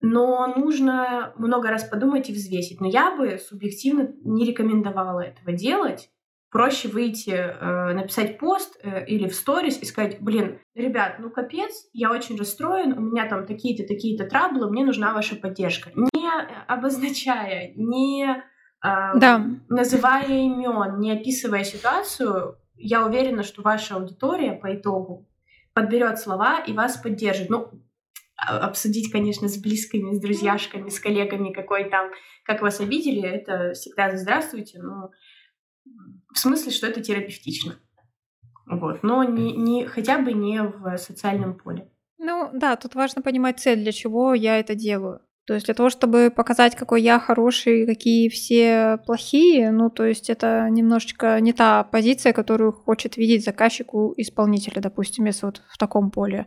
Но 0.00 0.46
нужно 0.56 1.34
много 1.36 1.68
раз 1.68 1.84
подумать 1.84 2.30
и 2.30 2.32
взвесить. 2.32 2.80
Но 2.80 2.88
я 2.88 3.16
бы 3.16 3.38
субъективно 3.38 4.14
не 4.22 4.46
рекомендовала 4.46 5.20
этого 5.20 5.52
делать, 5.52 6.10
проще 6.50 6.88
выйти, 6.88 7.30
э, 7.30 7.92
написать 7.92 8.38
пост 8.38 8.78
э, 8.82 9.06
или 9.06 9.28
в 9.28 9.34
сторис 9.34 9.80
и 9.80 9.84
сказать, 9.84 10.20
блин, 10.20 10.58
ребят, 10.74 11.16
ну 11.20 11.30
капец, 11.30 11.88
я 11.92 12.10
очень 12.10 12.36
расстроен, 12.36 12.98
у 12.98 13.00
меня 13.00 13.28
там 13.28 13.46
такие-то, 13.46 13.86
такие-то 13.86 14.24
траблы, 14.24 14.68
мне 14.68 14.84
нужна 14.84 15.14
ваша 15.14 15.36
поддержка. 15.36 15.90
Не 15.94 16.28
обозначая, 16.66 17.72
не 17.76 18.24
э, 18.24 18.38
да. 18.82 19.46
называя 19.68 20.26
имен, 20.26 20.98
не 20.98 21.12
описывая 21.12 21.62
ситуацию, 21.62 22.56
я 22.74 23.06
уверена, 23.06 23.44
что 23.44 23.62
ваша 23.62 23.96
аудитория 23.96 24.52
по 24.52 24.74
итогу 24.74 25.28
подберет 25.72 26.18
слова 26.18 26.58
и 26.60 26.72
вас 26.72 26.96
поддержит. 26.96 27.48
Ну, 27.48 27.70
обсудить, 28.46 29.10
конечно, 29.10 29.48
с 29.48 29.58
близкими, 29.58 30.14
с 30.14 30.20
друзьяшками, 30.20 30.88
с 30.88 30.98
коллегами, 30.98 31.52
какой 31.52 31.90
там, 31.90 32.10
как 32.44 32.62
вас 32.62 32.80
обидели, 32.80 33.28
это 33.28 33.72
всегда 33.74 34.16
здравствуйте, 34.16 34.80
но 34.80 35.10
в 36.32 36.38
смысле, 36.38 36.72
что 36.72 36.86
это 36.86 37.00
терапевтично. 37.00 37.78
Вот. 38.66 39.02
Но 39.02 39.24
не, 39.24 39.52
не, 39.56 39.86
хотя 39.86 40.18
бы 40.18 40.32
не 40.32 40.62
в 40.62 40.96
социальном 40.96 41.58
поле. 41.58 41.90
Ну 42.18 42.50
да, 42.52 42.76
тут 42.76 42.94
важно 42.94 43.22
понимать 43.22 43.58
цель, 43.58 43.82
для 43.82 43.92
чего 43.92 44.34
я 44.34 44.58
это 44.58 44.74
делаю. 44.74 45.20
То 45.46 45.54
есть 45.54 45.66
для 45.66 45.74
того, 45.74 45.90
чтобы 45.90 46.30
показать, 46.34 46.76
какой 46.76 47.02
я 47.02 47.18
хороший, 47.18 47.84
какие 47.86 48.28
все 48.28 48.98
плохие, 49.04 49.72
ну 49.72 49.90
то 49.90 50.04
есть 50.04 50.30
это 50.30 50.68
немножечко 50.70 51.40
не 51.40 51.52
та 51.52 51.82
позиция, 51.82 52.32
которую 52.32 52.72
хочет 52.72 53.16
видеть 53.16 53.44
заказчику 53.44 54.14
исполнителя, 54.16 54.80
допустим, 54.80 55.24
если 55.24 55.46
вот 55.46 55.62
в 55.68 55.76
таком 55.76 56.12
поле 56.12 56.46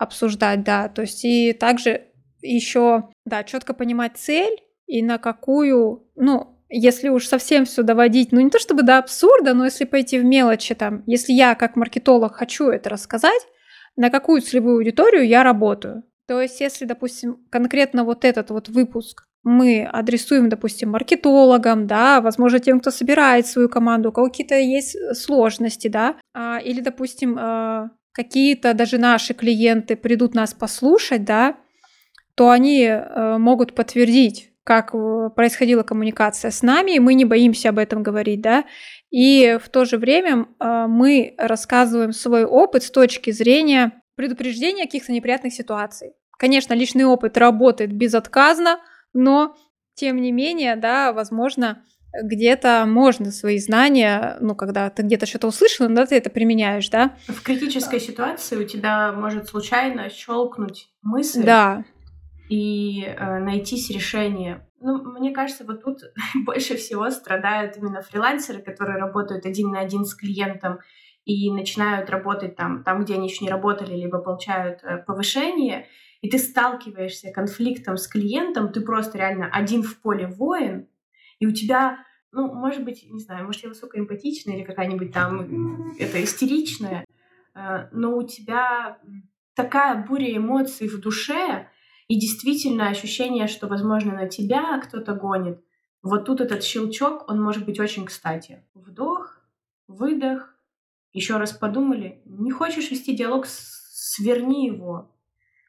обсуждать, 0.00 0.64
да. 0.64 0.88
То 0.88 1.02
есть 1.02 1.24
и 1.24 1.52
также 1.52 2.06
еще, 2.40 3.10
да, 3.26 3.44
четко 3.44 3.74
понимать 3.74 4.12
цель 4.16 4.56
и 4.86 5.02
на 5.02 5.18
какую, 5.18 6.08
ну, 6.16 6.58
если 6.70 7.08
уж 7.08 7.26
совсем 7.26 7.66
все 7.66 7.82
доводить, 7.82 8.32
ну 8.32 8.40
не 8.40 8.50
то 8.50 8.58
чтобы 8.58 8.82
до 8.82 8.98
абсурда, 8.98 9.54
но 9.54 9.64
если 9.64 9.84
пойти 9.84 10.18
в 10.18 10.24
мелочи 10.24 10.74
там, 10.74 11.02
если 11.06 11.32
я 11.32 11.54
как 11.54 11.76
маркетолог 11.76 12.34
хочу 12.34 12.68
это 12.68 12.88
рассказать, 12.88 13.42
на 13.96 14.08
какую 14.08 14.40
целевую 14.40 14.76
аудиторию 14.76 15.26
я 15.26 15.42
работаю. 15.42 16.04
То 16.26 16.40
есть 16.40 16.60
если, 16.60 16.86
допустим, 16.86 17.44
конкретно 17.50 18.04
вот 18.04 18.24
этот 18.24 18.50
вот 18.50 18.68
выпуск 18.68 19.24
мы 19.42 19.84
адресуем, 19.84 20.48
допустим, 20.48 20.90
маркетологам, 20.90 21.86
да, 21.86 22.20
возможно, 22.20 22.58
тем, 22.58 22.80
кто 22.80 22.90
собирает 22.90 23.46
свою 23.46 23.68
команду, 23.68 24.10
у 24.10 24.12
кого 24.12 24.28
какие-то 24.28 24.54
есть 24.54 24.96
сложности, 25.16 25.88
да, 25.88 26.16
а, 26.34 26.58
или, 26.58 26.80
допустим, 26.80 27.38
а, 27.38 27.90
какие-то 28.12 28.74
даже 28.74 28.98
наши 28.98 29.34
клиенты 29.34 29.96
придут 29.96 30.34
нас 30.34 30.54
послушать, 30.54 31.24
да, 31.24 31.56
то 32.34 32.50
они 32.50 32.86
а, 32.86 33.38
могут 33.38 33.74
подтвердить 33.74 34.50
как 34.70 34.94
э, 34.94 35.30
происходила 35.34 35.82
коммуникация 35.82 36.50
с 36.50 36.62
нами, 36.62 36.92
и 36.92 37.00
мы 37.00 37.14
не 37.14 37.24
боимся 37.24 37.70
об 37.70 37.78
этом 37.78 38.04
говорить, 38.04 38.40
да, 38.40 38.64
и 39.10 39.58
в 39.60 39.68
то 39.68 39.84
же 39.84 39.98
время 39.98 40.46
э, 40.60 40.86
мы 40.86 41.34
рассказываем 41.38 42.12
свой 42.12 42.44
опыт 42.44 42.84
с 42.84 42.90
точки 42.90 43.30
зрения 43.30 44.02
предупреждения 44.14 44.84
каких-то 44.84 45.12
неприятных 45.12 45.54
ситуаций. 45.54 46.12
Конечно, 46.38 46.74
личный 46.74 47.04
опыт 47.04 47.36
работает 47.36 47.92
безотказно, 47.92 48.78
но 49.12 49.56
тем 49.94 50.20
не 50.20 50.30
менее, 50.30 50.76
да, 50.76 51.12
возможно, 51.12 51.82
где-то 52.12 52.84
можно 52.86 53.30
свои 53.30 53.58
знания, 53.58 54.36
ну, 54.40 54.54
когда 54.54 54.90
ты 54.90 55.02
где-то 55.02 55.26
что-то 55.26 55.48
услышал, 55.48 55.88
да, 55.88 56.06
ты 56.06 56.16
это 56.16 56.30
применяешь, 56.30 56.88
да. 56.88 57.14
В 57.28 57.42
критической 57.42 58.00
ситуации 58.00 58.56
у 58.56 58.66
тебя 58.66 59.12
может 59.12 59.48
случайно 59.48 60.10
щелкнуть 60.10 60.90
мысль. 61.02 61.44
Да 61.44 61.84
и 62.50 63.04
э, 63.04 63.38
найтись 63.38 63.90
решение. 63.90 64.66
Ну, 64.80 65.02
мне 65.12 65.30
кажется, 65.30 65.64
вот 65.64 65.82
тут 65.84 66.00
больше 66.44 66.76
всего 66.76 67.08
страдают 67.10 67.76
именно 67.76 68.02
фрилансеры, 68.02 68.60
которые 68.60 68.98
работают 68.98 69.46
один 69.46 69.70
на 69.70 69.80
один 69.80 70.04
с 70.04 70.14
клиентом 70.14 70.80
и 71.24 71.50
начинают 71.52 72.10
работать 72.10 72.56
там, 72.56 72.82
там, 72.82 73.04
где 73.04 73.14
они 73.14 73.28
еще 73.28 73.44
не 73.44 73.50
работали, 73.50 73.94
либо 73.94 74.18
получают 74.18 74.80
э, 74.82 74.98
повышение, 74.98 75.86
и 76.22 76.28
ты 76.28 76.38
сталкиваешься 76.38 77.30
конфликтом 77.30 77.96
с 77.96 78.08
клиентом, 78.08 78.72
ты 78.72 78.80
просто 78.80 79.16
реально 79.16 79.48
один 79.52 79.82
в 79.84 80.00
поле 80.00 80.26
воин, 80.26 80.88
и 81.40 81.46
у 81.46 81.52
тебя 81.52 82.04
ну, 82.32 82.52
может 82.52 82.84
быть, 82.84 83.04
не 83.10 83.18
знаю, 83.18 83.44
может, 83.44 83.64
я 83.64 83.68
высокоэмпатичная 83.68 84.56
или 84.56 84.64
какая-нибудь 84.64 85.12
там 85.12 85.92
это 85.98 86.22
истеричная, 86.22 87.04
э, 87.54 87.88
но 87.92 88.16
у 88.16 88.22
тебя 88.22 88.98
такая 89.54 90.06
буря 90.06 90.36
эмоций 90.36 90.88
в 90.88 91.00
душе 91.00 91.68
и 92.06 92.18
действительно 92.18 92.88
ощущение, 92.88 93.48
что, 93.48 93.66
возможно, 93.66 94.14
на 94.14 94.28
тебя 94.28 94.78
кто-то 94.78 95.14
гонит. 95.14 95.60
Вот 96.02 96.24
тут 96.24 96.40
этот 96.40 96.62
щелчок, 96.62 97.28
он 97.28 97.42
может 97.42 97.64
быть 97.64 97.80
очень 97.80 98.06
кстати. 98.06 98.64
Вдох, 98.74 99.40
выдох, 99.88 100.54
еще 101.12 101.36
раз 101.36 101.52
подумали. 101.52 102.22
Не 102.24 102.52
хочешь 102.52 102.90
вести 102.90 103.16
диалог, 103.16 103.46
сверни 103.46 104.66
его. 104.66 105.14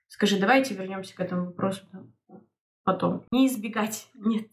Скажи, 0.07 0.39
давайте 0.39 0.75
вернемся 0.75 1.15
к 1.15 1.19
этому 1.19 1.47
вопросу 1.47 1.81
потом. 2.83 3.23
Не 3.31 3.47
избегать, 3.47 4.09
нет. 4.13 4.47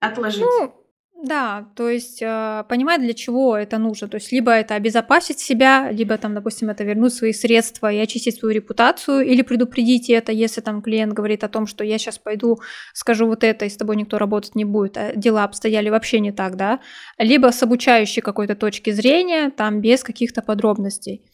Отложить. 0.00 0.42
Ну, 0.42 0.74
да, 1.22 1.66
то 1.74 1.88
есть 1.88 2.20
э, 2.20 2.64
понимать, 2.68 3.00
для 3.00 3.14
чего 3.14 3.56
это 3.56 3.78
нужно. 3.78 4.06
То 4.06 4.16
есть 4.16 4.32
либо 4.32 4.52
это 4.52 4.74
обезопасить 4.74 5.38
себя, 5.38 5.90
либо 5.90 6.18
там, 6.18 6.34
допустим, 6.34 6.68
это 6.68 6.84
вернуть 6.84 7.14
свои 7.14 7.32
средства 7.32 7.90
и 7.90 7.96
очистить 7.96 8.38
свою 8.38 8.54
репутацию, 8.54 9.24
или 9.26 9.40
предупредить 9.40 10.10
это, 10.10 10.30
если 10.30 10.60
там 10.60 10.82
клиент 10.82 11.14
говорит 11.14 11.42
о 11.42 11.48
том, 11.48 11.66
что 11.66 11.84
я 11.84 11.96
сейчас 11.96 12.18
пойду, 12.18 12.60
скажу 12.92 13.26
вот 13.26 13.44
это, 13.44 13.64
и 13.64 13.70
с 13.70 13.76
тобой 13.76 13.96
никто 13.96 14.18
работать 14.18 14.54
не 14.54 14.66
будет, 14.66 14.98
а 14.98 15.16
дела 15.16 15.44
обстояли 15.44 15.88
вообще 15.88 16.20
не 16.20 16.32
так, 16.32 16.56
да. 16.56 16.80
Либо 17.18 17.50
с 17.50 17.62
обучающей 17.62 18.20
какой-то 18.20 18.54
точки 18.54 18.90
зрения, 18.90 19.50
там 19.50 19.80
без 19.80 20.04
каких-то 20.04 20.42
подробностей. 20.42 21.24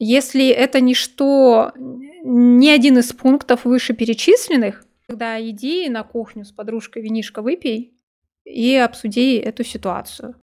Если 0.00 0.48
это 0.48 0.80
ничто, 0.80 1.72
ни 1.76 2.68
один 2.68 2.98
из 2.98 3.12
пунктов 3.12 3.64
вышеперечисленных, 3.64 4.84
тогда 5.06 5.40
иди 5.40 5.88
на 5.88 6.02
кухню 6.02 6.44
с 6.44 6.52
подружкой 6.52 7.02
винишко 7.02 7.42
выпей, 7.42 7.96
и 8.44 8.76
обсуди 8.76 9.36
эту 9.36 9.64
ситуацию. 9.64 10.34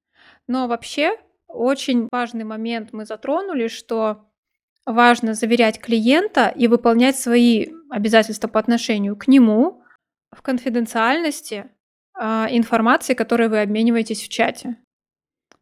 Но 0.46 0.68
вообще 0.68 1.16
очень 1.46 2.08
важный 2.10 2.44
момент 2.44 2.92
мы 2.92 3.04
затронули, 3.04 3.68
что 3.68 4.24
важно 4.86 5.34
заверять 5.34 5.80
клиента 5.80 6.48
и 6.48 6.66
выполнять 6.66 7.18
свои 7.18 7.66
обязательства 7.90 8.48
по 8.48 8.60
отношению 8.60 9.16
к 9.16 9.28
нему 9.28 9.82
в 10.34 10.42
конфиденциальности 10.42 11.66
э, 12.18 12.22
информации, 12.50 13.14
которой 13.14 13.48
вы 13.48 13.60
обмениваетесь 13.60 14.22
в 14.22 14.28
чате. 14.28 14.76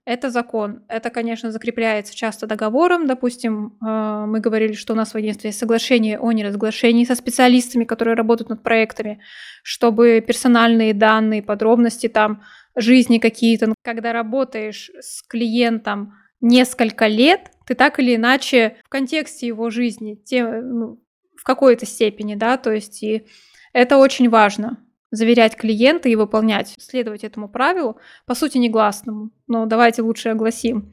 Это 0.07 0.31
закон. 0.31 0.85
Это, 0.87 1.11
конечно, 1.11 1.51
закрепляется 1.51 2.15
часто 2.15 2.47
договором. 2.47 3.09
Допустим, 3.09 3.77
э, 3.85 4.25
мы 4.29 4.39
говорили, 4.39 4.75
что 4.75 4.93
у 4.93 4.97
нас 4.97 5.11
в 5.11 5.17
агентстве 5.17 5.49
есть 5.49 5.59
соглашение 5.59 6.21
о 6.21 6.31
неразглашении 6.31 7.05
со 7.05 7.17
специалистами, 7.17 7.83
которые 7.83 8.15
работают 8.15 8.49
над 8.49 8.63
проектами, 8.63 9.21
чтобы 9.65 10.23
персональные 10.25 10.95
данные, 10.95 11.43
подробности 11.43 12.07
там, 12.07 12.45
жизни 12.77 13.19
какие-то. 13.19 13.75
Когда 13.83 14.13
работаешь 14.13 14.93
с 15.01 15.23
клиентом 15.23 16.15
несколько 16.41 17.09
лет, 17.09 17.51
ты 17.67 17.75
так 17.75 17.99
или 17.99 18.15
иначе 18.15 18.77
в 18.85 18.89
контексте 18.89 19.49
его 19.49 19.71
жизни, 19.71 20.15
те, 20.15 20.47
ну, 20.47 21.03
в 21.37 21.43
какой-то 21.43 21.85
степени, 21.85 22.37
да, 22.37 22.59
то 22.59 22.71
есть 22.71 23.03
и 23.03 23.27
это 23.73 23.97
очень 23.97 24.29
важно 24.29 24.79
заверять 25.17 25.57
клиента 25.57 26.09
и 26.09 26.17
выполнять, 26.17 26.75
следовать 26.79 27.25
этому 27.25 27.49
правилу, 27.49 27.99
по 28.27 28.35
сути, 28.35 28.59
негласному. 28.59 29.31
Но 29.47 29.67
давайте 29.67 30.03
лучше 30.03 30.31
огласим. 30.31 30.93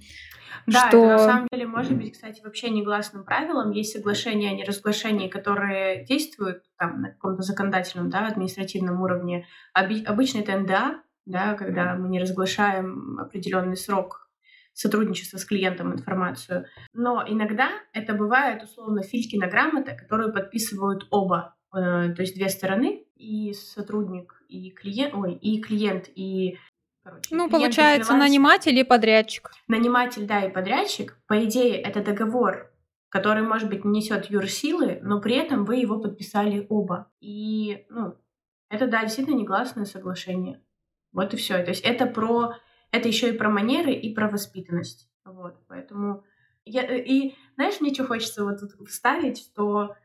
Да, 0.66 0.88
что... 0.88 1.06
это 1.06 1.14
на 1.14 1.20
самом 1.20 1.48
деле 1.52 1.68
может 1.68 1.98
быть, 1.98 2.14
кстати, 2.14 2.42
вообще 2.44 2.70
негласным 2.70 3.26
правилом. 3.26 3.72
Есть 3.72 3.94
соглашения 3.94 4.50
о 4.50 4.54
неразглашении, 4.54 5.28
которые 5.28 6.06
действуют 6.06 6.64
там, 6.78 7.02
на 7.02 7.10
каком-то 7.10 7.42
законодательном, 7.42 8.10
да, 8.10 8.28
административном 8.28 9.02
уровне. 9.02 9.46
Оби- 9.78 10.04
обычно 10.04 10.40
это 10.40 10.58
НДА, 10.58 11.02
да, 11.26 11.56
когда 11.56 11.96
мы 11.96 12.10
не 12.10 12.20
разглашаем 12.20 13.20
определенный 13.20 13.78
срок 13.78 14.30
сотрудничества 14.74 15.38
с 15.38 15.46
клиентом 15.46 15.94
информацию. 15.94 16.66
Но 16.94 17.24
иногда 17.28 17.70
это 17.94 18.14
бывает 18.14 18.64
условно 18.64 19.04
Филькина 19.04 19.48
грамота, 19.48 19.96
которую 19.96 20.34
подписывают 20.34 21.08
оба, 21.12 21.56
э, 21.76 22.14
то 22.14 22.22
есть 22.22 22.36
две 22.36 22.50
стороны, 22.50 23.03
и 23.24 23.54
сотрудник, 23.54 24.44
и 24.50 24.72
клиент, 24.72 25.14
ой, 25.14 25.34
и 25.34 25.62
клиент, 25.62 26.10
и 26.14 26.58
Короче, 27.04 27.36
ну, 27.36 27.50
получается, 27.50 28.16
наниматель 28.16 28.78
и 28.78 28.84
подрядчик. 28.84 29.52
Наниматель, 29.68 30.26
да, 30.26 30.46
и 30.46 30.52
подрядчик. 30.52 31.20
По 31.28 31.44
идее, 31.44 31.82
это 31.82 32.02
договор, 32.02 32.72
который, 33.10 33.44
может 33.44 33.70
быть, 33.70 33.84
не 33.84 34.00
несет 34.00 34.30
юрсилы, 34.30 35.00
но 35.02 35.20
при 35.20 35.36
этом 35.36 35.66
вы 35.66 35.78
его 35.78 36.00
подписали 36.00 36.66
оба. 36.70 37.12
И, 37.20 37.86
ну, 37.90 38.16
это, 38.70 38.88
да, 38.88 39.02
действительно 39.02 39.36
негласное 39.36 39.86
соглашение. 39.86 40.62
Вот 41.12 41.34
и 41.34 41.38
все. 41.38 41.62
То 41.64 41.72
есть 41.72 41.84
это 41.84 42.06
про... 42.06 42.56
Это 42.92 43.08
еще 43.08 43.30
и 43.30 43.38
про 43.38 43.50
манеры, 43.50 43.92
и 43.92 44.14
про 44.14 44.30
воспитанность. 44.30 45.10
Вот, 45.26 45.56
поэтому... 45.68 46.24
Я, 46.64 46.84
и 46.84 47.34
знаешь, 47.56 47.82
мне 47.82 47.94
что 47.94 48.06
хочется 48.06 48.46
вот 48.46 48.62
тут 48.62 48.88
вставить, 48.88 49.40
что 49.40 49.96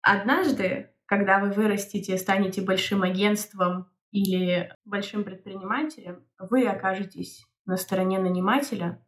однажды 0.00 0.91
когда 1.12 1.40
вы 1.40 1.50
вырастете, 1.50 2.16
станете 2.16 2.62
большим 2.62 3.02
агентством 3.02 3.86
или 4.12 4.74
большим 4.86 5.24
предпринимателем, 5.24 6.24
вы 6.38 6.66
окажетесь 6.66 7.44
на 7.66 7.76
стороне 7.76 8.18
нанимателя, 8.18 8.98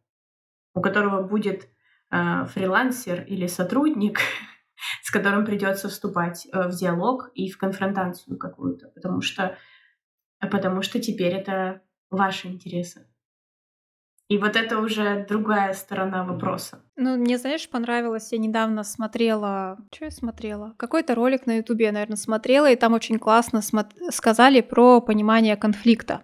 у 0.75 0.81
которого 0.81 1.23
будет 1.23 1.63
э, 2.11 2.45
фрилансер 2.45 3.23
или 3.23 3.47
сотрудник, 3.47 4.19
с 5.01 5.09
которым 5.09 5.45
придется 5.47 5.89
вступать 5.89 6.45
э, 6.53 6.67
в 6.67 6.75
диалог 6.75 7.31
и 7.33 7.49
в 7.49 7.57
конфронтацию 7.57 8.37
какую-то, 8.37 8.89
потому 8.89 9.21
что, 9.21 9.57
потому 10.39 10.83
что 10.83 11.01
теперь 11.01 11.33
это 11.33 11.81
ваши 12.11 12.49
интересы. 12.49 13.07
И 14.27 14.39
вот 14.39 14.55
это 14.55 14.79
уже 14.79 15.23
другая 15.29 15.73
сторона 15.73 16.23
вопроса. 16.23 16.81
Ну, 16.95 17.15
мне, 17.15 17.37
знаешь, 17.37 17.69
понравилось, 17.69 18.31
я 18.31 18.39
недавно 18.39 18.83
смотрела... 18.83 19.77
Что 19.93 20.05
я 20.05 20.11
смотрела? 20.11 20.73
Какой-то 20.77 21.13
ролик 21.13 21.45
на 21.45 21.57
Ютубе 21.57 21.85
я, 21.85 21.91
наверное, 21.91 22.17
смотрела, 22.17 22.71
и 22.71 22.75
там 22.75 22.93
очень 22.93 23.19
классно 23.19 23.61
смо... 23.61 23.85
сказали 24.09 24.61
про 24.61 24.99
понимание 24.99 25.55
конфликта. 25.55 26.23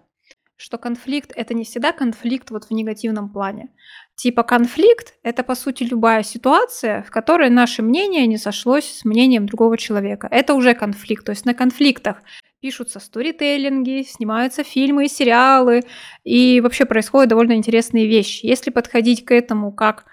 Что 0.57 0.77
конфликт— 0.79 1.31
это 1.35 1.53
не 1.53 1.63
всегда 1.63 1.91
конфликт 1.91 2.49
вот 2.49 2.65
в 2.65 2.71
негативном 2.71 3.29
плане. 3.29 3.69
Типа 4.15 4.43
конфликт— 4.43 5.15
это, 5.23 5.43
по 5.43 5.55
сути, 5.55 5.83
любая 5.83 6.23
ситуация, 6.23 7.03
в 7.03 7.11
которой 7.11 7.49
наше 7.49 7.81
мнение 7.83 8.25
не 8.25 8.37
сошлось 8.37 8.85
с 8.85 9.05
мнением 9.05 9.45
другого 9.45 9.77
человека. 9.77 10.27
Это 10.29 10.53
уже 10.55 10.73
конфликт. 10.73 11.25
То 11.25 11.31
есть 11.31 11.45
на 11.45 11.53
конфликтах 11.53 12.17
пишутся 12.61 12.99
сторителлинги, 12.99 14.03
снимаются 14.03 14.63
фильмы 14.63 15.05
и 15.05 15.09
сериалы, 15.09 15.81
и 16.23 16.61
вообще 16.61 16.85
происходят 16.85 17.29
довольно 17.29 17.53
интересные 17.53 18.07
вещи. 18.07 18.45
Если 18.45 18.69
подходить 18.69 19.25
к 19.25 19.31
этому 19.31 19.71
как 19.71 20.05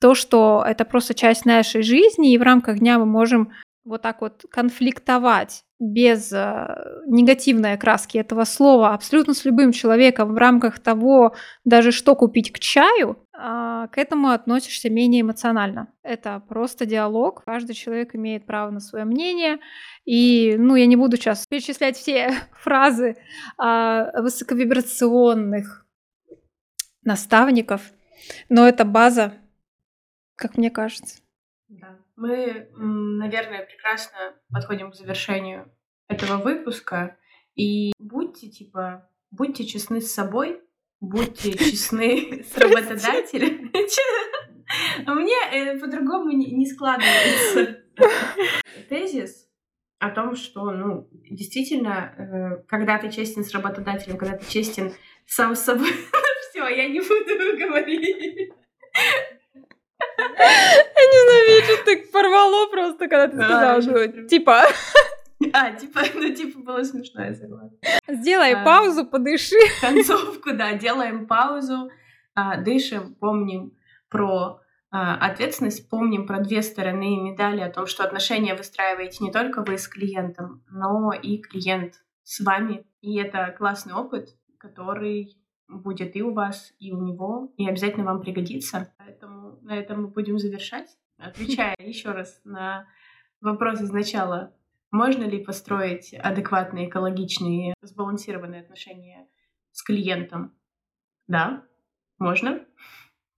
то, 0.00 0.14
что 0.14 0.64
это 0.66 0.84
просто 0.84 1.14
часть 1.14 1.44
нашей 1.44 1.82
жизни, 1.82 2.32
и 2.32 2.38
в 2.38 2.42
рамках 2.42 2.78
дня 2.78 2.98
мы 2.98 3.06
можем 3.06 3.52
вот 3.84 4.02
так 4.02 4.20
вот 4.20 4.44
конфликтовать 4.50 5.65
без 5.78 6.32
э, 6.32 7.02
негативной 7.06 7.74
окраски 7.74 8.16
этого 8.16 8.44
слова 8.44 8.94
абсолютно 8.94 9.34
с 9.34 9.44
любым 9.44 9.72
человеком 9.72 10.32
в 10.32 10.36
рамках 10.36 10.78
того, 10.78 11.34
даже 11.64 11.92
что 11.92 12.14
купить 12.16 12.50
к 12.50 12.58
чаю, 12.58 13.18
э, 13.34 13.88
к 13.92 13.98
этому 13.98 14.30
относишься 14.30 14.88
менее 14.88 15.20
эмоционально. 15.20 15.92
Это 16.02 16.42
просто 16.48 16.86
диалог. 16.86 17.42
Каждый 17.44 17.74
человек 17.74 18.14
имеет 18.14 18.46
право 18.46 18.70
на 18.70 18.80
свое 18.80 19.04
мнение. 19.04 19.58
И, 20.06 20.56
ну, 20.58 20.76
я 20.76 20.86
не 20.86 20.96
буду 20.96 21.16
сейчас 21.16 21.46
перечислять 21.46 21.96
все 21.96 22.30
фразы 22.52 23.16
э, 23.62 24.20
высоковибрационных 24.20 25.86
наставников, 27.02 27.82
но 28.48 28.66
это 28.66 28.84
база, 28.84 29.34
как 30.36 30.56
мне 30.56 30.70
кажется. 30.70 31.20
Да. 31.68 31.98
Мы, 32.16 32.70
наверное, 32.74 33.66
прекрасно 33.66 34.34
подходим 34.50 34.90
к 34.90 34.94
завершению 34.94 35.70
этого 36.08 36.38
выпуска. 36.42 37.18
И 37.54 37.92
будьте, 37.98 38.48
типа, 38.48 39.08
будьте 39.30 39.64
честны 39.64 40.00
с 40.00 40.12
собой, 40.12 40.60
будьте 41.00 41.52
честны 41.58 42.42
с 42.42 42.56
работодателем. 42.56 43.70
Мне 45.06 45.36
э, 45.52 45.78
по-другому 45.78 46.32
не 46.32 46.66
складывается 46.66 47.84
тезис 48.88 49.46
о 49.98 50.10
том, 50.10 50.36
что, 50.36 50.70
ну, 50.70 51.08
действительно, 51.30 52.14
э, 52.18 52.64
когда 52.68 52.98
ты 52.98 53.10
честен 53.10 53.44
с 53.44 53.52
работодателем, 53.52 54.18
когда 54.18 54.36
ты 54.36 54.50
честен 54.50 54.92
сам 55.26 55.54
с 55.54 55.60
собой, 55.60 55.90
все, 56.50 56.66
я 56.68 56.88
не 56.88 57.00
буду 57.00 57.58
говорить. 57.58 58.52
Я 60.38 61.04
ненавижу, 61.12 61.84
так 61.84 62.10
порвало 62.10 62.66
просто, 62.70 63.08
когда 63.08 63.28
ты 63.28 63.36
сказала, 63.36 63.82
что 63.82 64.08
типа... 64.28 64.64
А, 65.52 65.70
типа, 65.72 66.00
ну, 66.14 66.34
типа, 66.34 66.60
было 66.60 66.82
смешно, 66.82 67.24
я 67.24 67.34
согласна. 67.34 67.76
Сделай 68.08 68.54
а, 68.54 68.64
паузу, 68.64 69.06
подыши. 69.06 69.56
Концовку, 69.80 70.52
да, 70.54 70.72
делаем 70.72 71.26
паузу, 71.26 71.90
а, 72.34 72.56
дышим, 72.56 73.14
помним 73.14 73.76
про 74.08 74.60
а, 74.90 75.14
ответственность, 75.16 75.90
помним 75.90 76.26
про 76.26 76.40
две 76.40 76.62
стороны 76.62 77.16
медали, 77.20 77.60
о 77.60 77.70
том, 77.70 77.86
что 77.86 78.02
отношения 78.04 78.54
выстраиваете 78.54 79.24
не 79.24 79.30
только 79.30 79.62
вы 79.62 79.76
с 79.76 79.88
клиентом, 79.88 80.64
но 80.70 81.12
и 81.12 81.38
клиент 81.38 81.96
с 82.22 82.40
вами. 82.40 82.86
И 83.02 83.18
это 83.18 83.54
классный 83.56 83.94
опыт, 83.94 84.30
который 84.58 85.36
будет 85.68 86.16
и 86.16 86.22
у 86.22 86.32
вас, 86.32 86.72
и 86.78 86.92
у 86.92 87.00
него, 87.02 87.52
и 87.56 87.68
обязательно 87.68 88.04
вам 88.04 88.20
пригодится. 88.20 88.92
Поэтому 88.98 89.58
на 89.62 89.76
этом 89.76 90.02
мы 90.02 90.08
будем 90.08 90.38
завершать. 90.38 90.96
Отвечая 91.18 91.74
еще 91.78 92.12
раз 92.12 92.40
на 92.44 92.86
вопрос 93.40 93.80
из 93.80 93.90
начала, 93.90 94.54
можно 94.90 95.24
ли 95.24 95.42
построить 95.42 96.14
адекватные, 96.14 96.88
экологичные, 96.88 97.74
сбалансированные 97.82 98.62
отношения 98.62 99.28
с 99.72 99.82
клиентом? 99.82 100.54
Да, 101.26 101.64
можно. 102.18 102.64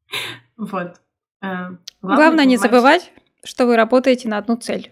Вот. 0.57 1.01
Э, 1.41 1.77
главное, 2.01 2.17
Главное 2.17 2.45
не 2.45 2.57
забывать, 2.57 3.13
что 3.45 3.67
вы 3.67 3.77
работаете 3.77 4.29
на 4.29 4.39
одну 4.39 4.57
цель. 4.57 4.91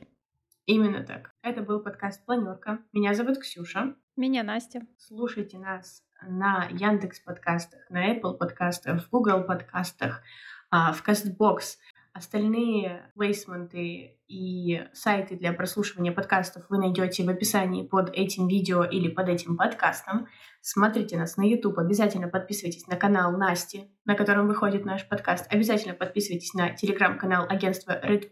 Именно 0.67 1.03
так. 1.05 1.33
Это 1.43 1.63
был 1.63 1.81
подкаст 1.81 2.25
«Планерка». 2.25 2.81
Меня 2.93 3.15
зовут 3.15 3.39
Ксюша. 3.39 3.97
Меня 4.17 4.45
Настя. 4.45 4.83
Слушайте 4.97 5.59
нас 5.59 6.06
на 6.23 6.67
Яндекс 6.71 7.21
подкастах, 7.21 7.81
на 7.91 8.15
Apple 8.15 8.35
подкастах, 8.35 9.05
в 9.05 9.11
Google 9.11 9.45
подкастах, 9.45 10.23
а, 10.71 10.93
в 10.93 11.07
Castbox. 11.07 11.77
Остальные 12.13 13.11
плейсменты 13.15 14.19
и 14.27 14.83
сайты 14.95 15.37
для 15.37 15.53
прослушивания 15.53 16.13
подкастов 16.13 16.65
вы 16.71 16.79
найдете 16.79 17.25
в 17.25 17.29
описании 17.29 17.87
под 17.87 18.11
этим 18.11 18.49
видео 18.49 18.85
или 18.85 19.09
под 19.09 19.29
этим 19.29 19.57
подкастом. 19.57 20.27
Смотрите 20.63 21.17
нас 21.19 21.37
на 21.37 21.43
YouTube, 21.43 21.79
обязательно 21.79 22.29
подписывайтесь 22.29 22.87
на 22.87 22.97
канал 22.97 23.37
Насти, 23.37 23.91
на 24.05 24.15
котором 24.15 24.49
выходит 24.49 24.85
наш 24.85 25.07
подкаст. 25.07 25.47
Обязательно 25.53 25.95
подписывайтесь 25.95 26.55
на 26.55 26.71
телеграм-канал 26.71 27.47
агентства 27.49 27.93
Red. 27.93 28.31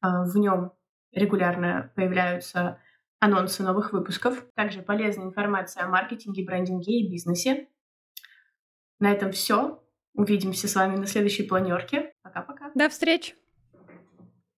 А, 0.00 0.24
в 0.24 0.36
нем 0.36 0.72
регулярно 1.12 1.92
появляются 1.94 2.78
анонсы 3.20 3.62
новых 3.62 3.92
выпусков. 3.92 4.44
Также 4.54 4.82
полезная 4.82 5.26
информация 5.26 5.84
о 5.84 5.88
маркетинге, 5.88 6.44
брендинге 6.44 7.00
и 7.00 7.10
бизнесе. 7.10 7.68
На 8.98 9.12
этом 9.12 9.30
все. 9.32 9.82
Увидимся 10.14 10.66
с 10.66 10.74
вами 10.74 10.96
на 10.96 11.06
следующей 11.06 11.44
планерке. 11.44 12.12
Пока-пока. 12.22 12.72
До 12.74 12.88
встречи! 12.88 13.39